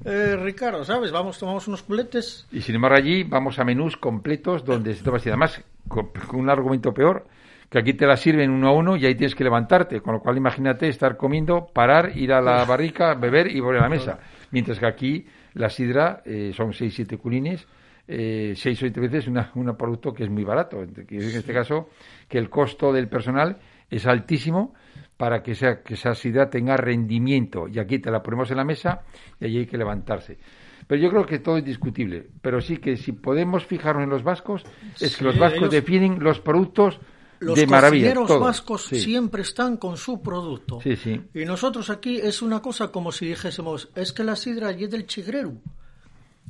eh, 0.05 0.37
Ricardo, 0.37 0.85
¿sabes? 0.85 1.13
Vamos, 1.13 1.39
tomamos 1.39 1.69
unos 1.69 1.83
culetes. 1.83 2.47
Y 2.51 2.63
sin 2.63 2.77
embargo, 2.77 2.97
allí 2.97 3.23
vamos 3.23 3.59
a 3.59 3.65
menús 3.65 3.97
completos 3.97 4.65
donde 4.65 4.95
se 4.95 5.05
toma 5.05 5.19
sidra. 5.19 5.35
Además, 5.35 5.63
con, 5.87 6.11
un 6.33 6.49
argumento 6.49 6.95
peor, 6.95 7.27
que 7.69 7.79
aquí 7.79 7.93
te 7.93 8.07
la 8.07 8.17
sirven 8.17 8.51
uno 8.51 8.69
a 8.69 8.73
uno 8.73 8.97
y 8.97 9.05
ahí 9.05 9.15
tienes 9.15 9.35
que 9.35 9.45
levantarte. 9.45 10.01
Con 10.01 10.15
lo 10.15 10.21
cual, 10.21 10.39
imagínate 10.39 10.89
estar 10.89 11.19
comiendo, 11.19 11.67
parar, 11.67 12.17
ir 12.17 12.33
a 12.33 12.41
la 12.41 12.65
barrica, 12.65 13.15
beber 13.15 13.51
y 13.51 13.61
volver 13.61 13.81
a 13.81 13.85
la 13.85 13.91
mesa. 13.91 14.19
Mientras 14.51 14.79
que 14.79 14.87
aquí 14.87 15.27
la 15.53 15.69
sidra 15.69 16.23
eh, 16.25 16.53
son 16.57 16.73
6-7 16.73 17.19
culines 17.19 17.67
eh, 18.07 18.55
seis 18.57 18.79
o 18.79 18.81
siete 18.81 19.01
veces 19.01 19.27
un 19.29 19.77
producto 19.77 20.13
que 20.13 20.25
es 20.25 20.31
muy 20.31 20.45
barato. 20.45 20.83
En 20.83 20.95
este 21.09 21.53
caso, 21.53 21.89
que 22.29 22.39
el 22.39 22.51
costo 22.51 22.93
del 22.93 23.09
personal 23.09 23.59
es 23.91 24.07
altísimo 24.07 24.75
para 25.17 25.43
que, 25.43 25.55
sea, 25.55 25.83
que 25.83 25.95
esa 25.95 26.15
sidra 26.15 26.51
tenga 26.51 26.77
rendimiento. 26.77 27.69
Y 27.69 27.79
aquí 27.79 27.99
te 27.99 28.11
la 28.11 28.23
ponemos 28.23 28.51
en 28.51 28.57
la 28.57 28.65
mesa 28.65 29.03
y 29.41 29.47
allí 29.47 29.59
hay 29.59 29.67
que 29.67 29.79
levantarse. 29.79 30.39
Pero 30.87 31.01
yo 31.01 31.09
creo 31.09 31.25
que 31.25 31.39
todo 31.39 31.57
es 31.57 31.65
discutible. 31.65 32.27
Pero 32.43 32.61
sí 32.61 32.77
que 32.79 32.97
si 32.97 33.13
podemos 33.13 33.65
fijarnos 33.65 34.05
en 34.05 34.11
los 34.11 34.23
vascos, 34.23 34.65
es 35.01 35.17
que 35.17 35.25
los 35.25 35.39
vascos 35.39 35.71
definen 35.71 36.23
los 36.23 36.41
productos 36.41 37.01
de 37.41 37.67
maravilla. 37.67 38.15
Los 38.15 38.39
vascos 38.39 38.85
siempre 38.85 39.43
están 39.43 39.77
con 39.77 39.97
su 39.97 40.21
producto. 40.21 40.81
Sí, 40.83 40.97
sí. 40.97 41.21
Y 41.35 41.45
nosotros 41.45 41.91
aquí 41.91 42.19
es 42.19 42.43
una 42.43 42.61
cosa 42.61 42.89
como 42.89 43.13
si 43.13 43.27
dijésemos, 43.27 43.91
es 43.95 44.13
que 44.13 44.25
la 44.25 44.37
sidra 44.37 44.69
allí 44.69 44.85
es 44.85 44.91
del 44.91 45.07
chigrero. 45.07 45.55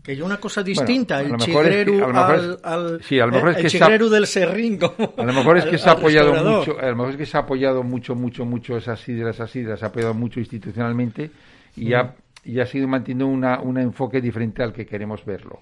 Que 0.04 0.12
hay 0.12 0.20
una 0.20 0.36
cosa 0.36 0.62
distinta, 0.62 1.22
Bueno, 1.22 1.36
el 1.42 1.48
mejor 1.48 1.64
es 1.66 1.70
que- 1.76 1.84
chigrero 1.86 2.16
al, 2.26 2.38
es- 2.52 2.58
al- 2.62 3.02
sí, 3.02 3.18
a 3.18 3.26
lo 3.26 3.32
mejor 3.32 3.48
eh, 3.48 3.52
es 3.52 3.56
que 3.56 3.62
el 3.62 3.70
chigrero 3.70 4.10
del 4.10 4.26
serrín. 4.26 4.76
como 4.78 5.14
A 5.16 5.24
lo 5.24 5.32
mejor 5.32 5.56
es 5.56 5.64
que 5.64 5.70
al- 5.70 5.78
se 5.78 5.88
ha 5.88 5.92
apoyado 5.92 6.34
mucho, 6.44 6.78
a 6.78 6.86
lo 6.90 6.96
mejor 6.96 7.10
es 7.12 7.16
que 7.16 7.26
se 7.26 7.36
ha 7.36 7.40
apoyado 7.40 7.82
mucho, 7.82 8.14
mucho, 8.14 8.44
mucho, 8.44 8.44
mucho 8.44 8.76
esas 8.76 9.00
sidras, 9.00 9.34
esas 9.36 9.50
sidras, 9.50 9.78
se 9.80 9.84
ha 9.86 9.88
apoyado 9.88 10.12
mucho 10.12 10.40
institucionalmente 10.40 11.30
y 11.76 11.88
Mm. 11.90 11.94
ha, 11.94 12.14
y 12.44 12.60
ha 12.60 12.66
sido 12.66 12.86
manteniendo 12.88 13.26
una, 13.26 13.60
un 13.60 13.78
enfoque 13.78 14.20
diferente 14.20 14.62
al 14.62 14.72
que 14.72 14.86
queremos 14.86 15.24
verlo. 15.24 15.60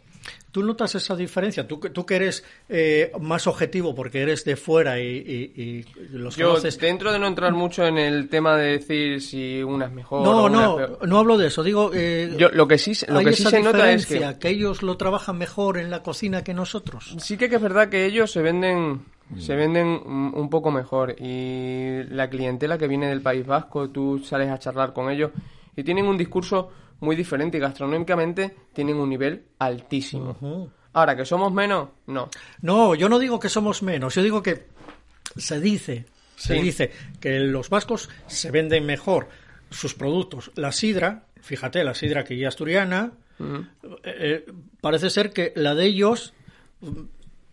¿Tú 0.51 0.63
notas 0.63 0.95
esa 0.95 1.17
diferencia? 1.17 1.67
Tú, 1.67 1.81
que- 1.81 1.91
tú 1.91 2.05
que 2.05 2.15
eres 2.17 2.45
eh, 2.69 3.11
más 3.21 3.47
objetivo 3.47 3.95
porque 3.95 4.21
eres 4.21 4.45
de 4.45 4.57
fuera 4.57 5.01
y, 5.01 5.05
y- 5.07 5.63
y 5.63 5.85
los 6.13 6.37
Yo, 6.37 6.49
conoces. 6.51 6.79
dentro 6.79 7.11
de 7.13 7.19
no 7.19 7.27
entrar 7.27 7.53
mucho 7.53 7.87
en 7.87 7.97
el 7.99 8.29
tema 8.29 8.57
de 8.57 8.73
decir 8.73 9.21
si 9.23 9.63
una 9.63 9.87
es 9.87 9.93
mejor 9.93 10.23
No, 10.23 10.43
o 10.43 10.47
una 10.47 10.61
no, 10.63 10.81
es 10.81 10.87
peor. 10.89 11.09
no 11.09 11.19
hablo 11.19 11.39
de 11.39 11.47
eso. 11.49 11.63
Digo, 11.63 11.91
eh, 11.95 12.35
Yo, 12.39 12.51
lo 12.51 12.69
que 12.69 12.77
sí, 12.79 12.95
se- 12.95 13.11
lo 13.11 13.19
hay 13.21 13.25
que 13.27 13.33
sí 13.33 13.43
esa 13.43 13.51
se 13.51 13.63
nota 13.63 13.91
es 13.93 14.05
que 14.07 14.15
diferencia, 14.15 14.39
que 14.39 14.49
ellos 14.51 14.83
lo 14.83 14.97
trabajan 14.97 15.39
mejor 15.39 15.79
en 15.79 15.91
la 15.91 16.03
cocina 16.03 16.45
que 16.45 16.53
nosotros. 16.55 17.17
sí 17.19 17.37
que, 17.39 17.49
que 17.49 17.57
es 17.57 17.63
verdad 17.63 17.89
que 17.89 18.05
ellos 18.05 18.31
se 18.31 18.43
venden 18.43 19.01
se 19.39 19.55
venden 19.57 19.87
un 19.87 20.33
un 20.35 20.51
poco 20.51 20.71
mejor 20.71 21.17
y 21.19 22.03
la 22.11 22.29
clientela 22.29 22.77
que 22.77 22.87
viene 22.87 23.07
del 23.09 23.23
País 23.23 23.47
Vasco, 23.47 23.89
tú 23.89 24.19
sales 24.19 24.51
a 24.51 24.59
charlar 24.59 24.93
con 24.93 25.11
ellos 25.11 25.31
y 25.77 25.83
tienen 25.83 26.07
un 26.07 26.17
discurso 26.19 26.71
muy 27.01 27.17
diferente 27.17 27.57
y 27.57 27.61
gastronómicamente 27.61 28.55
tienen 28.73 28.97
un 28.97 29.09
nivel 29.09 29.45
altísimo. 29.59 30.71
Ahora, 30.93 31.17
¿que 31.17 31.25
somos 31.25 31.53
menos? 31.53 31.89
No. 32.07 32.29
No, 32.61 32.95
yo 32.95 33.09
no 33.09 33.19
digo 33.19 33.41
que 33.41 33.49
somos 33.49 33.83
menos, 33.83 34.15
yo 34.15 34.23
digo 34.23 34.43
que 34.43 34.67
se 35.37 35.61
dice, 35.61 36.05
se 36.37 36.57
Sí. 36.57 36.63
dice 36.63 36.91
que 37.21 37.39
los 37.41 37.71
vascos 37.71 38.09
se 38.27 38.51
venden 38.51 38.85
mejor 38.87 39.29
sus 39.71 39.95
productos. 39.95 40.53
La 40.55 40.71
sidra, 40.71 41.25
fíjate, 41.41 41.83
la 41.83 41.95
sidra 41.95 42.25
que 42.25 42.37
ya 42.37 42.49
asturiana, 42.49 43.13
eh, 43.41 43.65
eh, 44.05 44.47
parece 44.81 45.09
ser 45.11 45.33
que 45.33 45.53
la 45.57 45.75
de 45.75 45.87
ellos 45.87 46.35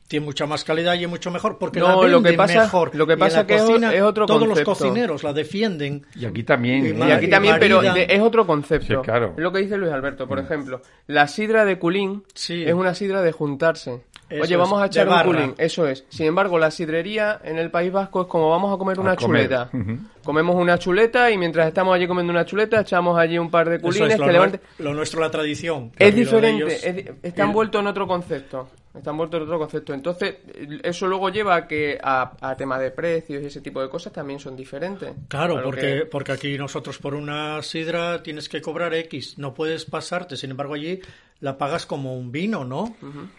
tiene 0.09 0.25
mucha 0.25 0.45
más 0.47 0.63
calidad 0.63 0.95
y 0.95 1.03
es 1.03 1.09
mucho 1.09 1.29
mejor 1.31 1.57
porque 1.59 1.79
No, 1.79 1.87
la 1.87 1.93
lo 1.93 2.01
venden 2.17 2.31
que 2.33 2.37
pasa- 2.37 2.61
mejor. 2.63 2.95
lo 2.95 3.05
que 3.07 3.15
pasa 3.15 3.45
que 3.45 3.55
es 3.55 3.61
o- 3.61 3.67
cocina, 3.67 3.93
es 3.93 4.01
otro 4.01 4.25
todos 4.25 4.39
concepto. 4.45 4.71
los 4.71 4.77
cocineros 4.79 5.23
la 5.23 5.33
defienden. 5.33 6.03
Y 6.15 6.25
aquí 6.25 6.41
también. 6.43 6.83
Y 6.83 6.89
¿eh? 6.89 6.95
Y 7.07 7.11
aquí 7.11 7.27
también, 7.29 7.57
pero 7.59 7.79
de- 7.81 8.07
es 8.09 8.19
otro 8.19 8.45
concepto. 8.47 8.87
Sí, 9.01 9.01
claro. 9.05 9.33
Es 9.37 9.43
lo 9.43 9.51
que 9.53 9.59
dice 9.59 9.77
Luis 9.77 9.91
Alberto. 9.93 10.27
Por 10.27 10.39
ejemplo, 10.39 10.81
la 11.07 11.27
sidra 11.27 11.63
de 11.63 11.77
culín 11.79 12.23
Sí. 12.33 12.63
es 12.65 12.73
una 12.73 12.93
sidra 12.95 13.21
de 13.21 13.31
juntarse. 13.31 14.01
Eso 14.29 14.43
Oye, 14.43 14.57
vamos 14.57 14.79
a 14.81 14.87
echar 14.87 15.07
un 15.07 15.21
culín. 15.23 15.53
Eso 15.57 15.87
es. 15.87 16.05
Sin 16.09 16.25
embargo, 16.27 16.59
la 16.59 16.69
sidrería 16.71 17.39
en 17.43 17.57
el 17.57 17.71
País 17.71 17.91
Vasco 17.91 18.21
es 18.21 18.27
como 18.27 18.49
vamos 18.49 18.73
a 18.73 18.77
comer 18.77 18.99
una 18.99 19.15
comer. 19.15 19.43
chuleta. 19.47 19.69
Comemos 20.23 20.55
una 20.55 20.77
chuleta 20.77 21.31
y 21.31 21.37
mientras 21.37 21.67
estamos 21.67 21.95
allí 21.95 22.07
comiendo 22.07 22.31
una 22.31 22.45
chuleta, 22.45 22.81
echamos 22.81 23.17
allí 23.17 23.37
un 23.39 23.49
par 23.49 23.69
de 23.69 23.75
Eso 23.77 23.85
culines 23.85 24.13
es 24.13 24.19
lo, 24.19 24.27
levanten. 24.27 24.61
lo 24.79 24.93
nuestro, 24.93 25.19
la 25.21 25.31
tradición. 25.31 25.91
Es 25.97 26.11
lo 26.11 26.19
diferente, 26.19 26.63
ellos- 26.65 26.83
es 26.83 26.95
di- 26.95 27.05
está 27.23 27.41
el- 27.43 27.47
envuelto 27.49 27.79
en 27.79 27.87
otro 27.87 28.05
concepto. 28.07 28.69
Está 28.93 29.11
envuelto 29.11 29.37
en 29.37 29.43
otro 29.43 29.59
concepto. 29.59 29.93
Entonces, 29.93 30.37
eso 30.83 31.07
luego 31.07 31.29
lleva 31.29 31.55
a 31.55 31.67
que 31.67 31.99
a, 32.01 32.31
a 32.41 32.55
tema 32.57 32.79
de 32.79 32.89
precios 32.89 33.41
y 33.43 33.45
ese 33.45 33.61
tipo 33.61 33.81
de 33.81 33.87
cosas 33.89 34.11
también 34.11 34.39
son 34.39 34.55
diferentes. 34.55 35.11
Claro, 35.27 35.61
porque, 35.63 35.81
que- 35.81 36.05
porque 36.05 36.31
aquí 36.31 36.57
nosotros 36.57 36.97
por 36.97 37.13
una 37.13 37.61
sidra 37.61 38.23
tienes 38.23 38.49
que 38.49 38.61
cobrar 38.61 38.93
X, 38.95 39.37
no 39.37 39.53
puedes 39.53 39.85
pasarte, 39.85 40.35
sin 40.35 40.51
embargo 40.51 40.73
allí 40.73 40.99
la 41.41 41.57
pagas 41.57 41.85
como 41.85 42.17
un 42.17 42.33
vino, 42.33 42.65
¿no? 42.65 42.95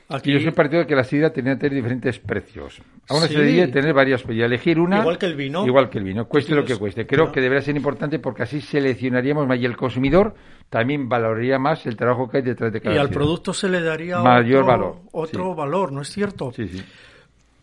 Aquí, 0.09 0.31
Y 0.31 0.35
yo 0.35 0.41
soy 0.41 0.53
partido 0.53 0.81
de 0.81 0.87
que 0.87 0.95
la 0.97 1.05
sidra 1.05 1.31
tenía 1.35 1.53
que 1.55 1.61
tener 1.61 1.75
diferentes 1.75 2.19
precios. 2.19 2.81
Aún 3.11 3.23
así 3.25 3.35
Sí. 3.35 3.41
debería 3.41 3.71
tener 3.71 3.93
varios 3.93 4.25
y 4.31 4.41
elegir 4.41 4.79
una. 4.81 5.01
Igual 5.01 5.19
que 5.19 5.27
el 5.27 5.35
vino. 5.35 5.67
Igual 5.67 5.91
que 5.91 5.99
el 5.99 6.05
vino, 6.05 6.27
cueste 6.27 6.55
lo 6.55 6.65
que 6.65 6.77
cueste. 6.77 7.07
Creo 7.07 7.25
claro. 7.25 7.33
que 7.33 7.41
debería 7.43 7.61
ser 7.61 7.77
importante 7.77 8.19
porque 8.19 8.45
así 8.45 8.63
seleccionaríamos 8.63 9.47
más 9.47 9.59
y 9.59 9.67
el 9.67 9.77
consumidor 9.77 10.35
también 10.71 11.11
valoraría 11.11 11.59
más 11.59 11.85
el 11.85 11.97
trabajo 11.97 12.27
que 12.31 12.39
hay 12.39 12.43
detrás 12.43 12.73
de 12.73 12.81
cada 12.81 12.95
y 12.95 12.99
al 12.99 13.09
sidra. 13.09 13.19
producto 13.19 13.53
se 13.53 13.69
le 13.69 13.83
daría 13.83 14.21
Mayor 14.21 14.63
otro, 14.63 14.67
valor, 14.67 14.97
otro 15.13 15.50
sí. 15.50 15.50
Valor, 15.55 15.93
¿no 15.93 16.03
es 16.03 16.11
cierto? 16.11 16.53
Sí, 16.55 16.69
sí. 16.69 16.83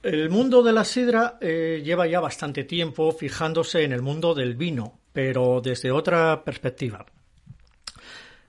El 0.04 0.30
mundo 0.30 0.64
de 0.64 0.74
la 0.74 0.86
sidra 0.86 1.38
eh, 1.42 1.82
lleva 1.84 2.08
ya 2.08 2.20
bastante 2.20 2.64
tiempo 2.64 3.12
fijándose 3.12 3.84
en 3.84 3.92
el 3.92 4.02
mundo 4.02 4.34
del 4.34 4.56
vino, 4.56 5.00
pero 5.12 5.60
desde 5.62 5.92
otra 5.92 6.44
perspectiva. 6.44 7.06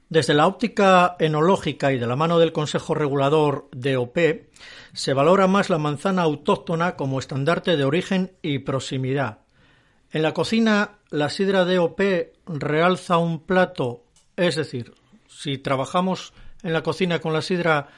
Desde 0.09 0.35
la 0.35 0.47
óptica 0.47 1.17
enológica 1.19 1.93
y 1.93 1.99
de 1.99 2.07
la 2.07 2.17
mano 2.17 2.39
del 2.39 2.53
Consejo 2.53 2.95
Regulador 2.95 3.69
DOP, 3.73 4.19
se 4.93 5.13
valora 5.13 5.47
más 5.47 5.69
la 5.69 5.79
manzana 5.79 6.23
autóctona 6.23 6.97
como 6.97 7.19
estandarte 7.19 7.77
de 7.77 7.85
origen 7.85 8.33
y 8.41 8.61
proximidad. 8.61 9.41
En 10.11 10.23
la 10.23 10.33
cocina, 10.33 10.99
la 11.11 11.29
sidra 11.29 11.65
DOP 11.65 12.01
realza 12.47 13.19
un 13.19 13.41
plato, 13.41 14.05
es 14.37 14.57
decir, 14.57 14.95
si 15.27 15.59
trabajamos 15.59 16.33
en 16.63 16.73
la 16.73 16.83
cocina 16.83 17.19
con 17.19 17.35
la 17.35 17.43
sidra, 17.43 17.89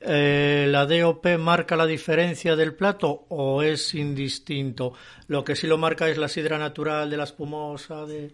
eh, 0.00 0.66
¿la 0.68 0.86
DOP 0.86 1.26
marca 1.38 1.76
la 1.76 1.86
diferencia 1.86 2.54
del 2.56 2.74
plato 2.74 3.26
o 3.28 3.62
es 3.62 3.94
indistinto? 3.94 4.92
Lo 5.26 5.44
que 5.44 5.56
sí 5.56 5.66
lo 5.66 5.78
marca 5.78 6.08
es 6.08 6.18
la 6.18 6.28
sidra 6.28 6.58
natural 6.58 7.10
de 7.10 7.16
la 7.16 7.24
espumosa. 7.24 8.06
De... 8.06 8.32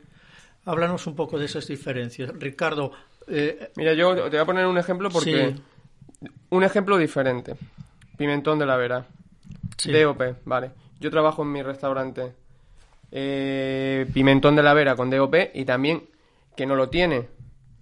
Háblanos 0.67 1.07
un 1.07 1.15
poco 1.17 1.39
de 1.39 1.47
esas 1.47 1.67
diferencias. 1.67 2.31
Ricardo, 2.39 2.93
eh, 3.29 3.71
Mira, 3.77 3.95
yo 3.95 4.15
te 4.15 4.31
voy 4.31 4.39
a 4.39 4.45
poner 4.45 4.67
un 4.67 4.79
ejemplo 4.79 5.11
porque... 5.11 5.55
Sí. 5.57 6.29
Un 6.51 6.65
ejemplo 6.65 6.97
diferente. 6.97 7.55
Pimentón 8.17 8.59
de 8.59 8.67
la 8.67 8.77
Vera. 8.77 9.05
Sí. 9.77 9.93
DOP, 9.93 10.23
vale. 10.45 10.71
Yo 11.01 11.11
trabajo 11.11 11.43
en 11.43 11.53
mi 11.53 11.63
restaurante. 11.63 12.33
eh, 13.11 14.07
pimentón 14.13 14.57
de 14.57 14.63
la 14.63 14.75
Vera 14.75 14.97
con 14.97 15.11
DOP 15.11 15.35
y 15.55 15.65
también 15.65 16.05
que 16.57 16.67
no 16.67 16.77
lo 16.77 16.89
tiene. 16.89 17.29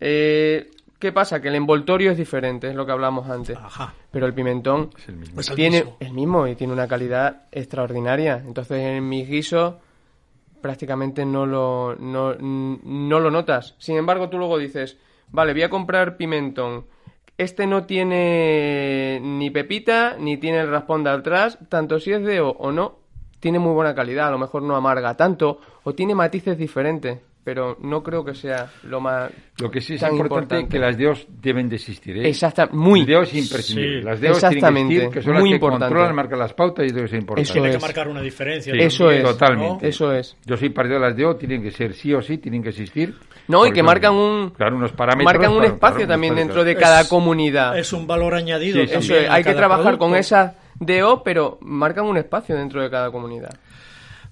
Eh, 0.01 0.71
¿Qué 1.03 1.11
pasa? 1.11 1.43
Que 1.43 1.49
el 1.49 1.57
envoltorio 1.57 2.13
es 2.13 2.17
diferente, 2.17 2.69
es 2.69 2.77
lo 2.77 2.87
que 2.87 2.93
hablamos 2.93 3.29
antes. 3.29 3.59
ajá, 3.59 3.93
Pero 4.13 4.25
el 4.27 4.35
pimentón 4.35 4.91
Es 4.97 5.09
el 5.09 5.17
mismo. 5.17 5.41
es 5.41 5.51
el 5.51 5.57
tiene 5.57 5.79
mismo. 5.79 5.97
el 5.99 6.13
mismo 6.13 6.47
y 6.47 6.55
tiene 6.55 6.73
una 6.73 6.87
calidad 6.87 7.43
extraordinaria. 7.51 8.41
Entonces 8.47 8.79
en 8.79 9.09
mis 9.09 9.29
guisos 9.29 9.75
prácticamente 10.61 11.25
no 11.25 11.45
lo, 11.45 11.97
no, 11.97 12.35
no 12.39 13.19
lo 13.19 13.31
notas. 13.33 13.75
Sin 13.79 13.97
embargo, 13.97 14.29
tú 14.29 14.39
luego 14.39 14.59
dices, 14.59 14.97
vale, 15.33 15.55
voy 15.55 15.63
a 15.65 15.71
comprar 15.71 16.17
pimentón. 16.17 16.85
Este 17.37 17.67
no 17.67 17.85
tiene 17.85 19.19
ni 19.21 19.51
pepita, 19.51 20.15
ni 20.21 20.37
tiene 20.37 20.61
el 20.61 20.71
raspón 20.71 21.03
de 21.03 21.11
atrás, 21.11 21.59
tanto 21.69 21.99
si 21.99 22.13
es 22.13 22.23
de 22.23 22.41
o, 22.41 22.51
o 22.51 22.71
no, 22.71 23.01
tiene 23.41 23.59
muy 23.59 23.73
buena 23.73 23.93
calidad, 23.97 24.29
a 24.29 24.31
lo 24.31 24.39
mejor 24.39 24.63
no 24.63 24.77
amarga 24.77 25.17
tanto, 25.17 25.59
o 25.83 25.95
tiene 25.95 26.15
matices 26.15 26.57
diferentes, 26.57 27.19
pero 27.45 27.77
no 27.81 28.03
creo 28.03 28.25
que 28.25 28.35
sea 28.35 28.71
lo 28.85 29.01
más... 29.01 29.31
Lo 29.59 29.71
que 29.71 29.81
sí 29.81 29.95
es 29.95 30.01
tan 30.01 30.17
importante, 30.17 30.69
que 30.69 30.79
las 30.79 30.97
DEOs 30.97 31.27
deben 31.29 31.69
de 31.69 31.77
existir. 31.77 32.17
¿eh? 32.19 32.29
Exacta, 32.29 32.69
muy. 32.73 33.01
El 33.01 33.07
DEO 33.07 33.23
es 33.23 33.35
imprescindible. 33.35 33.99
Sí. 34.01 34.05
las 34.05 34.21
DEOs 34.21 34.39
tienen 34.39 34.51
que 34.53 34.57
Exactamente, 34.57 34.95
existir, 34.95 35.13
que 35.15 35.23
son 35.23 35.33
muy 35.35 35.41
las 35.43 35.49
que 35.51 35.55
importante. 35.55 35.85
controlan, 35.87 36.15
marcan 36.15 36.39
las 36.39 36.55
pautas 36.55 36.87
y 36.89 36.93
debe 36.95 37.09
ser 37.09 37.19
importante. 37.21 37.43
Eso 37.43 37.53
Tiene 37.55 37.69
es. 37.71 37.77
que 37.77 37.83
marcar 37.83 38.09
una 38.09 38.21
diferencia. 38.21 38.73
Sí, 38.73 38.79
Eso 38.81 39.11
es. 39.11 39.23
Totalmente. 39.25 39.89
Eso 39.89 40.13
es. 40.13 40.37
Yo 40.47 40.57
soy 40.57 40.69
partidario 40.71 41.03
de 41.03 41.09
las 41.11 41.17
DEO, 41.17 41.37
tienen 41.37 41.63
que 41.63 41.71
ser 41.71 41.95
sí 41.95 42.15
o 42.15 42.23
sí, 42.23 42.39
tienen 42.39 42.63
que 42.63 42.69
existir. 42.71 43.15
No, 43.49 43.67
y 43.67 43.73
que 43.73 43.83
marcan 43.83 44.15
un 44.15 44.51
Claro, 44.51 44.77
unos 44.77 44.93
parámetros. 44.93 45.25
marcan 45.35 45.51
un 45.53 45.59
para- 45.59 45.69
espacio 45.73 45.97
claro, 45.99 46.13
también 46.13 46.35
dentro 46.37 46.63
de 46.65 46.77
cada 46.77 47.01
Es- 47.03 47.09
comunidad. 47.09 47.77
Es 47.77 47.93
un 47.93 48.07
valor 48.07 48.35
añadido. 48.35 48.77
Sí, 48.87 48.91
Eso 48.95 49.15
es, 49.17 49.29
hay 49.29 49.43
que 49.43 49.53
trabajar 49.55 49.99
con 49.99 50.11
producto. 50.13 50.17
esa 50.17 50.55
DO, 50.79 51.23
pero 51.25 51.59
marcan 51.61 52.07
un 52.07 52.17
espacio 52.17 52.57
dentro 52.57 52.83
de 52.83 52.89
cada 52.91 53.11
comunidad. 53.11 53.51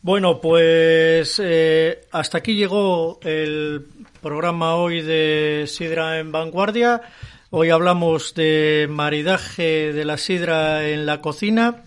Bueno, 0.03 0.40
pues 0.40 1.38
eh, 1.44 2.01
hasta 2.11 2.38
aquí 2.38 2.55
llegó 2.55 3.18
el 3.22 3.86
programa 4.22 4.76
hoy 4.76 5.03
de 5.03 5.66
Sidra 5.66 6.18
en 6.18 6.32
Vanguardia. 6.32 7.03
Hoy 7.51 7.68
hablamos 7.68 8.32
de 8.32 8.86
maridaje 8.88 9.92
de 9.92 10.05
la 10.07 10.16
sidra 10.16 10.88
en 10.88 11.05
la 11.05 11.20
cocina. 11.20 11.84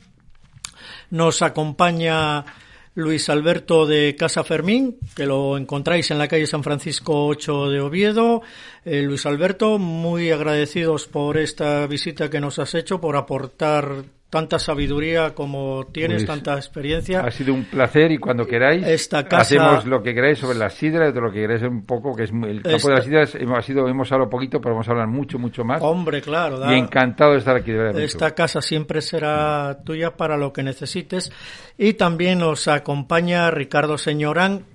Nos 1.09 1.41
acompaña 1.41 2.45
Luis 2.93 3.29
Alberto 3.29 3.87
de 3.87 4.15
Casa 4.15 4.43
Fermín, 4.43 4.99
que 5.15 5.25
lo 5.25 5.57
encontráis 5.57 6.11
en 6.11 6.19
la 6.19 6.27
calle 6.27 6.45
San 6.45 6.61
Francisco 6.61 7.25
8 7.25 7.71
de 7.71 7.81
Oviedo. 7.81 8.43
Eh, 8.85 9.01
Luis 9.01 9.25
Alberto, 9.25 9.79
muy 9.79 10.29
agradecidos 10.29 11.07
por 11.07 11.37
esta 11.37 11.87
visita 11.87 12.29
que 12.29 12.39
nos 12.39 12.59
has 12.59 12.75
hecho, 12.75 13.01
por 13.01 13.15
aportar 13.15 14.03
tanta 14.33 14.57
sabiduría 14.57 15.35
como 15.35 15.85
tienes, 15.93 16.23
Pues, 16.25 16.27
tanta 16.27 16.55
experiencia. 16.55 17.19
Ha 17.19 17.29
sido 17.29 17.53
un 17.53 17.65
placer 17.65 18.11
y 18.11 18.17
cuando 18.17 18.47
queráis 18.47 18.83
Esta 18.87 19.23
casa- 19.27 19.43
hacemos 19.43 19.85
lo 19.85 20.01
que 20.01 20.15
queráis 20.15 20.39
sobre 20.39 20.57
la 20.57 20.71
sidra, 20.71 21.11
de 21.11 21.21
lo 21.21 21.31
que 21.31 21.41
queráis 21.41 21.61
un 21.61 21.85
poco, 21.85 22.15
que 22.15 22.23
es 22.23 22.31
el 22.31 22.63
campo 22.63 22.69
Esta- 22.77 22.89
de 22.89 22.95
las 22.95 23.05
sidras 23.05 23.35
hemos, 23.35 23.63
sido, 23.63 23.87
hemos 23.87 24.11
hablado 24.11 24.31
poquito, 24.31 24.59
pero 24.59 24.73
vamos 24.73 24.87
a 24.87 24.91
hablar 24.91 25.07
mucho, 25.07 25.37
mucho 25.37 25.63
más. 25.63 25.83
Hombre, 25.83 26.19
claro. 26.23 26.57
da- 26.57 26.75
y 26.75 26.79
encantado 26.79 27.33
de 27.33 27.37
estar 27.37 27.55
aquí. 27.55 27.69
de 27.71 27.77
verdad, 27.77 27.93
mucho. 27.93 28.05
Esta 28.05 28.33
casa 28.33 28.59
siempre 28.61 29.01
será 29.01 29.77
tuya 29.85 30.17
para 30.17 30.35
lo 30.35 30.51
que 30.51 30.63
necesites. 30.63 31.31
Y 31.77 31.93
también 31.93 32.39
nos 32.39 32.67
acompaña 32.67 33.51
Ricardo 33.51 33.99
Señorán 33.99 34.65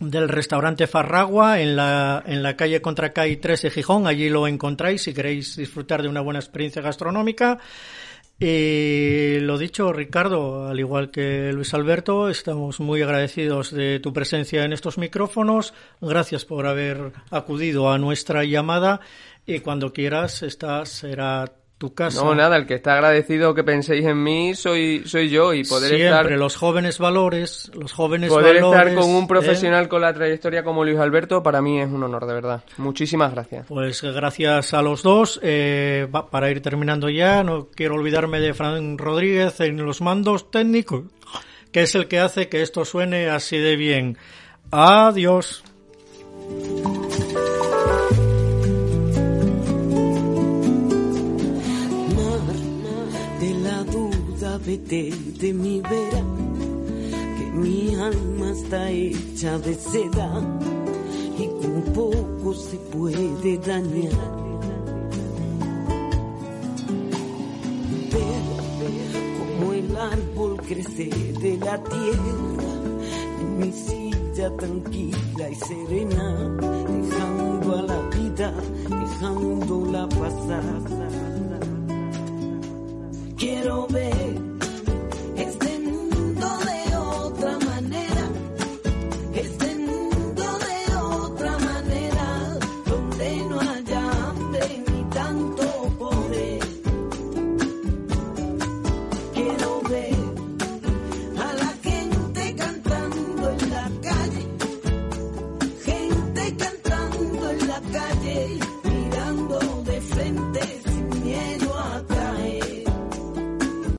del 0.00 0.28
restaurante 0.28 0.86
Farragua 0.86 1.60
en 1.60 1.76
la, 1.76 2.22
en 2.26 2.42
la 2.42 2.56
calle 2.56 2.80
Contracay 2.80 3.36
3 3.36 3.62
de 3.62 3.70
Gijón. 3.70 4.06
Allí 4.06 4.28
lo 4.28 4.46
encontráis 4.48 5.02
si 5.02 5.12
queréis 5.14 5.56
disfrutar 5.56 6.02
de 6.02 6.08
una 6.08 6.20
buena 6.20 6.38
experiencia 6.40 6.82
gastronómica. 6.82 7.58
Y 8.44 9.38
lo 9.38 9.56
dicho, 9.56 9.92
Ricardo, 9.92 10.66
al 10.66 10.80
igual 10.80 11.12
que 11.12 11.52
Luis 11.52 11.74
Alberto, 11.74 12.28
estamos 12.28 12.80
muy 12.80 13.00
agradecidos 13.00 13.70
de 13.70 14.00
tu 14.00 14.12
presencia 14.12 14.64
en 14.64 14.72
estos 14.72 14.98
micrófonos. 14.98 15.74
Gracias 16.00 16.44
por 16.44 16.66
haber 16.66 17.12
acudido 17.30 17.92
a 17.92 17.98
nuestra 17.98 18.42
llamada 18.42 18.98
y 19.46 19.60
cuando 19.60 19.92
quieras, 19.92 20.42
esta 20.42 20.84
será 20.86 21.52
tu 21.82 21.94
casa. 21.94 22.22
No, 22.22 22.32
nada, 22.32 22.56
el 22.56 22.64
que 22.64 22.74
está 22.74 22.94
agradecido 22.94 23.56
que 23.56 23.64
penséis 23.64 24.06
en 24.06 24.22
mí 24.22 24.54
soy, 24.54 25.02
soy 25.04 25.28
yo 25.28 25.52
y 25.52 25.64
poder 25.64 25.88
Siempre 25.88 26.06
estar... 26.06 26.30
los 26.38 26.54
jóvenes 26.54 27.00
valores, 27.00 27.72
los 27.74 27.92
jóvenes 27.92 28.30
Poder 28.30 28.62
valores, 28.62 28.86
estar 28.86 28.94
con 28.94 29.10
un 29.10 29.24
¿eh? 29.24 29.26
profesional 29.26 29.88
con 29.88 30.00
la 30.00 30.14
trayectoria 30.14 30.62
como 30.62 30.84
Luis 30.84 31.00
Alberto 31.00 31.42
para 31.42 31.60
mí 31.60 31.80
es 31.80 31.88
un 31.88 32.04
honor, 32.04 32.24
de 32.26 32.34
verdad. 32.34 32.62
Muchísimas 32.76 33.32
gracias. 33.32 33.66
Pues 33.66 34.00
gracias 34.00 34.74
a 34.74 34.80
los 34.80 35.02
dos. 35.02 35.40
Eh, 35.42 36.06
para 36.30 36.52
ir 36.52 36.62
terminando 36.62 37.10
ya, 37.10 37.42
no 37.42 37.66
quiero 37.74 37.96
olvidarme 37.96 38.38
de 38.38 38.54
Fran 38.54 38.96
Rodríguez 38.96 39.58
en 39.58 39.84
los 39.84 40.00
mandos 40.00 40.52
técnicos, 40.52 41.06
que 41.72 41.82
es 41.82 41.96
el 41.96 42.06
que 42.06 42.20
hace 42.20 42.48
que 42.48 42.62
esto 42.62 42.84
suene 42.84 43.28
así 43.28 43.58
de 43.58 43.74
bien. 43.74 44.18
Adiós. 44.70 45.64
Vete 54.72 55.10
de 55.38 55.52
mi 55.52 55.80
vera, 55.80 56.22
que 57.36 57.46
mi 57.52 57.94
alma 57.94 58.52
está 58.52 58.90
hecha 58.90 59.58
de 59.58 59.74
seda 59.74 60.30
y 61.38 61.46
con 61.60 61.82
poco 61.92 62.54
se 62.54 62.76
puede 62.92 63.58
dañar. 63.58 64.32
Ver 68.12 68.44
como 69.38 69.72
el 69.74 69.96
árbol 69.96 70.56
crece 70.66 71.10
de 71.44 71.58
la 71.58 71.76
tierra, 71.84 72.72
en 73.40 73.58
mi 73.58 73.72
silla 73.72 74.56
tranquila 74.56 75.50
y 75.50 75.54
serena, 75.54 76.28
dejando 76.88 77.78
a 77.78 77.82
la 77.82 78.00
vida, 78.16 78.54
dejándola 78.88 80.08
pasar. 80.08 80.64
Quiero 83.36 83.88
ver 83.88 84.51
It's 85.34 85.56
been 85.56 85.81